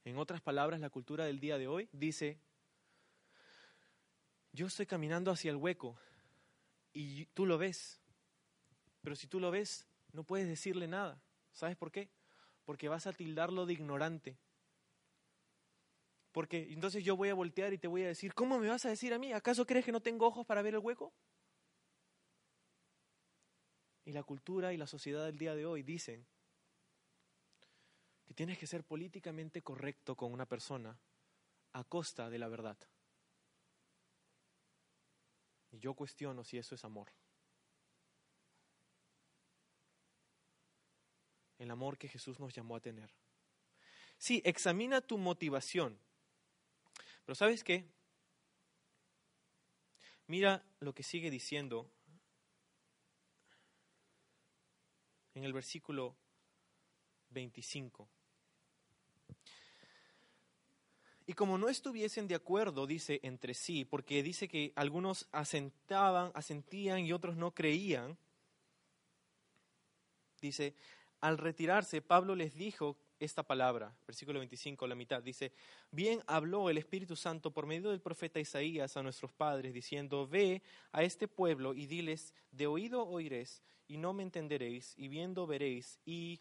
En 0.06 0.16
otras 0.16 0.40
palabras, 0.40 0.80
la 0.80 0.88
cultura 0.88 1.26
del 1.26 1.40
día 1.40 1.58
de 1.58 1.68
hoy 1.68 1.90
dice, 1.92 2.40
yo 4.50 4.66
estoy 4.66 4.86
caminando 4.86 5.30
hacia 5.30 5.50
el 5.50 5.58
hueco 5.58 5.98
y 6.94 7.26
tú 7.26 7.44
lo 7.44 7.58
ves, 7.58 8.00
pero 9.02 9.14
si 9.14 9.26
tú 9.26 9.40
lo 9.40 9.50
ves, 9.50 9.86
no 10.12 10.24
puedes 10.24 10.48
decirle 10.48 10.88
nada. 10.88 11.22
¿Sabes 11.52 11.76
por 11.76 11.92
qué? 11.92 12.08
Porque 12.64 12.88
vas 12.88 13.06
a 13.06 13.12
tildarlo 13.12 13.66
de 13.66 13.74
ignorante, 13.74 14.38
porque 16.32 16.72
entonces 16.72 17.04
yo 17.04 17.16
voy 17.16 17.28
a 17.28 17.34
voltear 17.34 17.72
y 17.72 17.78
te 17.78 17.88
voy 17.88 18.04
a 18.04 18.08
decir, 18.08 18.34
¿cómo 18.34 18.58
me 18.58 18.68
vas 18.68 18.84
a 18.84 18.88
decir 18.88 19.12
a 19.12 19.18
mí? 19.18 19.32
¿Acaso 19.32 19.66
crees 19.66 19.84
que 19.84 19.92
no 19.92 20.00
tengo 20.00 20.26
ojos 20.26 20.46
para 20.46 20.62
ver 20.62 20.74
el 20.74 20.80
hueco? 20.80 21.12
Y 24.04 24.12
la 24.12 24.22
cultura 24.22 24.72
y 24.72 24.76
la 24.76 24.86
sociedad 24.86 25.26
del 25.26 25.38
día 25.38 25.54
de 25.54 25.66
hoy 25.66 25.82
dicen 25.82 26.26
que 28.24 28.34
tienes 28.34 28.58
que 28.58 28.66
ser 28.66 28.84
políticamente 28.84 29.62
correcto 29.62 30.16
con 30.16 30.32
una 30.32 30.46
persona 30.46 30.98
a 31.72 31.84
costa 31.84 32.30
de 32.30 32.38
la 32.38 32.48
verdad. 32.48 32.78
Y 35.72 35.78
yo 35.78 35.94
cuestiono 35.94 36.44
si 36.44 36.58
eso 36.58 36.74
es 36.74 36.84
amor. 36.84 37.12
El 41.58 41.70
amor 41.70 41.98
que 41.98 42.08
Jesús 42.08 42.40
nos 42.40 42.54
llamó 42.54 42.76
a 42.76 42.80
tener. 42.80 43.12
Sí, 44.16 44.40
examina 44.44 45.00
tu 45.00 45.18
motivación 45.18 45.98
pero 47.24 47.34
¿sabes 47.34 47.64
qué? 47.64 47.84
Mira 50.26 50.64
lo 50.80 50.94
que 50.94 51.02
sigue 51.02 51.30
diciendo 51.30 51.90
en 55.34 55.44
el 55.44 55.52
versículo 55.52 56.16
25. 57.30 58.08
Y 61.26 61.32
como 61.34 61.58
no 61.58 61.68
estuviesen 61.68 62.26
de 62.26 62.34
acuerdo, 62.34 62.86
dice, 62.86 63.20
entre 63.22 63.54
sí, 63.54 63.84
porque 63.84 64.22
dice 64.22 64.48
que 64.48 64.72
algunos 64.74 65.28
asentaban, 65.30 66.32
asentían 66.34 67.00
y 67.00 67.12
otros 67.12 67.36
no 67.36 67.54
creían, 67.54 68.18
dice, 70.40 70.74
al 71.20 71.38
retirarse, 71.38 72.02
Pablo 72.02 72.34
les 72.34 72.54
dijo 72.54 72.96
esta 73.20 73.42
palabra, 73.42 73.94
versículo 74.06 74.38
25, 74.38 74.86
la 74.86 74.94
mitad, 74.94 75.22
dice, 75.22 75.52
bien 75.90 76.22
habló 76.26 76.70
el 76.70 76.78
Espíritu 76.78 77.14
Santo 77.14 77.50
por 77.52 77.66
medio 77.66 77.90
del 77.90 78.00
profeta 78.00 78.40
Isaías 78.40 78.96
a 78.96 79.02
nuestros 79.02 79.30
padres, 79.30 79.74
diciendo, 79.74 80.26
ve 80.26 80.62
a 80.90 81.02
este 81.02 81.28
pueblo 81.28 81.74
y 81.74 81.86
diles, 81.86 82.34
de 82.50 82.66
oído 82.66 83.06
oiréis 83.06 83.62
y 83.86 83.98
no 83.98 84.14
me 84.14 84.22
entenderéis, 84.22 84.94
y 84.96 85.08
viendo 85.08 85.46
veréis 85.46 86.00
y 86.06 86.40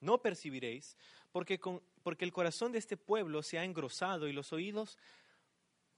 no 0.00 0.20
percibiréis, 0.20 0.96
porque, 1.32 1.58
con, 1.58 1.82
porque 2.02 2.26
el 2.26 2.32
corazón 2.32 2.70
de 2.70 2.78
este 2.78 2.98
pueblo 2.98 3.42
se 3.42 3.58
ha 3.58 3.64
engrosado 3.64 4.28
y 4.28 4.32
los 4.32 4.52
oídos 4.52 4.98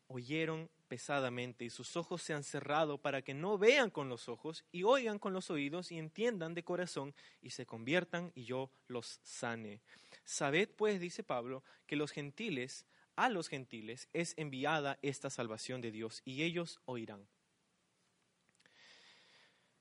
oyeron 0.07 0.71
pesadamente 0.89 1.65
y 1.65 1.71
sus 1.71 1.97
ojos 1.97 2.23
se 2.23 2.35
han 2.35 2.43
cerrado 2.43 2.99
para 2.99 3.23
que 3.23 3.35
no 3.35 3.59
vean 3.59 3.91
con 3.91 4.09
los 4.09 4.29
ojos 4.29 4.65
y 4.73 4.83
oigan 4.83 5.19
con 5.19 5.33
los 5.33 5.51
oídos 5.51 5.93
y 5.93 5.99
entiendan 5.99 6.55
de 6.55 6.65
corazón 6.65 7.15
y 7.41 7.51
se 7.51 7.67
conviertan 7.67 8.33
y 8.35 8.45
yo 8.45 8.71
los 8.87 9.21
sane. 9.23 9.83
Sabed 10.25 10.71
pues, 10.71 11.01
dice 11.01 11.23
Pablo, 11.23 11.63
que 11.87 11.97
los 11.97 12.11
gentiles, 12.11 12.87
a 13.15 13.29
los 13.29 13.49
gentiles 13.49 14.09
es 14.13 14.35
enviada 14.37 14.99
esta 15.03 15.31
salvación 15.31 15.81
de 15.81 15.93
Dios 15.93 16.23
y 16.25 16.43
ellos 16.43 16.81
oirán. 16.87 17.29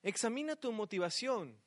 Examina 0.04 0.56
tu 0.56 0.72
motivación. 0.72 1.58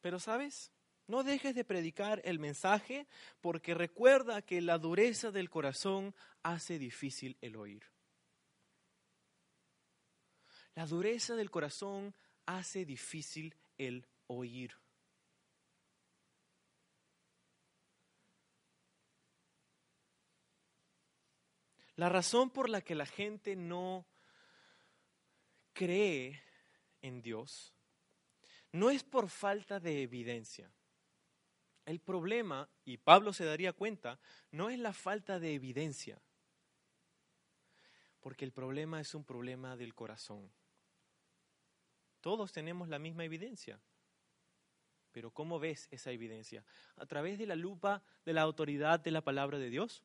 Pero 0.00 0.18
sabes, 0.18 0.72
no 1.10 1.24
dejes 1.24 1.54
de 1.54 1.64
predicar 1.64 2.22
el 2.24 2.38
mensaje 2.38 3.06
porque 3.40 3.74
recuerda 3.74 4.42
que 4.42 4.60
la 4.60 4.78
dureza 4.78 5.30
del 5.30 5.50
corazón 5.50 6.14
hace 6.42 6.78
difícil 6.78 7.36
el 7.40 7.56
oír. 7.56 7.84
La 10.74 10.86
dureza 10.86 11.34
del 11.34 11.50
corazón 11.50 12.14
hace 12.46 12.84
difícil 12.84 13.56
el 13.76 14.06
oír. 14.28 14.72
La 21.96 22.08
razón 22.08 22.50
por 22.50 22.70
la 22.70 22.80
que 22.80 22.94
la 22.94 23.04
gente 23.04 23.56
no 23.56 24.06
cree 25.74 26.40
en 27.02 27.20
Dios 27.20 27.74
no 28.72 28.90
es 28.90 29.02
por 29.02 29.28
falta 29.28 29.80
de 29.80 30.02
evidencia. 30.02 30.72
El 31.86 32.00
problema, 32.00 32.68
y 32.84 32.98
Pablo 32.98 33.32
se 33.32 33.44
daría 33.44 33.72
cuenta, 33.72 34.18
no 34.50 34.70
es 34.70 34.78
la 34.78 34.92
falta 34.92 35.40
de 35.40 35.54
evidencia, 35.54 36.20
porque 38.20 38.44
el 38.44 38.52
problema 38.52 39.00
es 39.00 39.14
un 39.14 39.24
problema 39.24 39.76
del 39.76 39.94
corazón. 39.94 40.50
Todos 42.20 42.52
tenemos 42.52 42.88
la 42.88 42.98
misma 42.98 43.24
evidencia, 43.24 43.80
pero 45.10 45.30
¿cómo 45.30 45.58
ves 45.58 45.88
esa 45.90 46.10
evidencia? 46.12 46.64
¿A 46.96 47.06
través 47.06 47.38
de 47.38 47.46
la 47.46 47.56
lupa 47.56 48.02
de 48.24 48.34
la 48.34 48.42
autoridad 48.42 49.00
de 49.00 49.10
la 49.10 49.22
palabra 49.22 49.58
de 49.58 49.70
Dios? 49.70 50.04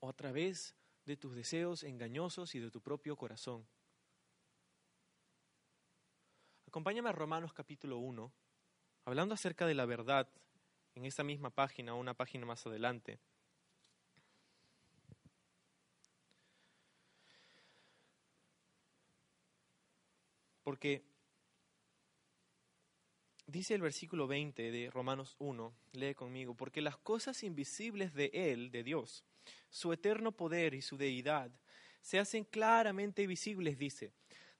¿O 0.00 0.08
a 0.08 0.12
través 0.12 0.74
de 1.04 1.16
tus 1.16 1.34
deseos 1.34 1.82
engañosos 1.82 2.54
y 2.54 2.60
de 2.60 2.70
tu 2.70 2.80
propio 2.80 3.16
corazón? 3.16 3.66
Acompáñame 6.66 7.10
a 7.10 7.12
Romanos 7.12 7.52
capítulo 7.52 7.98
1 7.98 8.32
hablando 9.04 9.34
acerca 9.34 9.66
de 9.66 9.74
la 9.74 9.86
verdad 9.86 10.28
en 10.94 11.04
esta 11.04 11.24
misma 11.24 11.50
página, 11.50 11.94
una 11.94 12.14
página 12.14 12.46
más 12.46 12.66
adelante. 12.66 13.18
Porque 20.62 21.02
dice 23.46 23.74
el 23.74 23.82
versículo 23.82 24.26
20 24.26 24.70
de 24.70 24.90
Romanos 24.90 25.34
1, 25.38 25.74
lee 25.92 26.14
conmigo, 26.14 26.54
porque 26.54 26.80
las 26.80 26.96
cosas 26.96 27.42
invisibles 27.42 28.14
de 28.14 28.30
Él, 28.32 28.70
de 28.70 28.82
Dios, 28.82 29.24
su 29.70 29.92
eterno 29.92 30.32
poder 30.32 30.74
y 30.74 30.82
su 30.82 30.96
deidad, 30.96 31.50
se 32.00 32.18
hacen 32.18 32.44
claramente 32.44 33.26
visibles, 33.26 33.78
dice, 33.78 34.12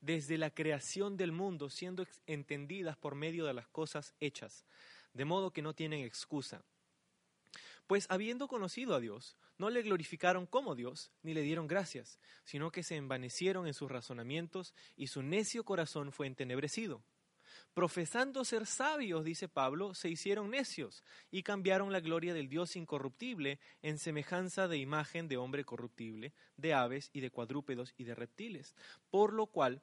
desde 0.03 0.37
la 0.37 0.51
creación 0.51 1.17
del 1.17 1.33
mundo, 1.33 1.71
siendo 1.71 2.07
entendidas 2.27 2.99
por 2.99 3.15
medio 3.15 3.47
de 3.47 3.55
las 3.55 3.69
cosas 3.69 4.15
hechas, 4.21 4.67
de 5.15 5.25
modo 5.25 5.53
que 5.53 5.63
no 5.63 5.75
tienen 5.75 6.05
excusa. 6.05 6.63
Pues 7.87 8.07
habiendo 8.11 8.49
conocido 8.49 8.95
a 8.95 9.01
Dios, 9.01 9.37
no 9.59 9.71
le 9.71 9.83
glorificaron 9.83 10.47
como 10.47 10.75
Dios, 10.75 11.13
ni 11.23 11.35
le 11.35 11.43
dieron 11.43 11.67
gracias, 11.67 12.19
sino 12.45 12.71
que 12.71 12.83
se 12.83 12.97
envanecieron 12.97 13.67
en 13.67 13.75
sus 13.75 13.91
razonamientos 13.91 14.75
y 14.97 15.07
su 15.07 15.23
necio 15.23 15.65
corazón 15.65 16.13
fue 16.13 16.27
entenebrecido. 16.27 17.03
Profesando 17.75 18.45
ser 18.45 18.67
sabios, 18.67 19.25
dice 19.25 19.49
Pablo, 19.49 19.95
se 19.95 20.09
hicieron 20.09 20.51
necios 20.51 21.05
y 21.31 21.43
cambiaron 21.43 21.93
la 21.93 22.01
gloria 22.01 22.35
del 22.35 22.49
Dios 22.49 22.77
incorruptible 22.77 23.61
en 23.83 23.99
semejanza 23.99 24.69
de 24.69 24.79
imagen 24.79 25.29
de 25.29 25.39
hombre 25.39 25.65
corruptible, 25.65 26.35
de 26.57 26.75
aves 26.75 27.09
y 27.13 27.21
de 27.21 27.31
cuadrúpedos 27.31 27.95
y 27.97 28.05
de 28.05 28.15
reptiles, 28.15 28.75
por 29.11 29.33
lo 29.33 29.47
cual 29.47 29.83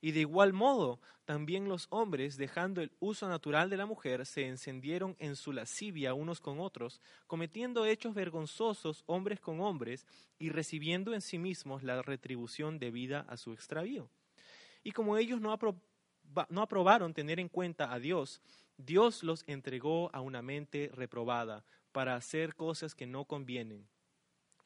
y 0.00 0.12
de 0.12 0.20
igual 0.20 0.52
modo, 0.52 1.00
también 1.24 1.68
los 1.68 1.88
hombres, 1.90 2.36
dejando 2.36 2.80
el 2.80 2.92
uso 3.00 3.28
natural 3.28 3.68
de 3.68 3.76
la 3.76 3.86
mujer, 3.86 4.26
se 4.26 4.46
encendieron 4.46 5.16
en 5.18 5.34
su 5.34 5.52
lascivia 5.52 6.14
unos 6.14 6.40
con 6.40 6.60
otros, 6.60 7.00
cometiendo 7.26 7.84
hechos 7.84 8.14
vergonzosos 8.14 9.02
hombres 9.06 9.40
con 9.40 9.60
hombres 9.60 10.06
y 10.38 10.50
recibiendo 10.50 11.14
en 11.14 11.20
sí 11.20 11.38
mismos 11.38 11.82
la 11.82 12.00
retribución 12.02 12.78
debida 12.78 13.20
a 13.28 13.36
su 13.36 13.52
extravío. 13.52 14.08
Y 14.84 14.92
como 14.92 15.16
ellos 15.16 15.40
no, 15.40 15.58
no 16.48 16.62
aprobaron 16.62 17.12
tener 17.12 17.40
en 17.40 17.48
cuenta 17.48 17.92
a 17.92 17.98
Dios, 17.98 18.40
Dios 18.76 19.24
los 19.24 19.42
entregó 19.48 20.14
a 20.14 20.20
una 20.20 20.42
mente 20.42 20.90
reprobada 20.94 21.64
para 21.90 22.14
hacer 22.14 22.54
cosas 22.54 22.94
que 22.94 23.06
no 23.06 23.24
convienen 23.24 23.88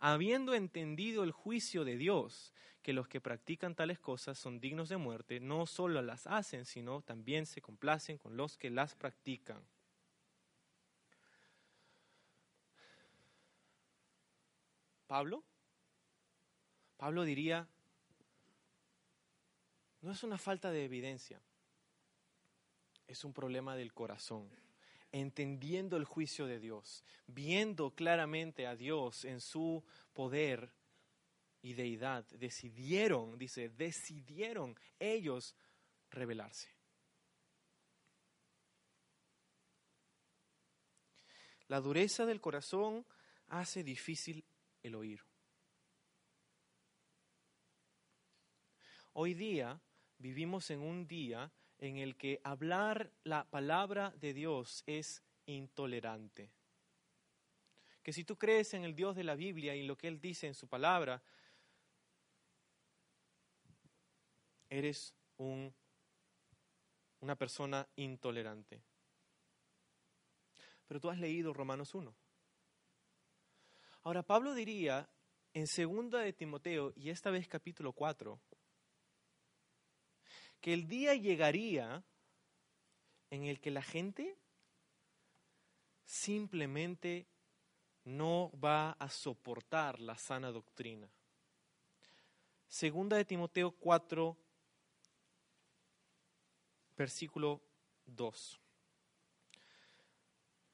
Habiendo 0.00 0.54
entendido 0.54 1.22
el 1.22 1.30
juicio 1.30 1.84
de 1.84 1.96
Dios, 1.96 2.52
que 2.82 2.94
los 2.94 3.06
que 3.06 3.20
practican 3.20 3.74
tales 3.74 3.98
cosas 3.98 4.38
son 4.38 4.58
dignos 4.58 4.88
de 4.88 4.96
muerte, 4.96 5.38
no 5.38 5.66
solo 5.66 6.00
las 6.00 6.26
hacen, 6.26 6.64
sino 6.64 7.02
también 7.02 7.44
se 7.44 7.60
complacen 7.60 8.16
con 8.16 8.36
los 8.36 8.56
que 8.56 8.70
las 8.70 8.94
practican. 8.94 9.62
Pablo, 15.06 15.44
Pablo 16.96 17.24
diría, 17.24 17.68
no 20.00 20.12
es 20.12 20.22
una 20.22 20.38
falta 20.38 20.70
de 20.70 20.84
evidencia, 20.84 21.42
es 23.06 23.24
un 23.24 23.34
problema 23.34 23.76
del 23.76 23.92
corazón 23.92 24.48
entendiendo 25.12 25.96
el 25.96 26.04
juicio 26.04 26.46
de 26.46 26.60
Dios, 26.60 27.04
viendo 27.26 27.94
claramente 27.94 28.66
a 28.66 28.76
Dios 28.76 29.24
en 29.24 29.40
su 29.40 29.84
poder 30.12 30.72
y 31.62 31.74
deidad, 31.74 32.24
decidieron, 32.28 33.38
dice, 33.38 33.68
decidieron 33.68 34.78
ellos 34.98 35.54
rebelarse. 36.10 36.68
La 41.68 41.80
dureza 41.80 42.26
del 42.26 42.40
corazón 42.40 43.06
hace 43.48 43.84
difícil 43.84 44.44
el 44.82 44.94
oír. 44.94 45.22
Hoy 49.12 49.34
día 49.34 49.80
vivimos 50.18 50.70
en 50.70 50.80
un 50.80 51.06
día 51.06 51.52
en 51.80 51.96
el 51.96 52.16
que 52.16 52.40
hablar 52.44 53.10
la 53.24 53.48
palabra 53.48 54.10
de 54.20 54.34
Dios 54.34 54.84
es 54.86 55.22
intolerante. 55.46 56.52
Que 58.02 58.12
si 58.12 58.24
tú 58.24 58.36
crees 58.36 58.74
en 58.74 58.84
el 58.84 58.94
Dios 58.94 59.16
de 59.16 59.24
la 59.24 59.34
Biblia 59.34 59.74
y 59.74 59.86
lo 59.86 59.96
que 59.96 60.08
Él 60.08 60.20
dice 60.20 60.46
en 60.46 60.54
su 60.54 60.68
palabra, 60.68 61.22
eres 64.68 65.14
un, 65.38 65.74
una 67.20 67.36
persona 67.36 67.88
intolerante. 67.96 68.82
Pero 70.86 71.00
tú 71.00 71.08
has 71.08 71.18
leído 71.18 71.54
Romanos 71.54 71.94
1. 71.94 72.14
Ahora, 74.02 74.22
Pablo 74.22 74.54
diría 74.54 75.08
en 75.54 75.66
segunda 75.66 76.20
de 76.20 76.32
Timoteo, 76.32 76.92
y 76.94 77.10
esta 77.10 77.30
vez 77.30 77.48
capítulo 77.48 77.92
4, 77.92 78.40
que 80.60 80.74
el 80.74 80.88
día 80.88 81.14
llegaría 81.14 82.02
en 83.30 83.44
el 83.44 83.60
que 83.60 83.70
la 83.70 83.82
gente 83.82 84.36
simplemente 86.04 87.26
no 88.04 88.50
va 88.62 88.92
a 88.92 89.08
soportar 89.08 90.00
la 90.00 90.16
sana 90.16 90.50
doctrina. 90.50 91.08
Segunda 92.66 93.16
de 93.16 93.24
Timoteo 93.24 93.72
4, 93.72 94.36
versículo 96.96 97.60
2. 98.06 98.60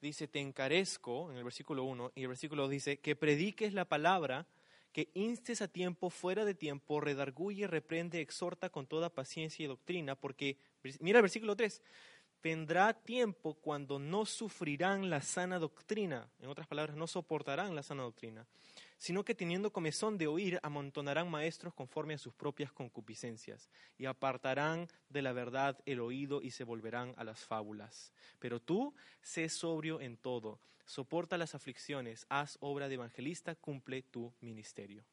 Dice, 0.01 0.27
te 0.27 0.39
encarezco, 0.39 1.31
en 1.31 1.37
el 1.37 1.43
versículo 1.43 1.83
1, 1.83 2.11
y 2.15 2.21
el 2.21 2.27
versículo 2.27 2.63
2 2.63 2.71
dice, 2.71 2.99
que 2.99 3.15
prediques 3.15 3.73
la 3.73 3.85
palabra 3.85 4.47
que 4.97 5.11
instes 5.13 5.61
a 5.61 5.67
tiempo, 5.67 6.09
fuera 6.09 6.43
de 6.43 6.55
tiempo, 6.55 6.99
redarguye, 6.99 7.67
reprende, 7.67 8.19
exhorta 8.19 8.71
con 8.71 8.87
toda 8.87 9.13
paciencia 9.13 9.63
y 9.63 9.67
doctrina, 9.67 10.15
porque, 10.15 10.57
mira 11.01 11.19
el 11.19 11.21
versículo 11.21 11.55
3, 11.55 11.83
vendrá 12.41 12.93
tiempo 12.95 13.53
cuando 13.53 13.99
no 13.99 14.25
sufrirán 14.25 15.11
la 15.11 15.21
sana 15.21 15.59
doctrina, 15.59 16.31
en 16.39 16.49
otras 16.49 16.65
palabras, 16.65 16.97
no 16.97 17.05
soportarán 17.05 17.75
la 17.75 17.83
sana 17.83 18.01
doctrina, 18.01 18.47
sino 18.97 19.23
que 19.23 19.35
teniendo 19.35 19.71
comezón 19.71 20.17
de 20.17 20.27
oír, 20.27 20.59
amontonarán 20.63 21.29
maestros 21.29 21.73
conforme 21.73 22.15
a 22.15 22.17
sus 22.17 22.33
propias 22.33 22.71
concupiscencias, 22.71 23.69
y 23.97 24.05
apartarán 24.05 24.87
de 25.09 25.21
la 25.21 25.33
verdad 25.33 25.79
el 25.85 25.99
oído 25.99 26.41
y 26.41 26.51
se 26.51 26.63
volverán 26.63 27.13
a 27.17 27.23
las 27.23 27.39
fábulas. 27.45 28.11
Pero 28.39 28.59
tú, 28.59 28.93
sé 29.21 29.49
sobrio 29.49 30.01
en 30.01 30.17
todo 30.17 30.59
soporta 30.87 31.37
las 31.37 31.53
aflicciones, 31.53 32.25
haz 32.29 32.57
obra 32.61 32.87
de 32.87 32.95
evangelista, 32.95 33.55
cumple 33.55 34.01
tu 34.01 34.33
ministerio. 34.39 35.05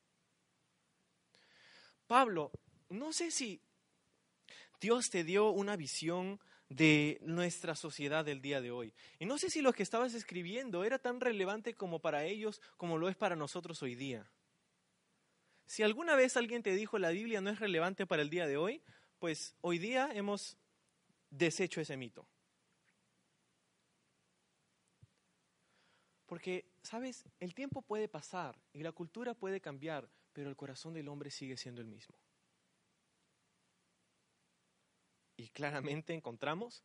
Pablo, 2.07 2.53
no 2.89 3.13
sé 3.13 3.31
si 3.31 3.61
Dios 4.81 5.11
te 5.11 5.25
dio 5.25 5.51
una 5.51 5.77
visión 5.77 6.41
de 6.75 7.19
nuestra 7.23 7.77
sociedad 7.77 8.25
del 8.25 8.43
día 8.43 8.61
de 8.61 8.73
hoy. 8.73 8.93
Y 9.21 9.27
no 9.27 9.39
sé 9.39 9.49
si 9.49 9.63
lo 9.63 9.73
que 9.73 9.85
estabas 9.85 10.13
escribiendo 10.15 10.83
era 10.83 10.99
tan 10.99 11.21
relevante 11.21 11.75
como 11.75 12.01
para 12.01 12.25
ellos 12.25 12.61
como 12.77 12.99
lo 12.99 13.09
es 13.09 13.17
para 13.17 13.37
nosotros 13.37 13.81
hoy 13.83 13.95
día. 13.95 14.29
Si 15.67 15.85
alguna 15.85 16.17
vez 16.17 16.37
alguien 16.37 16.65
te 16.65 16.75
dijo 16.75 16.99
la 16.99 17.11
Biblia 17.11 17.41
no 17.41 17.51
es 17.51 17.61
relevante 17.61 18.07
para 18.07 18.23
el 18.23 18.31
día 18.31 18.49
de 18.49 18.57
hoy, 18.57 18.83
pues 19.21 19.55
hoy 19.61 19.79
día 19.79 20.11
hemos 20.13 20.57
deshecho 21.31 21.81
ese 21.81 21.97
mito. 21.97 22.27
Porque, 26.27 26.67
¿sabes? 26.83 27.25
El 27.39 27.55
tiempo 27.55 27.83
puede 27.83 28.09
pasar 28.09 28.61
y 28.73 28.83
la 28.83 28.91
cultura 28.91 29.35
puede 29.35 29.61
cambiar, 29.61 30.09
pero 30.33 30.51
el 30.51 30.57
corazón 30.57 30.93
del 30.93 31.09
hombre 31.09 31.31
sigue 31.31 31.57
siendo 31.57 31.81
el 31.81 31.87
mismo. 31.87 32.17
Y 35.37 35.49
claramente 35.49 36.15
encontramos 36.15 36.83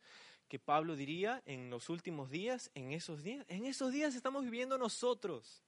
que 0.48 0.58
Pablo 0.58 0.96
diría 0.96 1.42
en 1.46 1.70
los 1.70 1.88
últimos 1.88 2.30
días, 2.30 2.70
en 2.74 2.92
esos 2.92 3.22
días, 3.22 3.44
en 3.48 3.66
esos 3.66 3.92
días 3.92 4.14
estamos 4.14 4.44
viviendo 4.44 4.78
nosotros. 4.78 5.62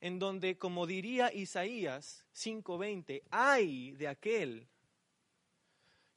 En 0.00 0.18
donde, 0.18 0.58
como 0.58 0.86
diría 0.86 1.32
Isaías 1.32 2.26
5:20, 2.34 3.22
hay 3.30 3.92
de 3.92 4.08
aquel 4.08 4.66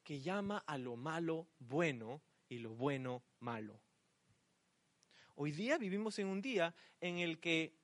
que 0.03 0.19
llama 0.21 0.63
a 0.65 0.77
lo 0.79 0.95
malo 0.95 1.47
bueno 1.59 2.19
y 2.49 2.57
lo 2.57 2.71
bueno 2.71 3.21
malo. 3.39 3.79
Hoy 5.35 5.51
día 5.51 5.77
vivimos 5.77 6.17
en 6.19 6.27
un 6.27 6.41
día 6.41 6.73
en 6.99 7.19
el 7.19 7.39
que 7.39 7.78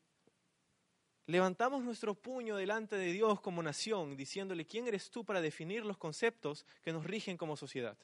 levantamos 1.28 1.84
nuestro 1.84 2.13
puño 2.13 2.55
delante 2.55 2.95
de 2.97 3.11
Dios 3.11 3.41
como 3.41 3.63
nación, 3.63 4.15
diciéndole, 4.15 4.65
¿quién 4.65 4.88
eres 4.88 5.09
tú 5.09 5.26
para 5.26 5.41
definir 5.41 5.86
los 5.86 5.97
conceptos 5.97 6.65
que 6.84 6.93
nos 6.93 7.03
rigen 7.03 7.38
como 7.38 7.55
sociedad? 7.55 7.97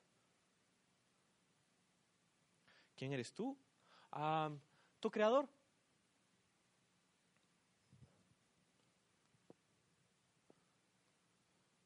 ¿Quién 2.96 3.14
eres 3.14 3.34
tú? 3.34 3.58
Ah, 4.12 4.52
¿Tu 5.00 5.10
creador? 5.10 5.50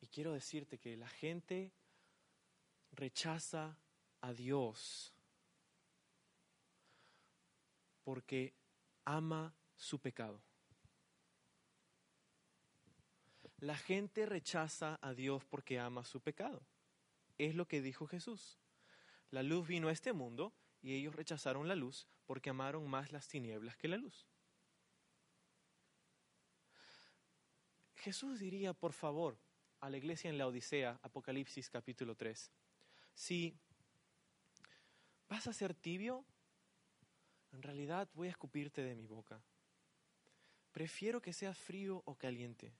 Y 0.02 0.08
quiero 0.08 0.34
decirte 0.34 0.78
que 0.78 0.98
la 0.98 1.08
gente 1.08 1.72
rechaza 2.92 3.78
a 4.22 4.34
Dios 4.34 5.14
porque 8.04 8.54
ama 9.06 9.54
su 9.76 10.00
pecado. 10.00 10.42
La 13.66 13.76
gente 13.76 14.28
rechaza 14.28 15.00
a 15.02 15.16
Dios 15.16 15.44
porque 15.44 15.80
ama 15.80 16.06
su 16.06 16.22
pecado. 16.22 16.62
Es 17.40 17.56
lo 17.56 17.68
que 17.68 17.82
dijo 17.82 18.06
Jesús. 18.06 18.60
La 19.32 19.42
luz 19.42 19.68
vino 19.68 19.88
a 19.88 19.92
este 19.92 20.14
mundo 20.14 20.54
y 20.84 20.94
ellos 20.94 21.16
rechazaron 21.16 21.68
la 21.68 21.74
luz 21.74 22.06
porque 22.28 22.52
amaron 22.52 22.88
más 22.88 23.12
las 23.12 23.28
tinieblas 23.28 23.76
que 23.76 23.88
la 23.88 23.98
luz. 23.98 24.28
Jesús 27.96 28.40
diría, 28.40 28.74
por 28.74 28.94
favor, 28.94 29.36
a 29.80 29.90
la 29.90 29.98
iglesia 29.98 30.30
en 30.30 30.38
la 30.38 30.46
Odisea, 30.46 31.00
Apocalipsis 31.02 31.68
capítulo 31.72 32.14
3, 32.14 32.52
si 33.16 33.58
vas 35.28 35.48
a 35.48 35.54
ser 35.54 35.74
tibio, 35.74 36.24
en 37.52 37.64
realidad 37.64 38.08
voy 38.14 38.28
a 38.28 38.32
escupirte 38.32 38.84
de 38.84 38.94
mi 38.94 39.08
boca. 39.08 39.42
Prefiero 40.72 41.20
que 41.20 41.34
seas 41.34 41.58
frío 41.58 42.04
o 42.06 42.14
caliente. 42.14 42.72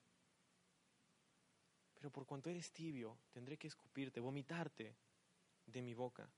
Pero 2.06 2.12
por 2.12 2.24
cuanto 2.24 2.50
eres 2.50 2.70
tibio, 2.70 3.18
tendré 3.32 3.58
que 3.58 3.66
escupirte, 3.66 4.20
vomitarte 4.20 4.94
de 5.66 5.82
mi 5.82 5.92
boca. 5.92 6.30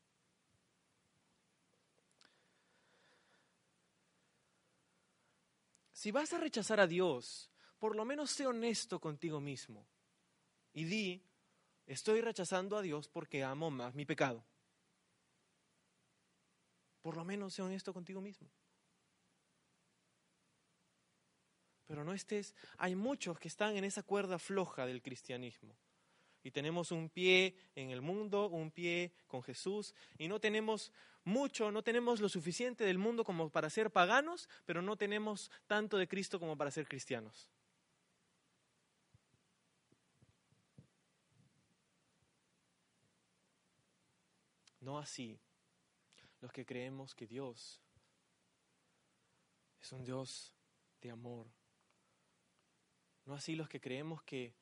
Si 5.92 6.10
vas 6.10 6.32
a 6.32 6.38
rechazar 6.38 6.80
a 6.80 6.86
Dios, 6.86 7.50
por 7.78 7.96
lo 7.96 8.06
menos 8.06 8.30
sé 8.30 8.46
honesto 8.46 8.98
contigo 8.98 9.40
mismo 9.40 9.86
y 10.72 10.84
di, 10.84 11.22
estoy 11.84 12.22
rechazando 12.22 12.78
a 12.78 12.80
Dios 12.80 13.06
porque 13.06 13.44
amo 13.44 13.70
más 13.70 13.94
mi 13.94 14.06
pecado. 14.06 14.42
Por 17.02 17.14
lo 17.14 17.26
menos 17.26 17.52
sé 17.52 17.60
honesto 17.60 17.92
contigo 17.92 18.22
mismo. 18.22 18.48
Pero 21.88 22.04
no 22.04 22.12
estés, 22.12 22.54
hay 22.76 22.94
muchos 22.94 23.40
que 23.40 23.48
están 23.48 23.76
en 23.76 23.82
esa 23.82 24.02
cuerda 24.02 24.38
floja 24.38 24.86
del 24.86 25.02
cristianismo. 25.02 25.74
Y 26.44 26.50
tenemos 26.50 26.92
un 26.92 27.08
pie 27.08 27.56
en 27.74 27.90
el 27.90 28.02
mundo, 28.02 28.48
un 28.48 28.70
pie 28.70 29.12
con 29.26 29.42
Jesús, 29.42 29.94
y 30.18 30.28
no 30.28 30.38
tenemos 30.38 30.92
mucho, 31.24 31.72
no 31.72 31.82
tenemos 31.82 32.20
lo 32.20 32.28
suficiente 32.28 32.84
del 32.84 32.98
mundo 32.98 33.24
como 33.24 33.50
para 33.50 33.70
ser 33.70 33.90
paganos, 33.90 34.48
pero 34.66 34.82
no 34.82 34.96
tenemos 34.96 35.50
tanto 35.66 35.96
de 35.96 36.06
Cristo 36.06 36.38
como 36.38 36.56
para 36.56 36.70
ser 36.70 36.86
cristianos. 36.86 37.50
No 44.80 44.98
así 44.98 45.38
los 46.40 46.52
que 46.52 46.64
creemos 46.64 47.14
que 47.14 47.26
Dios 47.26 47.80
es 49.80 49.92
un 49.92 50.04
Dios 50.04 50.54
de 51.00 51.10
amor. 51.10 51.57
No 53.28 53.34
así 53.34 53.54
los 53.54 53.68
que 53.68 53.78
creemos 53.78 54.22
que 54.22 54.54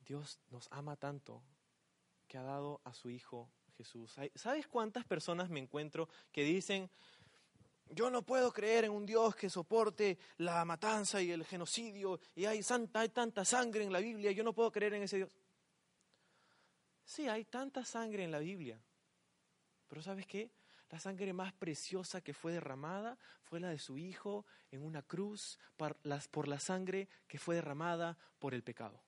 Dios 0.00 0.38
nos 0.50 0.68
ama 0.70 0.94
tanto 0.94 1.42
que 2.28 2.36
ha 2.36 2.42
dado 2.42 2.82
a 2.84 2.92
su 2.92 3.08
Hijo 3.08 3.50
Jesús. 3.78 4.14
¿Sabes 4.34 4.68
cuántas 4.68 5.06
personas 5.06 5.48
me 5.48 5.60
encuentro 5.60 6.10
que 6.30 6.44
dicen, 6.44 6.90
yo 7.88 8.10
no 8.10 8.20
puedo 8.20 8.52
creer 8.52 8.84
en 8.84 8.90
un 8.90 9.06
Dios 9.06 9.34
que 9.34 9.48
soporte 9.48 10.18
la 10.36 10.62
matanza 10.66 11.22
y 11.22 11.30
el 11.30 11.46
genocidio 11.46 12.20
y 12.34 12.44
hay, 12.44 12.62
santa, 12.62 13.00
hay 13.00 13.08
tanta 13.08 13.42
sangre 13.46 13.82
en 13.82 13.90
la 13.90 14.00
Biblia, 14.00 14.30
yo 14.30 14.44
no 14.44 14.52
puedo 14.52 14.70
creer 14.70 14.92
en 14.92 15.04
ese 15.04 15.16
Dios? 15.16 15.34
Sí, 17.02 17.28
hay 17.28 17.46
tanta 17.46 17.82
sangre 17.82 18.24
en 18.24 18.30
la 18.30 18.40
Biblia, 18.40 18.78
pero 19.88 20.02
¿sabes 20.02 20.26
qué? 20.26 20.50
La 20.90 20.98
sangre 20.98 21.32
más 21.32 21.52
preciosa 21.52 22.20
que 22.20 22.34
fue 22.34 22.52
derramada 22.52 23.16
fue 23.42 23.60
la 23.60 23.70
de 23.70 23.78
su 23.78 23.96
Hijo 23.96 24.44
en 24.70 24.82
una 24.82 25.02
cruz 25.02 25.58
por 25.76 26.48
la 26.48 26.58
sangre 26.58 27.08
que 27.28 27.38
fue 27.38 27.54
derramada 27.54 28.18
por 28.38 28.54
el 28.54 28.62
pecado. 28.62 29.00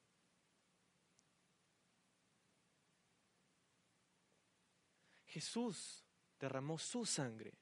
Jesús 5.26 6.04
derramó 6.38 6.78
su 6.78 7.04
sangre 7.04 7.54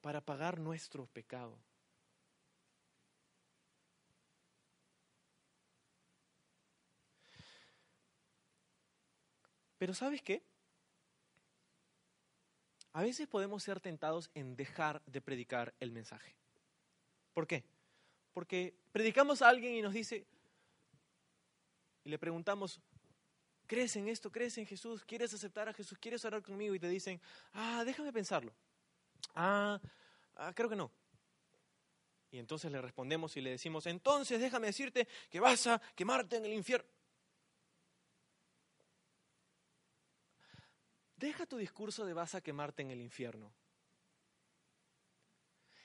para 0.00 0.20
pagar 0.20 0.58
nuestro 0.58 1.06
pecado. 1.06 1.62
Pero 9.78 9.94
¿sabes 9.94 10.22
qué? 10.22 10.51
A 12.92 13.02
veces 13.02 13.26
podemos 13.26 13.62
ser 13.62 13.80
tentados 13.80 14.30
en 14.34 14.54
dejar 14.54 15.02
de 15.06 15.20
predicar 15.20 15.74
el 15.80 15.92
mensaje. 15.92 16.34
¿Por 17.32 17.46
qué? 17.46 17.64
Porque 18.34 18.74
predicamos 18.92 19.40
a 19.42 19.48
alguien 19.48 19.74
y 19.74 19.82
nos 19.82 19.94
dice, 19.94 20.26
y 22.04 22.10
le 22.10 22.18
preguntamos, 22.18 22.80
¿crees 23.66 23.96
en 23.96 24.08
esto? 24.08 24.30
¿Crees 24.30 24.58
en 24.58 24.66
Jesús? 24.66 25.04
¿Quieres 25.04 25.32
aceptar 25.32 25.68
a 25.68 25.72
Jesús? 25.72 25.98
¿Quieres 25.98 26.24
orar 26.24 26.42
conmigo? 26.42 26.74
Y 26.74 26.78
te 26.78 26.88
dicen, 26.88 27.20
ah, 27.52 27.82
déjame 27.84 28.12
pensarlo. 28.12 28.52
Ah, 29.34 29.80
ah, 30.36 30.52
creo 30.54 30.68
que 30.68 30.76
no. 30.76 30.90
Y 32.30 32.38
entonces 32.38 32.72
le 32.72 32.80
respondemos 32.80 33.36
y 33.36 33.42
le 33.42 33.50
decimos, 33.50 33.86
entonces 33.86 34.40
déjame 34.40 34.66
decirte 34.66 35.06
que 35.30 35.40
vas 35.40 35.66
a 35.66 35.80
quemarte 35.94 36.36
en 36.36 36.46
el 36.46 36.52
infierno. 36.52 36.88
Deja 41.22 41.46
tu 41.46 41.56
discurso 41.56 42.04
de 42.04 42.14
vas 42.14 42.34
a 42.34 42.40
quemarte 42.40 42.82
en 42.82 42.90
el 42.90 43.00
infierno. 43.00 43.54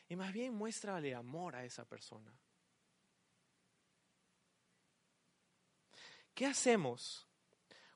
Y 0.09 0.15
más 0.15 0.33
bien 0.33 0.55
muéstrale 0.55 1.13
amor 1.13 1.55
a 1.55 1.63
esa 1.63 1.85
persona. 1.85 2.33
¿Qué 6.33 6.47
hacemos 6.47 7.27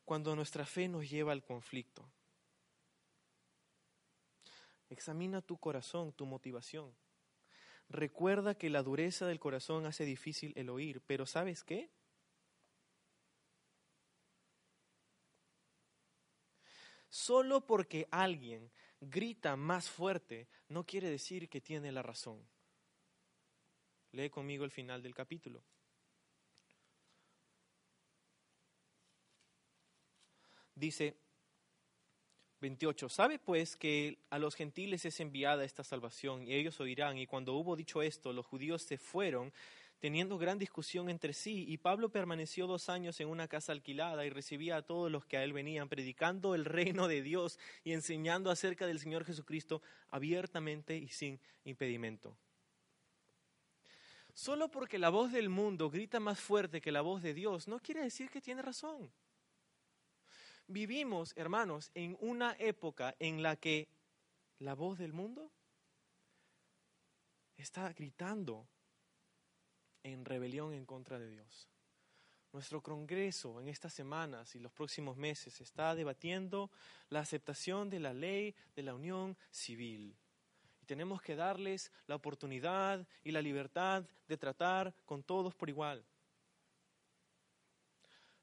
cuando 0.06 0.36
nuestra 0.36 0.68
fe 0.68 0.88
nos 0.88 1.10
lleva 1.10 1.32
al 1.32 1.44
conflicto? 1.44 2.08
Examina 4.92 5.42
tu 5.42 5.58
corazón, 5.58 6.14
tu 6.14 6.28
motivación. 6.28 6.96
Recuerda 7.90 8.54
que 8.54 8.70
la 8.70 8.84
dureza 8.84 9.26
del 9.26 9.40
corazón 9.40 9.88
hace 9.88 10.06
difícil 10.06 10.54
el 10.56 10.70
oír, 10.70 11.02
pero 11.08 11.26
¿sabes 11.26 11.64
qué? 11.64 11.90
Solo 17.12 17.68
porque 17.68 18.08
alguien 18.10 18.72
grita 19.02 19.58
más 19.58 19.90
fuerte 19.90 20.48
no 20.70 20.86
quiere 20.86 21.10
decir 21.10 21.50
que 21.50 21.60
tiene 21.60 21.92
la 21.92 22.02
razón. 22.02 22.42
Lee 24.14 24.30
conmigo 24.30 24.64
el 24.64 24.72
final 24.72 25.04
del 25.04 25.14
capítulo. 25.14 25.62
Dice 30.74 31.18
28, 32.62 33.10
¿sabe 33.10 33.40
pues 33.40 33.76
que 33.76 34.20
a 34.30 34.40
los 34.40 34.56
gentiles 34.56 35.04
es 35.04 35.20
enviada 35.20 35.66
esta 35.66 35.84
salvación 35.84 36.44
y 36.44 36.54
ellos 36.54 36.80
oirán? 36.80 37.18
Y 37.18 37.28
cuando 37.28 37.56
hubo 37.56 37.76
dicho 37.76 38.02
esto, 38.02 38.32
los 38.32 38.46
judíos 38.46 38.84
se 38.84 38.98
fueron 38.98 39.52
teniendo 40.02 40.40
gran 40.40 40.58
discusión 40.58 41.10
entre 41.10 41.32
sí, 41.32 41.64
y 41.68 41.78
Pablo 41.78 42.10
permaneció 42.10 42.66
dos 42.66 42.90
años 42.90 43.20
en 43.20 43.30
una 43.30 43.48
casa 43.48 43.72
alquilada 43.72 44.26
y 44.26 44.32
recibía 44.32 44.78
a 44.78 44.82
todos 44.82 45.12
los 45.12 45.28
que 45.28 45.38
a 45.38 45.44
él 45.44 45.54
venían, 45.54 45.90
predicando 45.90 46.56
el 46.56 46.66
reino 46.66 47.08
de 47.08 47.22
Dios 47.22 47.60
y 47.84 47.94
enseñando 47.94 48.50
acerca 48.50 48.88
del 48.88 49.00
Señor 49.00 49.26
Jesucristo 49.26 49.84
abiertamente 50.10 50.98
y 50.98 51.08
sin 51.10 51.40
impedimento. 51.66 52.36
Solo 54.34 54.72
porque 54.72 54.98
la 54.98 55.10
voz 55.10 55.32
del 55.32 55.50
mundo 55.50 55.92
grita 55.92 56.20
más 56.20 56.40
fuerte 56.40 56.82
que 56.82 56.92
la 56.92 57.02
voz 57.02 57.22
de 57.22 57.36
Dios 57.36 57.68
no 57.68 57.80
quiere 57.80 58.02
decir 58.02 58.32
que 58.32 58.42
tiene 58.42 58.64
razón. 58.64 59.12
vivimos, 60.68 61.34
hermanos, 61.36 61.92
en 61.94 62.18
una 62.22 62.56
época 62.58 63.16
en 63.20 63.44
la 63.44 63.56
que 63.56 63.88
la 64.58 64.74
voz 64.74 64.98
del 64.98 65.14
mundo 65.14 65.52
está 67.58 67.92
gritando 67.94 68.68
en 70.04 70.26
rebelión 70.26 70.74
en 70.74 70.86
contra 70.86 71.20
de 71.20 71.30
Dios. 71.30 71.68
Nuestro 72.54 72.82
Congreso 72.82 73.62
en 73.62 73.70
estas 73.70 73.94
semanas 73.94 74.56
y 74.56 74.60
los 74.60 74.74
próximos 74.74 75.16
meses 75.16 75.62
está 75.62 75.96
debatiendo 75.96 76.70
la 77.10 77.22
aceptación 77.22 77.90
de 77.90 78.00
la 78.00 78.14
ley 78.14 78.54
de 78.76 78.84
la 78.84 78.94
unión 78.94 79.38
civil. 79.52 80.18
Y 80.82 80.86
tenemos 80.86 81.22
que 81.22 81.36
darles 81.36 81.92
la 82.08 82.16
oportunidad 82.16 83.08
y 83.24 83.32
la 83.32 83.42
libertad 83.42 84.04
de 84.28 84.38
tratar 84.38 84.94
con 85.06 85.24
todos 85.24 85.56
por 85.56 85.70
igual. 85.70 86.04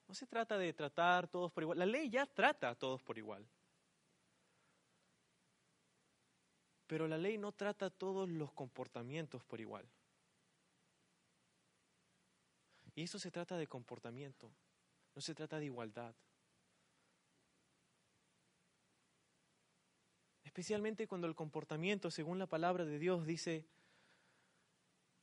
No 0.07 0.15
se 0.15 0.27
trata 0.27 0.57
de 0.57 0.73
tratar 0.73 1.29
todos 1.29 1.53
por 1.53 1.65
igual. 1.65 1.79
La 1.79 1.85
ley 1.85 2.09
ya 2.09 2.25
trata 2.25 2.71
a 2.71 2.75
todos 2.75 3.03
por 3.03 3.19
igual. 3.19 3.47
Pero 6.87 7.07
la 7.07 7.19
ley 7.19 7.37
no 7.37 7.53
trata 7.53 7.91
todos 7.91 8.27
los 8.27 8.51
comportamientos 8.53 9.45
por 9.45 9.61
igual. 9.61 9.87
Y 12.99 13.05
eso 13.05 13.20
se 13.20 13.30
trata 13.30 13.57
de 13.57 13.68
comportamiento, 13.68 14.51
no 15.14 15.20
se 15.20 15.32
trata 15.32 15.61
de 15.61 15.66
igualdad. 15.66 16.16
Especialmente 20.42 21.07
cuando 21.07 21.28
el 21.28 21.36
comportamiento, 21.36 22.11
según 22.11 22.40
la 22.40 22.49
palabra 22.49 22.84
de 22.84 22.99
Dios, 22.99 23.24
dice, 23.24 23.64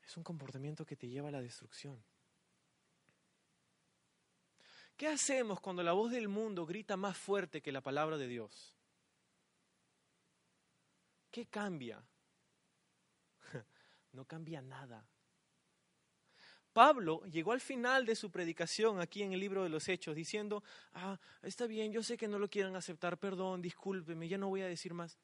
es 0.05 0.15
un 0.15 0.23
comportamiento 0.23 0.85
que 0.85 0.95
te 0.95 1.09
lleva 1.09 1.27
a 1.27 1.31
la 1.33 1.41
destrucción. 1.41 2.01
¿Qué 4.95 5.09
hacemos 5.09 5.59
cuando 5.59 5.83
la 5.83 5.91
voz 5.91 6.11
del 6.11 6.29
mundo 6.29 6.65
grita 6.65 6.95
más 6.95 7.17
fuerte 7.17 7.61
que 7.61 7.73
la 7.73 7.81
palabra 7.81 8.17
de 8.17 8.27
Dios? 8.29 8.73
¿Qué 11.29 11.45
cambia? 11.47 12.01
No 14.13 14.23
cambia 14.23 14.61
nada. 14.61 15.05
Pablo 16.75 17.23
llegó 17.31 17.53
al 17.53 17.61
final 17.61 18.05
de 18.05 18.17
su 18.17 18.29
predicación 18.29 18.99
aquí 18.99 19.23
en 19.23 19.31
el 19.31 19.39
libro 19.39 19.63
de 19.63 19.69
los 19.69 19.87
Hechos 19.87 20.13
diciendo, 20.13 20.61
ah, 20.93 21.17
está 21.41 21.67
bien, 21.67 21.93
yo 21.93 22.03
sé 22.03 22.17
que 22.17 22.27
no 22.27 22.37
lo 22.37 22.49
quieren 22.49 22.75
aceptar, 22.75 23.17
perdón, 23.17 23.61
discúlpeme, 23.61 24.27
ya 24.27 24.37
no 24.37 24.49
voy 24.49 24.59
a 24.59 24.67
decir 24.67 24.93
más. 24.93 25.17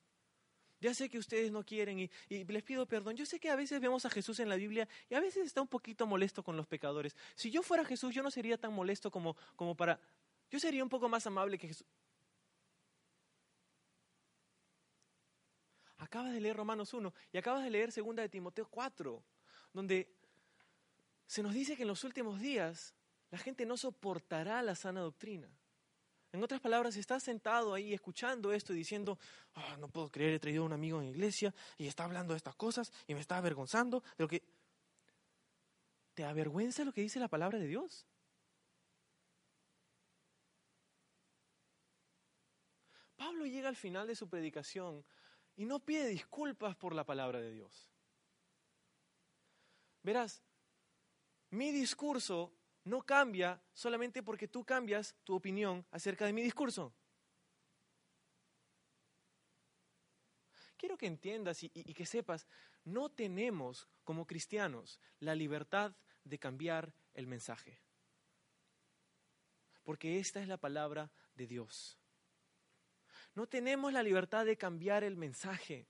Ya 0.80 0.94
sé 0.94 1.10
que 1.10 1.18
ustedes 1.18 1.52
no 1.52 1.66
quieren 1.66 2.00
y, 2.00 2.10
les 2.30 2.64
pido 2.64 2.86
perdón. 2.86 3.18
Yo 3.18 3.26
sé 3.26 3.38
que 3.38 3.50
a 3.50 3.58
veces 3.58 3.82
vemos 3.82 4.06
a 4.06 4.10
Jesús 4.10 4.40
en 4.40 4.48
la 4.48 4.56
Biblia 4.56 4.88
y 5.10 5.16
a 5.16 5.20
veces 5.20 5.46
está 5.46 5.62
un 5.62 5.68
poquito 5.68 6.08
molesto 6.08 6.42
con 6.42 6.56
los 6.56 6.68
pecadores. 6.68 7.18
Si 7.36 7.52
yo 7.52 7.62
fuera 7.64 7.84
Jesús, 7.84 8.16
yo 8.16 8.24
no 8.24 8.32
sería 8.32 8.58
tan 8.58 8.72
molesto 8.72 9.12
como, 9.12 9.36
como 9.58 9.76
para... 9.76 10.00
Yo 10.50 10.58
sería 10.58 10.82
un 10.82 10.90
poco 10.90 11.10
más 11.10 11.28
amable 11.28 11.58
que 11.58 11.68
Jesús. 11.68 11.86
Acabas 15.98 16.32
de 16.32 16.40
leer 16.40 16.56
Romanos 16.56 16.94
1 16.94 17.14
y 17.34 17.38
acabas 17.38 17.66
de 17.66 17.72
leer 17.72 17.92
2 17.94 18.16
de 18.16 18.30
Timoteo 18.30 18.70
4, 18.70 19.22
donde 19.74 20.21
se 21.32 21.42
nos 21.42 21.54
dice 21.54 21.78
que 21.78 21.84
en 21.84 21.88
los 21.88 22.04
últimos 22.04 22.42
días 22.42 22.94
la 23.30 23.38
gente 23.38 23.66
no 23.66 23.78
soportará 23.78 24.62
la 24.62 24.76
sana 24.76 25.00
doctrina. 25.00 25.50
En 26.34 26.44
otras 26.44 26.60
palabras, 26.60 26.98
estás 26.98 27.24
sentado 27.24 27.74
ahí 27.74 27.94
escuchando 27.94 28.52
esto 28.52 28.74
y 28.74 28.76
diciendo, 28.76 29.18
ah, 29.54 29.78
no 29.80 29.88
puedo 29.88 30.12
creer, 30.12 30.34
he 30.34 30.40
traído 30.40 30.64
a 30.64 30.66
un 30.66 30.74
amigo 30.74 31.00
en 31.00 31.06
la 31.06 31.12
iglesia 31.12 31.56
y 31.78 31.88
está 31.88 32.04
hablando 32.04 32.34
de 32.34 32.38
estas 32.38 32.58
cosas 32.58 32.92
y 33.08 33.14
me 33.14 33.22
está 33.22 33.38
avergonzando 33.38 34.02
de 34.18 34.24
lo 34.26 34.28
que... 34.28 34.44
¿Te 36.16 36.26
avergüenza 36.26 36.84
lo 36.84 36.92
que 36.92 37.00
dice 37.00 37.18
la 37.18 37.30
palabra 37.30 37.60
de 37.60 37.68
Dios? 37.68 38.06
Pablo 43.16 43.46
llega 43.46 43.70
al 43.70 43.78
final 43.78 44.06
de 44.06 44.18
su 44.18 44.28
predicación 44.28 45.06
y 45.56 45.64
no 45.64 45.80
pide 45.80 46.08
disculpas 46.08 46.76
por 46.76 46.94
la 46.94 47.06
palabra 47.06 47.40
de 47.40 47.54
Dios. 47.54 47.90
Verás, 50.04 50.44
mi 51.52 51.72
discurso 51.72 52.54
no 52.84 53.02
cambia 53.04 53.62
solamente 53.74 54.24
porque 54.24 54.48
tú 54.48 54.66
cambias 54.66 55.16
tu 55.24 55.36
opinión 55.36 55.86
acerca 55.92 56.26
de 56.26 56.34
mi 56.34 56.42
discurso. 56.42 56.94
Quiero 60.78 60.98
que 60.98 61.06
entiendas 61.06 61.62
y, 61.62 61.70
que 61.70 62.06
sepas, 62.08 62.48
no 62.84 63.10
tenemos 63.12 63.88
como 64.04 64.26
cristianos 64.26 65.00
la 65.20 65.36
libertad 65.36 65.94
de 66.24 66.40
cambiar 66.40 66.96
el 67.14 67.28
mensaje. 67.28 67.80
Porque 69.84 70.18
esta 70.18 70.42
es 70.42 70.48
la 70.48 70.58
palabra 70.58 71.12
de 71.36 71.46
Dios. 71.46 72.00
No 73.36 73.46
tenemos 73.46 73.94
la 73.94 74.02
libertad 74.02 74.44
de 74.46 74.58
cambiar 74.58 75.04
el 75.04 75.18
mensaje. 75.18 75.88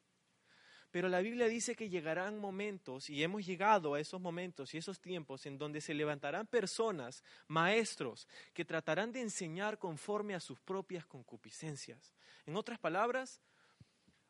Pero 0.92 1.08
la 1.08 1.22
Biblia 1.22 1.48
dice 1.48 1.76
que 1.76 1.90
llegarán 1.90 2.38
momentos, 2.38 3.10
y 3.10 3.24
hemos 3.24 3.46
llegado 3.46 3.94
a 3.94 4.00
esos 4.00 4.20
momentos 4.20 4.74
y 4.74 4.78
esos 4.78 5.00
tiempos 5.00 5.46
en 5.46 5.58
donde 5.58 5.80
se 5.80 5.94
levantarán 5.94 6.48
personas, 6.48 7.24
maestros, 7.48 8.28
que 8.54 8.66
tratarán 8.66 9.14
de 9.14 9.22
enseñar 9.22 9.80
conforme 9.80 10.36
a 10.36 10.42
sus 10.42 10.60
propias 10.60 11.06
concupiscencias. 11.06 12.14
En 12.46 12.58
otras 12.58 12.78
palabras, 12.78 13.42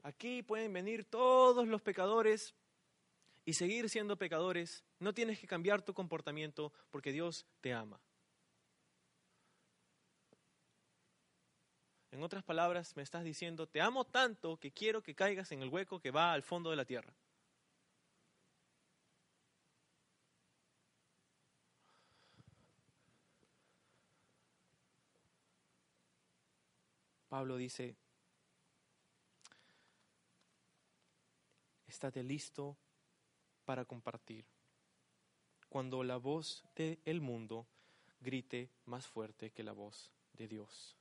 aquí 0.03 0.43
pueden 0.43 0.71
venir 0.71 1.03
todos 1.05 1.67
los 1.67 1.81
pecadores 1.81 2.53
y 3.43 3.53
seguir 3.53 3.89
siendo 3.89 4.17
pecadores. 4.17 4.83
No 4.99 5.13
tienes 5.13 5.39
que 5.39 5.47
cambiar 5.47 5.81
tu 5.81 5.95
comportamiento 5.95 6.71
porque 6.91 7.11
Dios 7.11 7.47
te 7.61 7.73
ama. 7.73 7.99
En 12.11 12.23
otras 12.23 12.43
palabras, 12.43 12.95
me 12.97 13.03
estás 13.03 13.23
diciendo, 13.23 13.67
te 13.67 13.81
amo 13.81 14.05
tanto 14.05 14.57
que 14.57 14.71
quiero 14.71 15.01
que 15.01 15.15
caigas 15.15 15.51
en 15.53 15.61
el 15.61 15.69
hueco 15.69 15.99
que 16.01 16.11
va 16.11 16.33
al 16.33 16.43
fondo 16.43 16.69
de 16.69 16.75
la 16.75 16.85
tierra. 16.85 17.13
Pablo 27.29 27.55
dice, 27.55 27.95
estate 31.87 32.23
listo 32.23 32.75
para 33.63 33.85
compartir 33.85 34.43
cuando 35.69 36.03
la 36.03 36.17
voz 36.17 36.61
del 36.75 37.21
mundo 37.21 37.65
grite 38.19 38.69
más 38.83 39.07
fuerte 39.07 39.51
que 39.51 39.63
la 39.63 39.71
voz 39.71 40.11
de 40.33 40.49
Dios. 40.49 41.00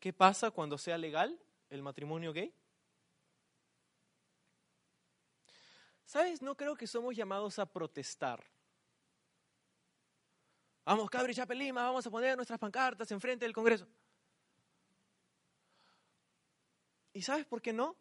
¿Qué 0.00 0.12
pasa 0.12 0.50
cuando 0.50 0.78
sea 0.78 0.96
legal 0.96 1.38
el 1.70 1.82
matrimonio 1.82 2.32
gay? 2.32 2.54
¿Sabes? 6.04 6.40
No 6.40 6.56
creo 6.56 6.76
que 6.76 6.86
somos 6.86 7.14
llamados 7.14 7.58
a 7.58 7.66
protestar. 7.66 8.42
Vamos, 10.84 11.10
Cabri 11.10 11.34
Chapelima, 11.34 11.82
vamos 11.82 12.06
a 12.06 12.10
poner 12.10 12.34
nuestras 12.34 12.58
pancartas 12.58 13.10
enfrente 13.10 13.44
del 13.44 13.52
Congreso. 13.52 13.86
¿Y 17.12 17.20
sabes 17.20 17.44
por 17.44 17.60
qué 17.60 17.72
no? 17.72 17.94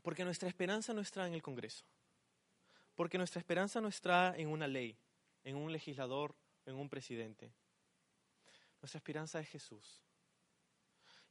Porque 0.00 0.24
nuestra 0.24 0.48
esperanza 0.48 0.94
no 0.94 1.00
está 1.00 1.26
en 1.26 1.34
el 1.34 1.42
Congreso. 1.42 1.84
Porque 2.94 3.18
nuestra 3.18 3.40
esperanza 3.40 3.80
no 3.80 3.88
está 3.88 4.34
en 4.36 4.48
una 4.48 4.66
ley, 4.66 4.96
en 5.44 5.56
un 5.56 5.70
legislador, 5.70 6.34
en 6.64 6.76
un 6.76 6.88
presidente. 6.88 7.52
Nuestra 8.80 8.98
esperanza 8.98 9.40
es 9.40 9.48
Jesús. 9.48 10.02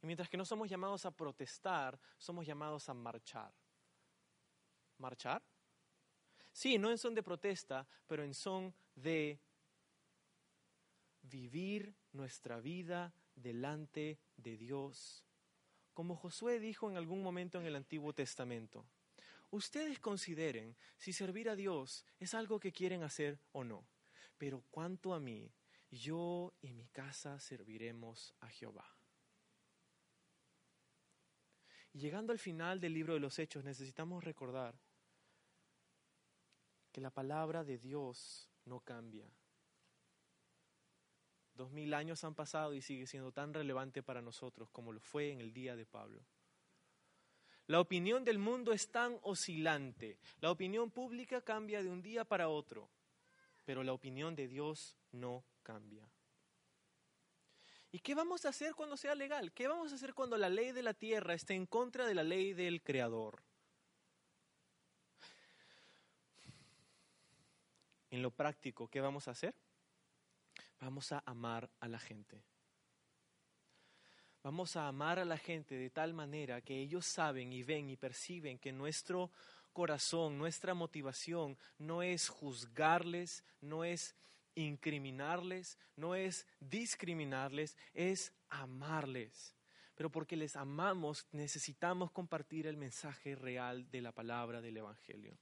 Y 0.02 0.06
mientras 0.06 0.28
que 0.28 0.36
no 0.36 0.44
somos 0.44 0.68
llamados 0.68 1.06
a 1.06 1.12
protestar, 1.12 1.98
somos 2.18 2.44
llamados 2.44 2.88
a 2.88 2.94
marchar. 2.94 3.52
¿Marchar? 4.98 5.42
Sí, 6.52 6.76
no 6.76 6.90
en 6.90 6.98
son 6.98 7.14
de 7.14 7.22
protesta, 7.22 7.86
pero 8.06 8.24
en 8.24 8.34
son 8.34 8.74
de 8.94 9.38
vivir 11.22 11.94
nuestra 12.12 12.60
vida 12.60 13.14
delante 13.36 14.18
de 14.36 14.56
Dios. 14.56 15.24
Como 15.94 16.16
Josué 16.16 16.58
dijo 16.58 16.90
en 16.90 16.96
algún 16.96 17.22
momento 17.22 17.60
en 17.60 17.66
el 17.66 17.76
Antiguo 17.76 18.12
Testamento, 18.12 18.84
ustedes 19.50 20.00
consideren 20.00 20.76
si 20.98 21.12
servir 21.12 21.48
a 21.48 21.56
Dios 21.56 22.04
es 22.18 22.34
algo 22.34 22.58
que 22.58 22.72
quieren 22.72 23.02
hacer 23.02 23.38
o 23.52 23.62
no, 23.62 23.86
pero 24.36 24.64
cuanto 24.70 25.14
a 25.14 25.20
mí, 25.20 25.52
yo 25.90 26.54
y 26.60 26.72
mi 26.72 26.88
casa 26.88 27.38
serviremos 27.38 28.34
a 28.40 28.48
Jehová. 28.48 29.01
Llegando 31.94 32.32
al 32.32 32.38
final 32.38 32.80
del 32.80 32.94
libro 32.94 33.14
de 33.14 33.20
los 33.20 33.38
Hechos, 33.38 33.64
necesitamos 33.64 34.24
recordar 34.24 34.74
que 36.90 37.00
la 37.00 37.10
palabra 37.10 37.64
de 37.64 37.78
Dios 37.78 38.50
no 38.64 38.80
cambia. 38.80 39.26
Dos 41.54 41.70
mil 41.70 41.92
años 41.94 42.24
han 42.24 42.34
pasado 42.34 42.74
y 42.74 42.80
sigue 42.80 43.06
siendo 43.06 43.32
tan 43.32 43.52
relevante 43.52 44.02
para 44.02 44.22
nosotros 44.22 44.70
como 44.70 44.92
lo 44.92 45.00
fue 45.00 45.30
en 45.30 45.40
el 45.40 45.52
día 45.52 45.76
de 45.76 45.86
Pablo. 45.86 46.24
La 47.66 47.80
opinión 47.80 48.24
del 48.24 48.38
mundo 48.38 48.72
es 48.72 48.90
tan 48.90 49.18
oscilante. 49.22 50.18
La 50.40 50.50
opinión 50.50 50.90
pública 50.90 51.42
cambia 51.42 51.82
de 51.82 51.90
un 51.90 52.02
día 52.02 52.24
para 52.24 52.48
otro, 52.48 52.90
pero 53.64 53.82
la 53.82 53.92
opinión 53.92 54.34
de 54.34 54.48
Dios 54.48 54.96
no 55.12 55.44
cambia. 55.62 56.06
¿Y 57.94 57.98
qué 57.98 58.14
vamos 58.14 58.46
a 58.46 58.48
hacer 58.48 58.74
cuando 58.74 58.96
sea 58.96 59.14
legal? 59.14 59.52
¿Qué 59.52 59.68
vamos 59.68 59.92
a 59.92 59.96
hacer 59.96 60.14
cuando 60.14 60.38
la 60.38 60.48
ley 60.48 60.72
de 60.72 60.82
la 60.82 60.94
tierra 60.94 61.34
esté 61.34 61.52
en 61.52 61.66
contra 61.66 62.06
de 62.06 62.14
la 62.14 62.24
ley 62.24 62.54
del 62.54 62.82
Creador? 62.82 63.42
En 68.10 68.22
lo 68.22 68.30
práctico, 68.30 68.88
¿qué 68.88 69.02
vamos 69.02 69.28
a 69.28 69.32
hacer? 69.32 69.54
Vamos 70.80 71.12
a 71.12 71.22
amar 71.26 71.70
a 71.80 71.88
la 71.88 71.98
gente. 71.98 72.42
Vamos 74.42 74.74
a 74.76 74.88
amar 74.88 75.18
a 75.18 75.26
la 75.26 75.36
gente 75.36 75.74
de 75.74 75.90
tal 75.90 76.14
manera 76.14 76.62
que 76.62 76.80
ellos 76.80 77.04
saben 77.04 77.52
y 77.52 77.62
ven 77.62 77.90
y 77.90 77.96
perciben 77.96 78.58
que 78.58 78.72
nuestro 78.72 79.30
corazón, 79.74 80.38
nuestra 80.38 80.72
motivación 80.72 81.58
no 81.78 82.02
es 82.02 82.28
juzgarles, 82.28 83.44
no 83.60 83.84
es 83.84 84.16
incriminarles, 84.54 85.78
no 85.96 86.14
es 86.14 86.46
discriminarles, 86.60 87.76
es 87.94 88.32
amarles. 88.48 89.54
Pero 89.94 90.10
porque 90.10 90.36
les 90.36 90.56
amamos 90.56 91.26
necesitamos 91.32 92.10
compartir 92.10 92.66
el 92.66 92.76
mensaje 92.76 93.34
real 93.34 93.90
de 93.90 94.00
la 94.00 94.12
palabra 94.12 94.60
del 94.60 94.76
Evangelio. 94.76 95.38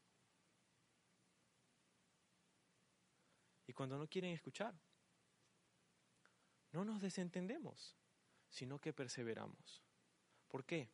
Y 3.66 3.72
cuando 3.72 3.96
no 3.96 4.08
quieren 4.08 4.32
escuchar, 4.32 4.74
no 6.72 6.84
nos 6.84 7.00
desentendemos, 7.00 7.96
sino 8.48 8.80
que 8.80 8.92
perseveramos. 8.92 9.82
¿Por 10.48 10.64
qué? 10.64 10.90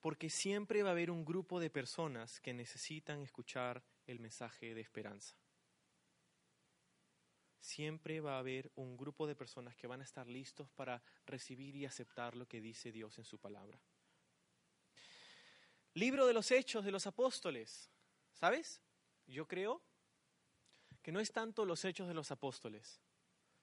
Porque 0.00 0.28
siempre 0.28 0.82
va 0.82 0.90
a 0.90 0.92
haber 0.92 1.10
un 1.10 1.24
grupo 1.24 1.60
de 1.60 1.70
personas 1.70 2.40
que 2.40 2.52
necesitan 2.52 3.22
escuchar 3.22 3.82
el 4.06 4.20
mensaje 4.20 4.74
de 4.74 4.80
esperanza 4.82 5.41
siempre 7.62 8.20
va 8.20 8.34
a 8.34 8.40
haber 8.40 8.70
un 8.74 8.96
grupo 8.96 9.26
de 9.26 9.36
personas 9.36 9.76
que 9.76 9.86
van 9.86 10.00
a 10.00 10.04
estar 10.04 10.26
listos 10.26 10.68
para 10.72 11.02
recibir 11.24 11.76
y 11.76 11.86
aceptar 11.86 12.36
lo 12.36 12.46
que 12.46 12.60
dice 12.60 12.90
Dios 12.90 13.16
en 13.18 13.24
su 13.24 13.38
palabra. 13.38 13.80
Libro 15.94 16.26
de 16.26 16.32
los 16.32 16.50
Hechos 16.50 16.84
de 16.84 16.90
los 16.90 17.06
Apóstoles. 17.06 17.88
¿Sabes? 18.32 18.82
Yo 19.26 19.46
creo 19.46 19.80
que 21.02 21.12
no 21.12 21.20
es 21.20 21.32
tanto 21.32 21.64
los 21.64 21.84
hechos 21.84 22.08
de 22.08 22.14
los 22.14 22.30
apóstoles, 22.30 23.00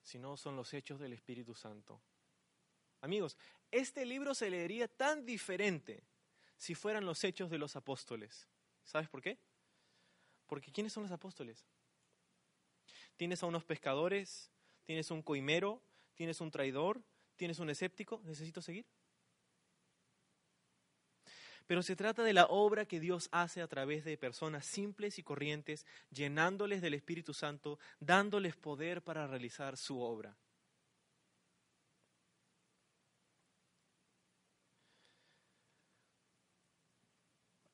sino 0.02 0.38
son 0.38 0.56
los 0.56 0.74
hechos 0.74 1.00
del 1.00 1.14
Espíritu 1.14 1.54
Santo. 1.54 2.02
Amigos, 3.02 3.38
este 3.72 4.06
libro 4.06 4.34
se 4.34 4.50
leería 4.50 4.88
tan 4.88 5.26
diferente 5.26 6.04
si 6.58 6.76
fueran 6.76 7.06
los 7.06 7.24
hechos 7.24 7.50
de 7.50 7.58
los 7.58 7.76
apóstoles. 7.76 8.47
¿Sabes 8.84 9.10
por 9.10 9.22
qué? 9.22 9.38
Porque 10.47 10.72
¿quiénes 10.72 10.93
son 10.93 11.04
los 11.04 11.12
apóstoles? 11.12 11.66
Tienes 13.20 13.43
a 13.43 13.47
unos 13.47 13.65
pescadores, 13.65 14.49
tienes 14.86 15.11
un 15.11 15.22
coimero, 15.22 15.82
tienes 16.15 16.39
un 16.39 16.51
traidor, 16.51 17.01
tienes 17.36 17.59
un 17.59 17.70
escéptico, 17.70 18.22
necesito 18.24 18.61
seguir. 18.61 18.86
Pero 21.67 21.84
se 21.84 21.97
trata 21.97 22.24
de 22.24 22.32
la 22.32 22.45
obra 22.45 22.86
que 22.86 23.01
Dios 23.01 23.28
hace 23.34 23.61
a 23.61 23.67
través 23.67 24.05
de 24.05 24.17
personas 24.17 24.65
simples 24.65 25.20
y 25.20 25.24
corrientes, 25.24 25.86
llenándoles 26.11 26.82
del 26.82 26.93
Espíritu 26.93 27.34
Santo, 27.34 27.78
dándoles 27.99 28.55
poder 28.55 29.01
para 29.01 29.28
realizar 29.28 29.76
su 29.76 29.99
obra. 29.99 30.38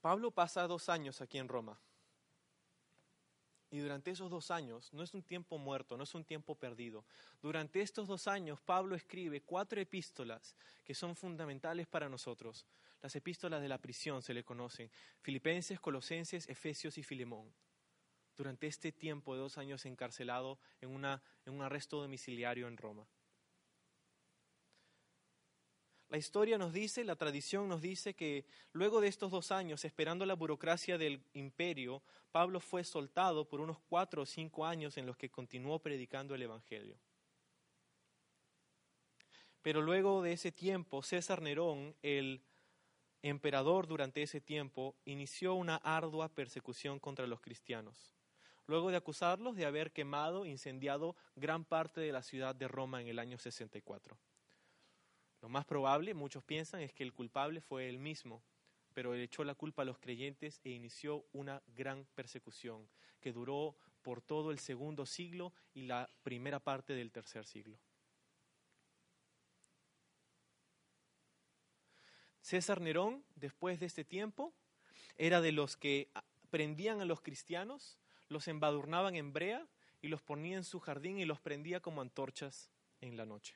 Pablo 0.02 0.32
pasa 0.32 0.66
dos 0.66 0.90
años 0.90 1.22
aquí 1.22 1.38
en 1.38 1.48
Roma. 1.48 1.80
Y 3.76 3.80
durante 3.80 4.10
esos 4.10 4.32
dos 4.32 4.52
años, 4.52 4.94
no 4.94 5.04
es 5.04 5.14
un 5.14 5.22
tiempo 5.22 5.58
muerto, 5.58 5.98
no 5.98 6.06
es 6.06 6.16
un 6.16 6.24
tiempo 6.24 6.56
perdido. 6.56 7.04
Durante 7.42 7.82
estos 7.82 8.08
dos 8.08 8.26
años, 8.26 8.62
Pablo 8.62 8.96
escribe 8.96 9.42
cuatro 9.42 9.82
epístolas 9.82 10.56
que 10.86 10.96
son 10.96 11.14
fundamentales 11.14 11.86
para 11.86 12.08
nosotros. 12.08 12.66
Las 13.02 13.18
epístolas 13.18 13.62
de 13.62 13.68
la 13.68 13.78
prisión 13.78 14.22
se 14.22 14.34
le 14.34 14.46
conocen. 14.46 14.90
Filipenses, 15.20 15.82
Colosenses, 15.82 16.48
Efesios 16.48 16.98
y 16.98 17.04
Filemón. 17.04 17.54
Durante 18.38 18.68
este 18.68 18.94
tiempo 18.94 19.34
de 19.34 19.42
dos 19.42 19.58
años 19.58 19.86
encarcelado 19.86 20.58
en, 20.80 20.92
una, 20.92 21.22
en 21.46 21.54
un 21.54 21.62
arresto 21.62 22.00
domiciliario 22.00 22.70
en 22.70 22.78
Roma. 22.78 23.06
La 26.10 26.18
historia 26.18 26.58
nos 26.58 26.72
dice, 26.72 27.04
la 27.04 27.16
tradición 27.16 27.68
nos 27.68 27.82
dice 27.82 28.14
que 28.14 28.46
luego 28.74 29.02
de 29.02 29.08
estos 29.08 29.32
dos 29.32 29.52
años, 29.52 29.86
esperando 29.86 30.26
la 30.26 30.36
burocracia 30.36 30.98
del 30.98 31.22
imperio, 31.34 32.04
Pablo 32.32 32.60
fue 32.60 32.84
soltado 32.84 33.46
por 33.46 33.60
unos 33.60 33.80
cuatro 33.90 34.22
o 34.22 34.26
cinco 34.26 34.66
años 34.66 34.98
en 34.98 35.08
los 35.08 35.18
que 35.18 35.30
continuó 35.30 35.80
predicando 35.80 36.36
el 36.36 36.44
Evangelio. 36.44 36.96
Pero 39.64 39.82
luego 39.82 40.22
de 40.22 40.34
ese 40.34 40.52
tiempo, 40.52 41.02
César 41.02 41.42
Nerón, 41.42 41.96
el 42.04 42.44
emperador 43.24 43.88
durante 43.88 44.22
ese 44.22 44.40
tiempo, 44.40 44.96
inició 45.06 45.56
una 45.56 45.78
ardua 45.78 46.30
persecución 46.30 47.00
contra 47.00 47.26
los 47.26 47.42
cristianos, 47.42 48.14
luego 48.68 48.92
de 48.92 48.98
acusarlos 48.98 49.56
de 49.56 49.66
haber 49.66 49.92
quemado, 49.92 50.46
incendiado 50.46 51.16
gran 51.36 51.66
parte 51.66 52.00
de 52.00 52.12
la 52.12 52.22
ciudad 52.22 52.54
de 52.54 52.68
Roma 52.68 53.02
en 53.02 53.08
el 53.08 53.18
año 53.18 53.40
64. 53.40 54.16
Lo 55.46 55.50
más 55.50 55.66
probable, 55.66 56.16
muchos 56.16 56.44
piensan, 56.44 56.82
es 56.82 56.92
que 56.92 57.04
el 57.04 57.14
culpable 57.14 57.62
fue 57.62 57.88
él 57.88 58.00
mismo, 58.00 58.42
pero 58.96 59.14
él 59.14 59.22
echó 59.22 59.44
la 59.44 59.54
culpa 59.54 59.84
a 59.84 59.86
los 59.86 60.00
creyentes 60.00 60.60
e 60.64 60.72
inició 60.72 61.24
una 61.34 61.62
gran 61.68 62.08
persecución 62.16 62.90
que 63.22 63.32
duró 63.32 63.78
por 64.02 64.24
todo 64.24 64.50
el 64.50 64.58
segundo 64.58 65.06
siglo 65.06 65.54
y 65.76 65.84
la 65.84 66.10
primera 66.24 66.60
parte 66.60 66.94
del 66.94 67.12
tercer 67.12 67.46
siglo. 67.46 67.78
César 72.42 72.82
Nerón, 72.82 73.24
después 73.36 73.80
de 73.80 73.86
este 73.86 74.04
tiempo, 74.04 74.52
era 75.16 75.42
de 75.42 75.52
los 75.52 75.78
que 75.78 76.10
prendían 76.50 77.02
a 77.02 77.06
los 77.06 77.22
cristianos, 77.22 78.00
los 78.30 78.48
embadurnaban 78.48 79.16
en 79.16 79.32
brea 79.32 79.68
y 80.02 80.08
los 80.08 80.24
ponía 80.24 80.58
en 80.58 80.64
su 80.64 80.80
jardín 80.80 81.20
y 81.20 81.26
los 81.26 81.40
prendía 81.40 81.82
como 81.82 82.02
antorchas 82.02 82.72
en 83.00 83.16
la 83.16 83.28
noche. 83.28 83.56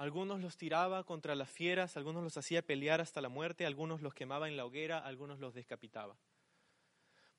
Algunos 0.00 0.40
los 0.40 0.56
tiraba 0.56 1.04
contra 1.04 1.34
las 1.34 1.50
fieras, 1.50 1.98
algunos 1.98 2.24
los 2.24 2.34
hacía 2.38 2.62
pelear 2.62 3.02
hasta 3.02 3.20
la 3.20 3.28
muerte, 3.28 3.66
algunos 3.66 4.00
los 4.00 4.14
quemaba 4.14 4.48
en 4.48 4.56
la 4.56 4.64
hoguera, 4.64 4.98
algunos 4.98 5.40
los 5.40 5.52
descapitaba. 5.52 6.16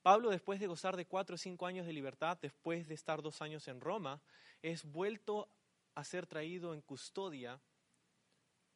Pablo, 0.03 0.29
después 0.29 0.59
de 0.59 0.67
gozar 0.67 0.95
de 0.95 1.07
cuatro 1.07 1.33
o 1.33 1.37
cinco 1.39 1.65
años 1.65 1.87
de 1.87 1.93
libertad, 1.93 2.37
después 2.39 2.87
de 2.87 2.93
estar 2.93 3.23
dos 3.23 3.41
años 3.41 3.67
en 3.67 3.81
Roma, 3.81 4.21
es 4.61 4.85
vuelto 4.85 5.49
a 5.95 6.03
ser 6.03 6.27
traído 6.27 6.75
en 6.75 6.81
custodia 6.81 7.59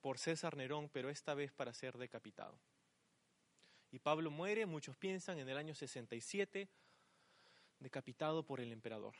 por 0.01 0.17
César 0.17 0.57
Nerón, 0.57 0.89
pero 0.89 1.11
esta 1.11 1.35
vez 1.35 1.51
para 1.51 1.71
ser 1.71 1.95
decapitado. 1.99 2.57
Y 3.91 3.99
Pablo 3.99 4.31
muere, 4.31 4.65
muchos 4.65 4.97
piensan, 4.97 5.37
en 5.37 5.47
el 5.47 5.57
año 5.57 5.75
67, 5.75 6.67
decapitado 7.77 8.41
por 8.41 8.59
el 8.59 8.71
emperador. 8.71 9.13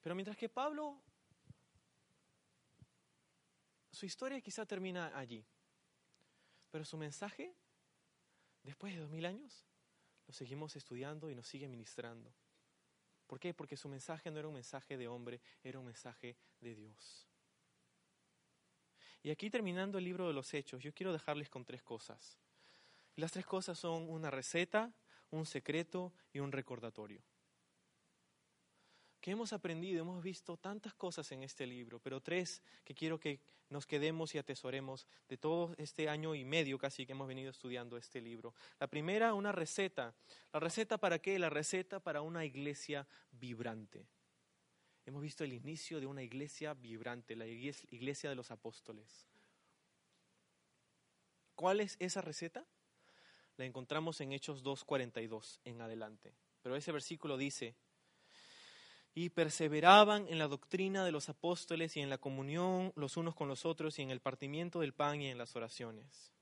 Pero 0.00 0.14
mientras 0.14 0.38
que 0.38 0.48
Pablo 0.48 0.98
su 4.00 4.06
historia 4.06 4.40
quizá 4.40 4.64
termina 4.64 5.12
allí, 5.14 5.44
pero 6.70 6.86
su 6.86 6.96
mensaje, 6.96 7.52
después 8.62 8.94
de 8.94 9.00
dos 9.00 9.10
mil 9.10 9.26
años, 9.26 9.66
lo 10.26 10.32
seguimos 10.32 10.74
estudiando 10.74 11.28
y 11.28 11.34
nos 11.34 11.46
sigue 11.46 11.68
ministrando. 11.68 12.32
¿Por 13.26 13.38
qué? 13.38 13.52
Porque 13.52 13.76
su 13.76 13.90
mensaje 13.90 14.30
no 14.30 14.38
era 14.38 14.48
un 14.48 14.54
mensaje 14.54 14.96
de 14.96 15.06
hombre, 15.06 15.42
era 15.62 15.78
un 15.78 15.84
mensaje 15.84 16.38
de 16.62 16.74
Dios. 16.74 17.28
Y 19.22 19.28
aquí 19.28 19.50
terminando 19.50 19.98
el 19.98 20.04
libro 20.04 20.26
de 20.28 20.32
los 20.32 20.54
hechos, 20.54 20.82
yo 20.82 20.94
quiero 20.94 21.12
dejarles 21.12 21.50
con 21.50 21.66
tres 21.66 21.82
cosas. 21.82 22.38
Las 23.16 23.32
tres 23.32 23.44
cosas 23.44 23.78
son 23.78 24.08
una 24.08 24.30
receta, 24.30 24.94
un 25.30 25.44
secreto 25.44 26.14
y 26.32 26.38
un 26.38 26.52
recordatorio 26.52 27.22
que 29.20 29.30
hemos 29.30 29.52
aprendido, 29.52 30.00
hemos 30.00 30.22
visto 30.22 30.56
tantas 30.56 30.94
cosas 30.94 31.30
en 31.32 31.42
este 31.42 31.66
libro, 31.66 31.98
pero 31.98 32.20
tres 32.20 32.62
que 32.84 32.94
quiero 32.94 33.20
que 33.20 33.40
nos 33.68 33.86
quedemos 33.86 34.34
y 34.34 34.38
atesoremos 34.38 35.06
de 35.28 35.36
todo 35.36 35.74
este 35.78 36.08
año 36.08 36.34
y 36.34 36.44
medio 36.44 36.78
casi 36.78 37.06
que 37.06 37.12
hemos 37.12 37.28
venido 37.28 37.50
estudiando 37.50 37.96
este 37.96 38.20
libro. 38.20 38.54
La 38.78 38.86
primera, 38.86 39.34
una 39.34 39.52
receta. 39.52 40.14
¿La 40.52 40.60
receta 40.60 40.98
para 40.98 41.18
qué? 41.18 41.38
La 41.38 41.50
receta 41.50 42.00
para 42.00 42.22
una 42.22 42.44
iglesia 42.44 43.06
vibrante. 43.30 44.06
Hemos 45.06 45.22
visto 45.22 45.44
el 45.44 45.52
inicio 45.52 46.00
de 46.00 46.06
una 46.06 46.22
iglesia 46.22 46.74
vibrante, 46.74 47.36
la 47.36 47.46
iglesia 47.46 48.30
de 48.30 48.36
los 48.36 48.50
apóstoles. 48.50 49.26
¿Cuál 51.54 51.80
es 51.80 51.96
esa 51.98 52.22
receta? 52.22 52.64
La 53.56 53.66
encontramos 53.66 54.20
en 54.20 54.32
Hechos 54.32 54.64
2.42 54.64 55.58
en 55.64 55.82
adelante. 55.82 56.34
Pero 56.62 56.76
ese 56.76 56.92
versículo 56.92 57.36
dice, 57.36 57.74
y 59.14 59.30
perseveraban 59.30 60.26
en 60.28 60.38
la 60.38 60.48
doctrina 60.48 61.04
de 61.04 61.12
los 61.12 61.28
apóstoles 61.28 61.96
y 61.96 62.00
en 62.00 62.10
la 62.10 62.18
comunión 62.18 62.92
los 62.96 63.16
unos 63.16 63.34
con 63.34 63.48
los 63.48 63.66
otros 63.66 63.98
y 63.98 64.02
en 64.02 64.10
el 64.10 64.20
partimiento 64.20 64.80
del 64.80 64.92
pan 64.92 65.20
y 65.20 65.28
en 65.28 65.38
las 65.38 65.56
oraciones. 65.56 66.32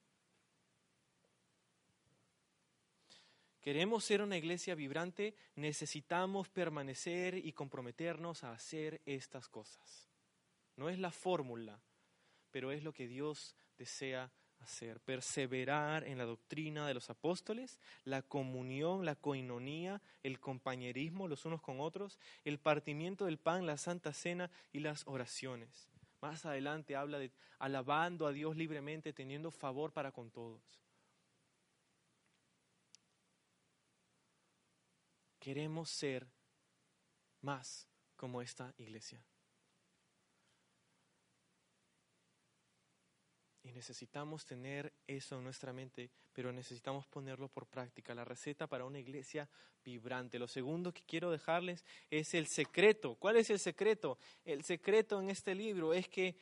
Queremos 3.61 4.05
ser 4.05 4.23
una 4.23 4.37
iglesia 4.37 4.75
vibrante, 4.75 5.35
necesitamos 5.57 6.49
permanecer 6.49 7.35
y 7.35 7.53
comprometernos 7.53 8.45
a 8.45 8.53
hacer 8.53 9.03
estas 9.05 9.49
cosas. 9.49 10.09
no 10.77 10.89
es 10.89 10.99
la 10.99 11.11
fórmula, 11.11 11.83
pero 12.53 12.71
es 12.71 12.85
lo 12.85 12.93
que 12.93 13.09
Dios 13.09 13.57
desea 13.77 14.31
hacer. 14.61 15.01
Perseverar 15.01 16.05
en 16.05 16.19
la 16.19 16.25
doctrina 16.25 16.87
de 16.87 16.95
los 16.95 17.11
apóstoles, 17.11 17.79
la 18.05 18.23
comunión, 18.23 19.05
la 19.05 19.15
coinonía, 19.15 20.03
el 20.23 20.41
compañerismo 20.41 21.29
los 21.29 21.45
unos 21.45 21.61
con 21.61 21.81
otros, 21.81 22.19
el 22.45 22.59
partimiento 22.59 23.25
del 23.25 23.39
pan, 23.39 23.67
la 23.67 23.77
santa 23.77 24.13
cena 24.13 24.51
y 24.73 24.81
las 24.81 25.07
oraciones. 25.07 25.89
Más 26.21 26.45
adelante 26.45 26.97
habla 26.97 27.19
de 27.19 27.33
alabando 27.59 28.27
a 28.27 28.33
Dios 28.33 28.57
libremente, 28.57 29.13
teniendo 29.13 29.51
favor 29.51 29.93
para 29.93 30.13
con 30.13 30.31
todos. 30.31 30.81
Queremos 35.39 35.89
ser 35.91 36.27
más 37.41 37.89
como 38.17 38.43
esta 38.43 38.75
iglesia. 38.77 39.25
Y 43.69 43.73
necesitamos 43.73 44.47
tener 44.47 44.95
eso 45.07 45.37
en 45.37 45.45
nuestra 45.45 45.75
mente, 45.75 46.11
pero 46.33 46.51
necesitamos 46.51 47.07
ponerlo 47.07 47.49
por 47.49 47.66
práctica. 47.66 48.14
La 48.14 48.25
receta 48.25 48.66
para 48.66 48.87
una 48.87 48.99
iglesia 48.99 49.47
vibrante. 49.85 50.39
Lo 50.39 50.49
segundo 50.49 50.91
que 50.91 51.03
quiero 51.03 51.31
dejarles 51.31 51.85
es 52.11 52.33
el 52.33 52.47
secreto. 52.47 53.16
¿Cuál 53.16 53.37
es 53.37 53.51
el 53.51 53.59
secreto? 53.59 54.19
El 54.43 54.64
secreto 54.64 55.21
en 55.21 55.29
este 55.29 55.55
libro 55.55 55.93
es 55.93 56.09
que 56.09 56.35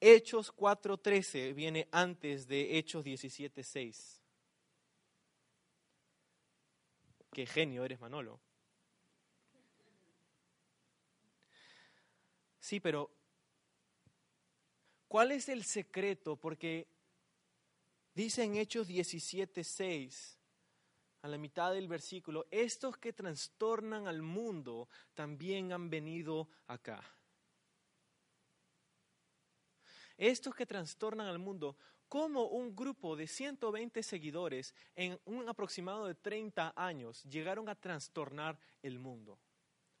Hechos 0.00 0.54
4.13 0.56 1.54
viene 1.54 1.86
antes 1.92 2.46
de 2.46 2.78
Hechos 2.78 3.04
17.6. 3.04 4.20
Qué 7.30 7.44
genio 7.44 7.84
eres, 7.84 8.00
Manolo. 8.00 8.40
Sí, 12.58 12.80
pero 12.80 13.10
¿Cuál 15.14 15.30
es 15.30 15.48
el 15.48 15.62
secreto? 15.62 16.34
Porque 16.34 16.88
dice 18.16 18.42
en 18.42 18.56
Hechos 18.56 18.88
17:6, 18.88 20.36
a 21.22 21.28
la 21.28 21.38
mitad 21.38 21.72
del 21.72 21.86
versículo, 21.86 22.48
estos 22.50 22.96
que 22.96 23.12
trastornan 23.12 24.08
al 24.08 24.22
mundo 24.22 24.88
también 25.14 25.72
han 25.72 25.88
venido 25.88 26.48
acá. 26.66 27.00
Estos 30.16 30.52
que 30.52 30.66
trastornan 30.66 31.28
al 31.28 31.38
mundo, 31.38 31.76
como 32.08 32.46
un 32.46 32.74
grupo 32.74 33.14
de 33.14 33.28
120 33.28 34.02
seguidores 34.02 34.74
en 34.96 35.20
un 35.26 35.48
aproximado 35.48 36.06
de 36.08 36.16
30 36.16 36.72
años 36.74 37.22
llegaron 37.22 37.68
a 37.68 37.76
trastornar 37.76 38.58
el 38.82 38.98
mundo, 38.98 39.38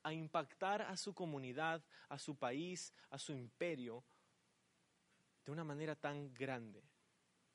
a 0.02 0.12
impactar 0.12 0.82
a 0.82 0.96
su 0.96 1.14
comunidad, 1.14 1.84
a 2.08 2.18
su 2.18 2.34
país, 2.34 2.92
a 3.10 3.18
su 3.20 3.32
imperio, 3.32 4.04
de 5.44 5.52
una 5.52 5.64
manera 5.64 5.94
tan 5.94 6.32
grande? 6.34 6.82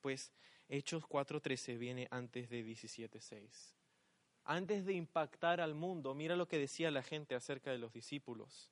Pues 0.00 0.32
Hechos 0.68 1.04
4.13 1.04 1.78
viene 1.78 2.08
antes 2.10 2.48
de 2.48 2.64
17.6. 2.64 3.74
Antes 4.44 4.84
de 4.84 4.94
impactar 4.94 5.60
al 5.60 5.74
mundo, 5.74 6.14
mira 6.14 6.36
lo 6.36 6.48
que 6.48 6.58
decía 6.58 6.90
la 6.90 7.02
gente 7.02 7.34
acerca 7.34 7.70
de 7.70 7.78
los 7.78 7.92
discípulos. 7.92 8.70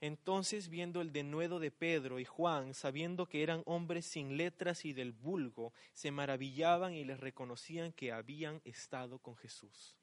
Entonces, 0.00 0.68
viendo 0.68 1.00
el 1.00 1.12
denuedo 1.12 1.60
de 1.60 1.70
Pedro 1.70 2.18
y 2.18 2.24
Juan, 2.24 2.74
sabiendo 2.74 3.28
que 3.28 3.42
eran 3.42 3.62
hombres 3.66 4.04
sin 4.04 4.36
letras 4.36 4.84
y 4.84 4.92
del 4.92 5.12
vulgo, 5.12 5.72
se 5.92 6.10
maravillaban 6.10 6.94
y 6.94 7.04
les 7.04 7.20
reconocían 7.20 7.92
que 7.92 8.10
habían 8.10 8.60
estado 8.64 9.20
con 9.20 9.36
Jesús. 9.36 9.96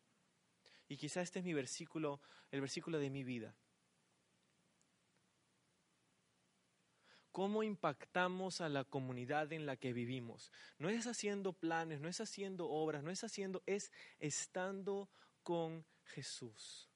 Y 0.88 0.96
quizá 0.96 1.22
este 1.22 1.40
es 1.40 1.46
mi 1.46 1.54
versículo, 1.54 2.22
el 2.50 2.62
versículo 2.62 2.98
de 2.98 3.10
mi 3.10 3.24
vida. 3.24 3.54
Cómo 7.32 7.64
impactamos 7.64 8.62
a 8.62 8.70
la 8.70 8.84
comunidad 8.84 9.52
en 9.54 9.66
la 9.66 9.76
que 9.76 9.94
vivimos. 9.94 10.52
No 10.78 10.90
es 10.90 11.08
haciendo 11.08 11.54
planes, 11.54 12.00
no 12.02 12.08
es 12.08 12.22
haciendo 12.22 12.70
obras, 12.70 13.04
no 13.04 13.12
es 13.12 13.24
haciendo, 13.24 13.64
es 13.66 13.92
estando 14.20 15.10
con 15.44 15.86
Jesús. 16.04 16.90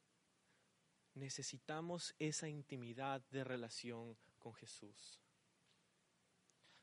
Necesitamos 1.13 2.15
esa 2.17 2.49
intimidad 2.49 3.21
de 3.29 3.43
relación 3.43 4.17
con 4.39 4.53
Jesús. 4.53 5.21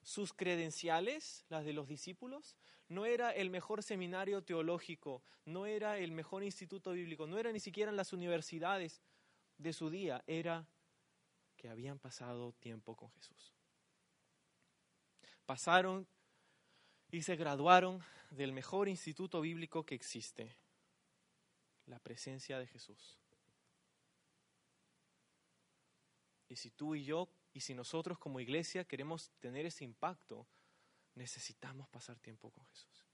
Sus 0.02 0.32
credenciales, 0.32 1.44
las 1.48 1.64
de 1.64 1.72
los 1.72 1.88
discípulos, 1.88 2.56
no 2.88 3.06
era 3.06 3.30
el 3.30 3.50
mejor 3.50 3.82
seminario 3.82 4.42
teológico, 4.42 5.22
no 5.44 5.66
era 5.66 5.98
el 5.98 6.12
mejor 6.12 6.42
instituto 6.42 6.92
bíblico, 6.92 7.26
no 7.26 7.38
era 7.38 7.52
ni 7.52 7.60
siquiera 7.60 7.92
las 7.92 8.12
universidades 8.12 9.02
de 9.58 9.72
su 9.72 9.90
día, 9.90 10.24
era 10.26 10.66
que 11.60 11.68
habían 11.68 11.98
pasado 11.98 12.52
tiempo 12.54 12.96
con 12.96 13.10
Jesús. 13.10 13.52
Pasaron 15.44 16.08
y 17.10 17.20
se 17.20 17.36
graduaron 17.36 18.02
del 18.30 18.54
mejor 18.54 18.88
instituto 18.88 19.42
bíblico 19.42 19.84
que 19.84 19.94
existe, 19.94 20.56
la 21.84 21.98
presencia 21.98 22.58
de 22.58 22.66
Jesús. 22.66 23.18
Y 26.48 26.56
si 26.56 26.70
tú 26.70 26.94
y 26.94 27.04
yo, 27.04 27.28
y 27.52 27.60
si 27.60 27.74
nosotros 27.74 28.18
como 28.18 28.40
iglesia 28.40 28.86
queremos 28.86 29.30
tener 29.38 29.66
ese 29.66 29.84
impacto, 29.84 30.46
necesitamos 31.14 31.90
pasar 31.90 32.18
tiempo 32.20 32.50
con 32.50 32.64
Jesús. 32.68 33.04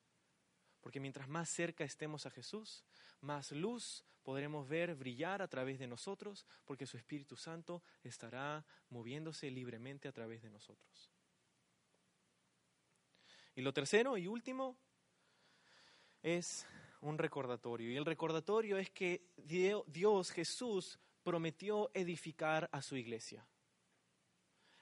Porque 0.80 1.00
mientras 1.00 1.26
más 1.26 1.50
cerca 1.50 1.82
estemos 1.82 2.26
a 2.26 2.30
Jesús, 2.30 2.84
más 3.20 3.50
luz 3.50 4.04
podremos 4.26 4.66
ver 4.66 4.96
brillar 4.96 5.40
a 5.40 5.46
través 5.46 5.78
de 5.78 5.86
nosotros, 5.86 6.44
porque 6.64 6.84
su 6.84 6.96
Espíritu 6.96 7.36
Santo 7.36 7.84
estará 8.02 8.66
moviéndose 8.90 9.48
libremente 9.52 10.08
a 10.08 10.12
través 10.12 10.42
de 10.42 10.50
nosotros. 10.50 11.12
Y 13.54 13.62
lo 13.62 13.72
tercero 13.72 14.18
y 14.18 14.26
último 14.26 14.76
es 16.24 16.66
un 17.02 17.18
recordatorio. 17.18 17.88
Y 17.88 17.96
el 17.96 18.04
recordatorio 18.04 18.78
es 18.78 18.90
que 18.90 19.30
Dios, 19.36 20.32
Jesús, 20.32 20.98
prometió 21.22 21.92
edificar 21.94 22.68
a 22.72 22.82
su 22.82 22.96
iglesia. 22.96 23.46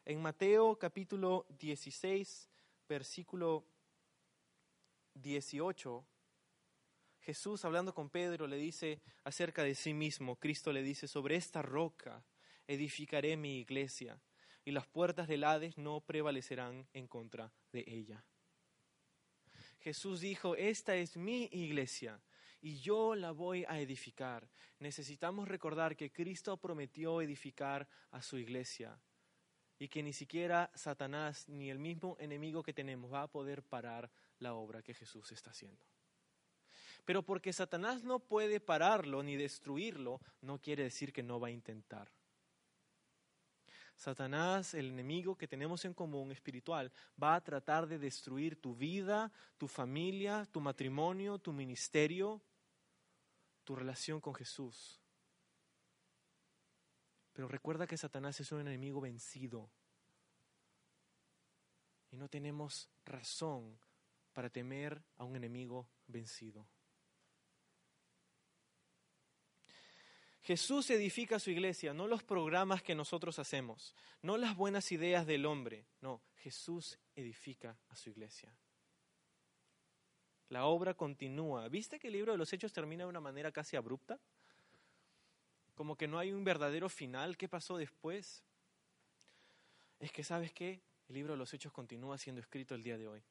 En 0.07 0.22
Mateo 0.22 0.78
capítulo 0.78 1.45
16, 1.51 2.49
versículo 2.88 3.66
18, 5.12 6.07
Jesús 7.24 7.64
hablando 7.64 7.94
con 7.94 8.10
Pedro 8.10 8.46
le 8.46 8.59
dice 8.59 9.01
acerca 9.24 9.62
de 9.62 9.74
sí 9.74 9.94
mismo, 9.94 10.36
Cristo 10.36 10.74
le 10.74 10.82
dice, 10.82 11.09
sobre 11.09 11.36
esta 11.36 11.62
roca 11.62 12.22
edificaré 12.66 13.38
mi 13.38 13.60
iglesia 13.60 14.20
y 14.62 14.72
las 14.72 14.86
puertas 14.86 15.26
del 15.26 15.44
Hades 15.44 15.78
no 15.78 16.02
prevalecerán 16.02 16.86
en 16.92 17.09
contra 17.09 17.51
de 17.72 17.82
ella. 17.86 18.22
Jesús 19.80 20.20
dijo, 20.20 20.55
esta 20.55 20.96
es 20.96 21.16
mi 21.16 21.48
iglesia 21.51 22.20
y 22.60 22.76
yo 22.80 23.14
la 23.14 23.30
voy 23.30 23.64
a 23.68 23.80
edificar. 23.80 24.46
Necesitamos 24.78 25.48
recordar 25.48 25.96
que 25.96 26.12
Cristo 26.12 26.59
prometió 26.59 27.22
edificar 27.22 27.88
a 28.10 28.20
su 28.20 28.36
iglesia 28.36 29.01
y 29.78 29.88
que 29.88 30.02
ni 30.02 30.12
siquiera 30.12 30.70
Satanás 30.74 31.48
ni 31.48 31.70
el 31.70 31.78
mismo 31.78 32.18
enemigo 32.20 32.62
que 32.62 32.74
tenemos 32.74 33.10
va 33.10 33.22
a 33.22 33.30
poder 33.30 33.62
parar 33.62 34.10
la 34.40 34.52
obra 34.52 34.82
que 34.82 34.92
Jesús 34.92 35.32
está 35.32 35.51
haciendo. 35.51 35.94
Pero 37.05 37.22
porque 37.22 37.52
Satanás 37.52 38.02
no 38.02 38.18
puede 38.18 38.60
pararlo 38.60 39.22
ni 39.22 39.36
destruirlo, 39.36 40.20
no 40.40 40.60
quiere 40.60 40.85
decir 40.85 41.12
que 41.12 41.22
no 41.22 41.39
va 41.39 41.48
a 41.48 41.52
intentar. 41.52 42.10
Satanás, 43.97 44.74
el 44.74 44.90
enemigo 44.90 45.36
que 45.36 45.47
tenemos 45.47 45.85
en 45.85 45.94
común 45.94 46.32
espiritual, 46.32 46.90
va 47.22 47.36
a 47.36 47.40
tratar 47.44 47.86
de 47.86 47.98
destruir 47.98 48.60
tu 48.60 48.74
vida, 48.74 49.32
tu 49.56 49.68
familia, 49.68 50.47
tu 50.51 50.60
matrimonio, 50.60 51.39
tu 51.39 51.52
ministerio, 51.52 52.43
tu 53.62 53.76
relación 53.76 54.20
con 54.20 54.35
Jesús. 54.35 55.01
Pero 57.32 57.48
recuerda 57.48 57.86
que 57.86 57.97
Satanás 57.97 58.40
es 58.40 58.51
un 58.52 58.60
enemigo 58.60 59.01
vencido. 59.01 59.70
Y 62.10 62.16
no 62.16 62.28
tenemos 62.28 62.89
razón 63.05 63.78
para 64.32 64.51
temer 64.51 65.02
a 65.16 65.24
un 65.24 65.36
enemigo 65.36 65.89
vencido. 66.06 66.66
Jesús 70.45 70.91
edifica 70.91 71.39
su 71.39 71.51
iglesia, 71.51 71.95
no 71.95 72.07
los 72.07 72.23
programas 72.23 72.83
que 72.83 72.95
nosotros 72.95 73.39
hacemos, 73.39 73.95
no 74.21 74.37
las 74.37 74.55
buenas 74.55 74.93
ideas 74.93 75.27
del 75.27 75.47
hombre, 75.47 75.87
no, 76.03 76.21
Jesús 76.37 76.99
edifica 77.16 77.79
a 77.89 77.97
su 77.97 78.11
iglesia. 78.11 78.55
La 80.51 80.66
obra 80.66 80.93
continúa. 80.93 81.66
¿Viste 81.69 81.99
que 81.99 82.09
el 82.09 82.12
libro 82.12 82.33
de 82.33 82.39
los 82.39 82.53
Hechos 82.53 82.75
termina 82.75 83.05
de 83.05 83.09
una 83.09 83.21
manera 83.21 83.51
casi 83.53 83.77
abrupta? 83.77 84.21
Como 85.75 85.97
que 85.97 86.07
no 86.07 86.19
hay 86.19 86.31
un 86.31 86.45
verdadero 86.45 86.91
final. 86.91 87.39
¿Qué 87.39 87.49
pasó 87.49 87.79
después? 87.79 88.45
Es 89.99 90.12
que, 90.12 90.23
¿sabes 90.23 90.53
qué? 90.53 90.83
El 91.09 91.15
libro 91.15 91.33
de 91.33 91.39
los 91.39 91.55
Hechos 91.55 91.73
continúa 91.73 92.19
siendo 92.19 92.43
escrito 92.43 92.75
el 92.75 92.83
día 92.83 92.99
de 92.99 93.09
hoy 93.09 93.25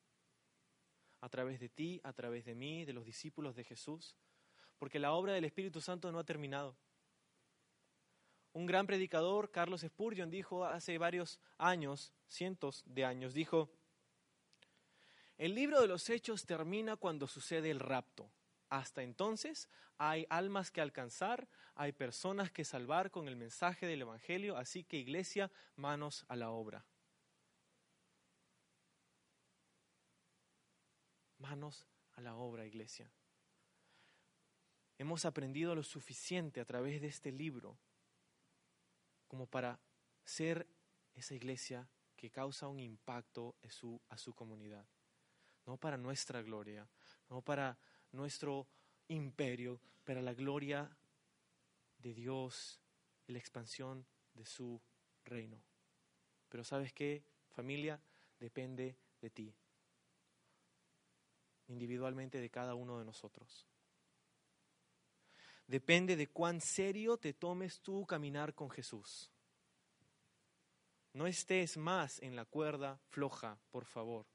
a 1.21 1.29
través 1.29 1.59
de 1.59 1.69
ti, 1.69 2.01
a 2.03 2.11
través 2.11 2.43
de 2.43 2.55
mí, 2.55 2.83
de 2.83 2.91
los 2.91 3.05
discípulos 3.05 3.55
de 3.55 3.63
Jesús, 3.63 4.17
porque 4.77 4.99
la 4.99 5.13
obra 5.13 5.31
del 5.31 5.45
Espíritu 5.45 5.79
Santo 5.79 6.11
no 6.11 6.19
ha 6.19 6.25
terminado. 6.25 6.75
Un 8.53 8.67
gran 8.67 8.85
predicador, 8.85 9.49
Carlos 9.49 9.81
Spurgeon, 9.81 10.29
dijo 10.29 10.63
hace 10.63 10.99
varios 10.99 11.39
años, 11.57 12.13
cientos 12.27 12.83
de 12.85 13.03
años, 13.03 13.33
dijo, 13.33 13.71
el 15.37 15.55
libro 15.55 15.81
de 15.81 15.87
los 15.87 16.09
hechos 16.09 16.45
termina 16.45 16.95
cuando 16.95 17.27
sucede 17.27 17.71
el 17.71 17.79
rapto. 17.79 18.29
Hasta 18.69 19.01
entonces 19.01 19.69
hay 19.97 20.27
almas 20.29 20.69
que 20.69 20.81
alcanzar, 20.81 21.47
hay 21.75 21.91
personas 21.91 22.51
que 22.51 22.63
salvar 22.63 23.09
con 23.09 23.27
el 23.27 23.35
mensaje 23.35 23.87
del 23.87 24.01
Evangelio, 24.01 24.55
así 24.55 24.83
que 24.83 24.97
iglesia, 24.97 25.51
manos 25.75 26.23
a 26.27 26.35
la 26.35 26.51
obra. 26.51 26.85
Manos 31.39 31.87
a 32.13 32.21
la 32.21 32.35
obra, 32.35 32.65
iglesia. 32.65 33.11
Hemos 34.99 35.25
aprendido 35.25 35.73
lo 35.73 35.83
suficiente 35.83 36.61
a 36.61 36.65
través 36.65 37.01
de 37.01 37.07
este 37.07 37.31
libro 37.31 37.77
como 39.33 39.47
para 39.47 39.79
ser 40.23 40.67
esa 41.15 41.33
iglesia 41.33 41.89
que 42.15 42.29
causa 42.29 42.67
un 42.67 42.79
impacto 42.79 43.55
a 43.63 44.15
su, 44.15 44.33
comunidad. 44.35 44.85
No 45.65 45.75
para 45.75 45.97
nuestra 45.97 46.43
gloria, 46.43 46.87
no 47.31 47.41
para 47.41 47.75
nuestro 48.11 48.67
imperio, 49.07 49.81
para 50.03 50.21
la 50.21 50.35
gloria 50.35 50.87
de 51.97 52.13
Dios 52.13 52.79
y 53.25 53.31
la 53.31 53.39
expansión 53.39 54.05
de 54.35 54.45
su 54.45 54.79
reino. 55.25 55.59
Pero 56.47 56.63
sabes 56.63 56.93
qué, 56.93 57.23
familia, 57.49 57.99
depende 58.39 58.95
de 59.19 59.31
ti, 59.31 59.55
individualmente 61.69 62.39
de 62.39 62.51
cada 62.51 62.75
uno 62.75 62.99
de 62.99 63.05
nosotros. 63.05 63.65
Depende 65.67 66.15
de 66.15 66.27
cuán 66.27 66.61
serio 66.61 67.17
te 67.17 67.33
tomes 67.33 67.81
tú 67.81 68.05
caminar 68.05 68.53
con 68.53 68.69
Jesús. 68.69 69.31
No 71.13 71.27
estés 71.27 71.77
más 71.77 72.19
en 72.21 72.35
la 72.35 72.45
cuerda 72.45 72.99
floja, 73.09 73.59
por 73.71 73.85
favor. 73.85 74.25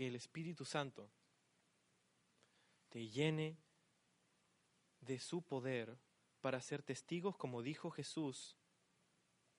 que 0.00 0.06
el 0.06 0.14
Espíritu 0.14 0.64
Santo 0.64 1.10
te 2.88 3.06
llene 3.10 3.58
de 5.02 5.18
su 5.18 5.42
poder 5.42 5.98
para 6.40 6.62
ser 6.62 6.82
testigos, 6.82 7.36
como 7.36 7.60
dijo 7.60 7.90
Jesús, 7.90 8.56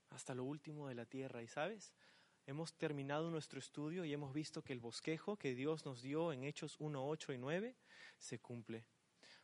hasta 0.09 0.33
lo 0.33 0.43
último 0.43 0.87
de 0.87 0.95
la 0.95 1.05
tierra. 1.05 1.43
Y 1.43 1.47
sabes, 1.47 1.93
hemos 2.45 2.73
terminado 2.73 3.29
nuestro 3.29 3.59
estudio 3.59 4.05
y 4.05 4.13
hemos 4.13 4.33
visto 4.33 4.63
que 4.63 4.73
el 4.73 4.79
bosquejo 4.79 5.37
que 5.37 5.55
Dios 5.55 5.85
nos 5.85 6.01
dio 6.01 6.33
en 6.33 6.43
Hechos 6.43 6.75
1, 6.79 7.07
8 7.07 7.33
y 7.33 7.37
9 7.37 7.75
se 8.17 8.39
cumple. 8.39 8.85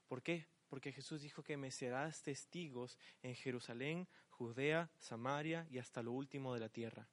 ¿Por 0.07 0.21
qué? 0.21 0.47
Porque 0.67 0.91
Jesús 0.91 1.21
dijo 1.21 1.43
que 1.43 1.57
me 1.57 1.71
serás 1.71 2.21
testigos 2.23 2.97
en 3.21 3.35
Jerusalén, 3.35 4.07
Judea, 4.29 4.91
Samaria 4.99 5.65
y 5.69 5.79
hasta 5.79 6.03
lo 6.03 6.11
último 6.11 6.53
de 6.53 6.59
la 6.59 6.69
tierra. 6.69 7.07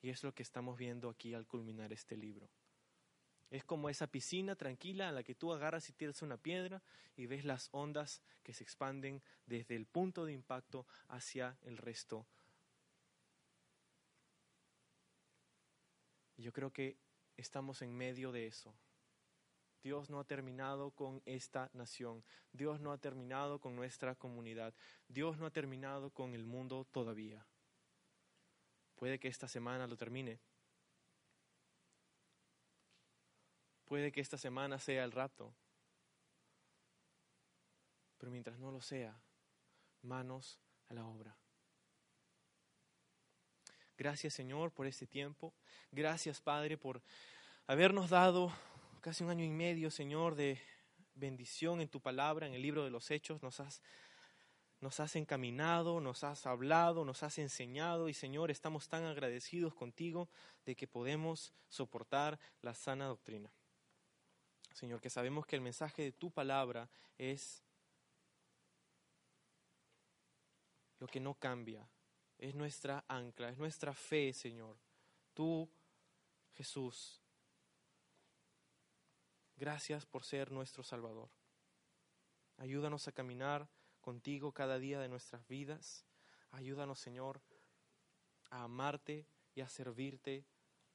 Y 0.00 0.10
es 0.10 0.22
lo 0.22 0.32
que 0.32 0.42
estamos 0.42 0.78
viendo 0.78 1.10
aquí 1.10 1.34
al 1.34 1.46
culminar 1.46 1.92
este 1.92 2.16
libro. 2.16 2.50
Es 3.50 3.64
como 3.64 3.88
esa 3.88 4.06
piscina 4.06 4.56
tranquila 4.56 5.08
en 5.08 5.14
la 5.14 5.22
que 5.22 5.34
tú 5.34 5.52
agarras 5.52 5.88
y 5.88 5.92
tiras 5.92 6.22
una 6.22 6.36
piedra 6.36 6.82
y 7.16 7.26
ves 7.26 7.44
las 7.44 7.68
ondas 7.72 8.22
que 8.42 8.52
se 8.52 8.62
expanden 8.62 9.22
desde 9.46 9.74
el 9.74 9.86
punto 9.86 10.26
de 10.26 10.32
impacto 10.32 10.86
hacia 11.08 11.58
el 11.62 11.78
resto. 11.78 12.26
Yo 16.38 16.52
creo 16.52 16.72
que 16.72 16.96
estamos 17.36 17.82
en 17.82 17.94
medio 17.96 18.32
de 18.32 18.46
eso. 18.46 18.74
Dios 19.82 20.10
no 20.10 20.20
ha 20.20 20.24
terminado 20.24 20.90
con 20.92 21.22
esta 21.24 21.70
nación. 21.72 22.24
Dios 22.52 22.80
no 22.80 22.92
ha 22.92 22.98
terminado 22.98 23.60
con 23.60 23.76
nuestra 23.76 24.14
comunidad. 24.14 24.74
Dios 25.08 25.38
no 25.38 25.46
ha 25.46 25.50
terminado 25.50 26.10
con 26.10 26.34
el 26.34 26.46
mundo 26.46 26.84
todavía. 26.84 27.46
Puede 28.96 29.18
que 29.18 29.28
esta 29.28 29.46
semana 29.46 29.86
lo 29.86 29.96
termine. 29.96 30.40
Puede 33.84 34.12
que 34.12 34.20
esta 34.20 34.36
semana 34.36 34.78
sea 34.78 35.04
el 35.04 35.12
rato. 35.12 35.54
Pero 38.18 38.32
mientras 38.32 38.58
no 38.58 38.70
lo 38.72 38.80
sea, 38.80 39.20
manos 40.02 40.60
a 40.88 40.94
la 40.94 41.06
obra. 41.06 41.36
Gracias 43.98 44.34
Señor 44.34 44.70
por 44.70 44.86
este 44.86 45.08
tiempo. 45.08 45.52
Gracias 45.90 46.40
Padre 46.40 46.78
por 46.78 47.02
habernos 47.66 48.10
dado 48.10 48.52
casi 49.00 49.24
un 49.24 49.30
año 49.30 49.44
y 49.44 49.50
medio, 49.50 49.90
Señor, 49.90 50.36
de 50.36 50.60
bendición 51.16 51.80
en 51.80 51.88
tu 51.88 52.00
palabra, 52.00 52.46
en 52.46 52.54
el 52.54 52.62
libro 52.62 52.84
de 52.84 52.90
los 52.90 53.10
Hechos. 53.10 53.42
Nos 53.42 53.58
has, 53.58 53.82
nos 54.80 55.00
has 55.00 55.16
encaminado, 55.16 56.00
nos 56.00 56.22
has 56.22 56.46
hablado, 56.46 57.04
nos 57.04 57.24
has 57.24 57.38
enseñado 57.38 58.08
y 58.08 58.14
Señor, 58.14 58.52
estamos 58.52 58.88
tan 58.88 59.04
agradecidos 59.04 59.74
contigo 59.74 60.28
de 60.64 60.76
que 60.76 60.86
podemos 60.86 61.52
soportar 61.68 62.38
la 62.62 62.74
sana 62.74 63.06
doctrina. 63.06 63.52
Señor, 64.74 65.00
que 65.00 65.10
sabemos 65.10 65.44
que 65.44 65.56
el 65.56 65.62
mensaje 65.62 66.02
de 66.02 66.12
tu 66.12 66.30
palabra 66.30 66.88
es 67.16 67.64
lo 71.00 71.08
que 71.08 71.18
no 71.18 71.34
cambia, 71.34 71.88
es 72.38 72.54
nuestra 72.54 73.04
ancla, 73.08 73.50
es 73.50 73.58
nuestra 73.58 73.92
fe, 73.92 74.32
Señor. 74.32 74.78
Tú, 75.34 75.68
Jesús, 76.54 77.20
gracias 79.56 80.06
por 80.06 80.24
ser 80.24 80.50
nuestro 80.50 80.82
Salvador. 80.82 81.30
Ayúdanos 82.56 83.06
a 83.08 83.12
caminar 83.12 83.68
contigo 84.00 84.52
cada 84.52 84.78
día 84.78 85.00
de 85.00 85.08
nuestras 85.08 85.46
vidas. 85.46 86.06
Ayúdanos, 86.50 86.98
Señor, 86.98 87.42
a 88.50 88.64
amarte 88.64 89.26
y 89.54 89.60
a 89.60 89.68
servirte 89.68 90.46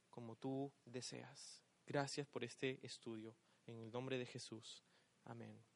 como 0.09 0.35
tú 0.35 0.73
deseas. 0.85 1.63
Gracias 1.85 2.27
por 2.27 2.43
este 2.43 2.79
estudio. 2.85 3.35
En 3.65 3.79
el 3.79 3.91
nombre 3.91 4.17
de 4.17 4.25
Jesús. 4.25 4.83
Amén. 5.25 5.72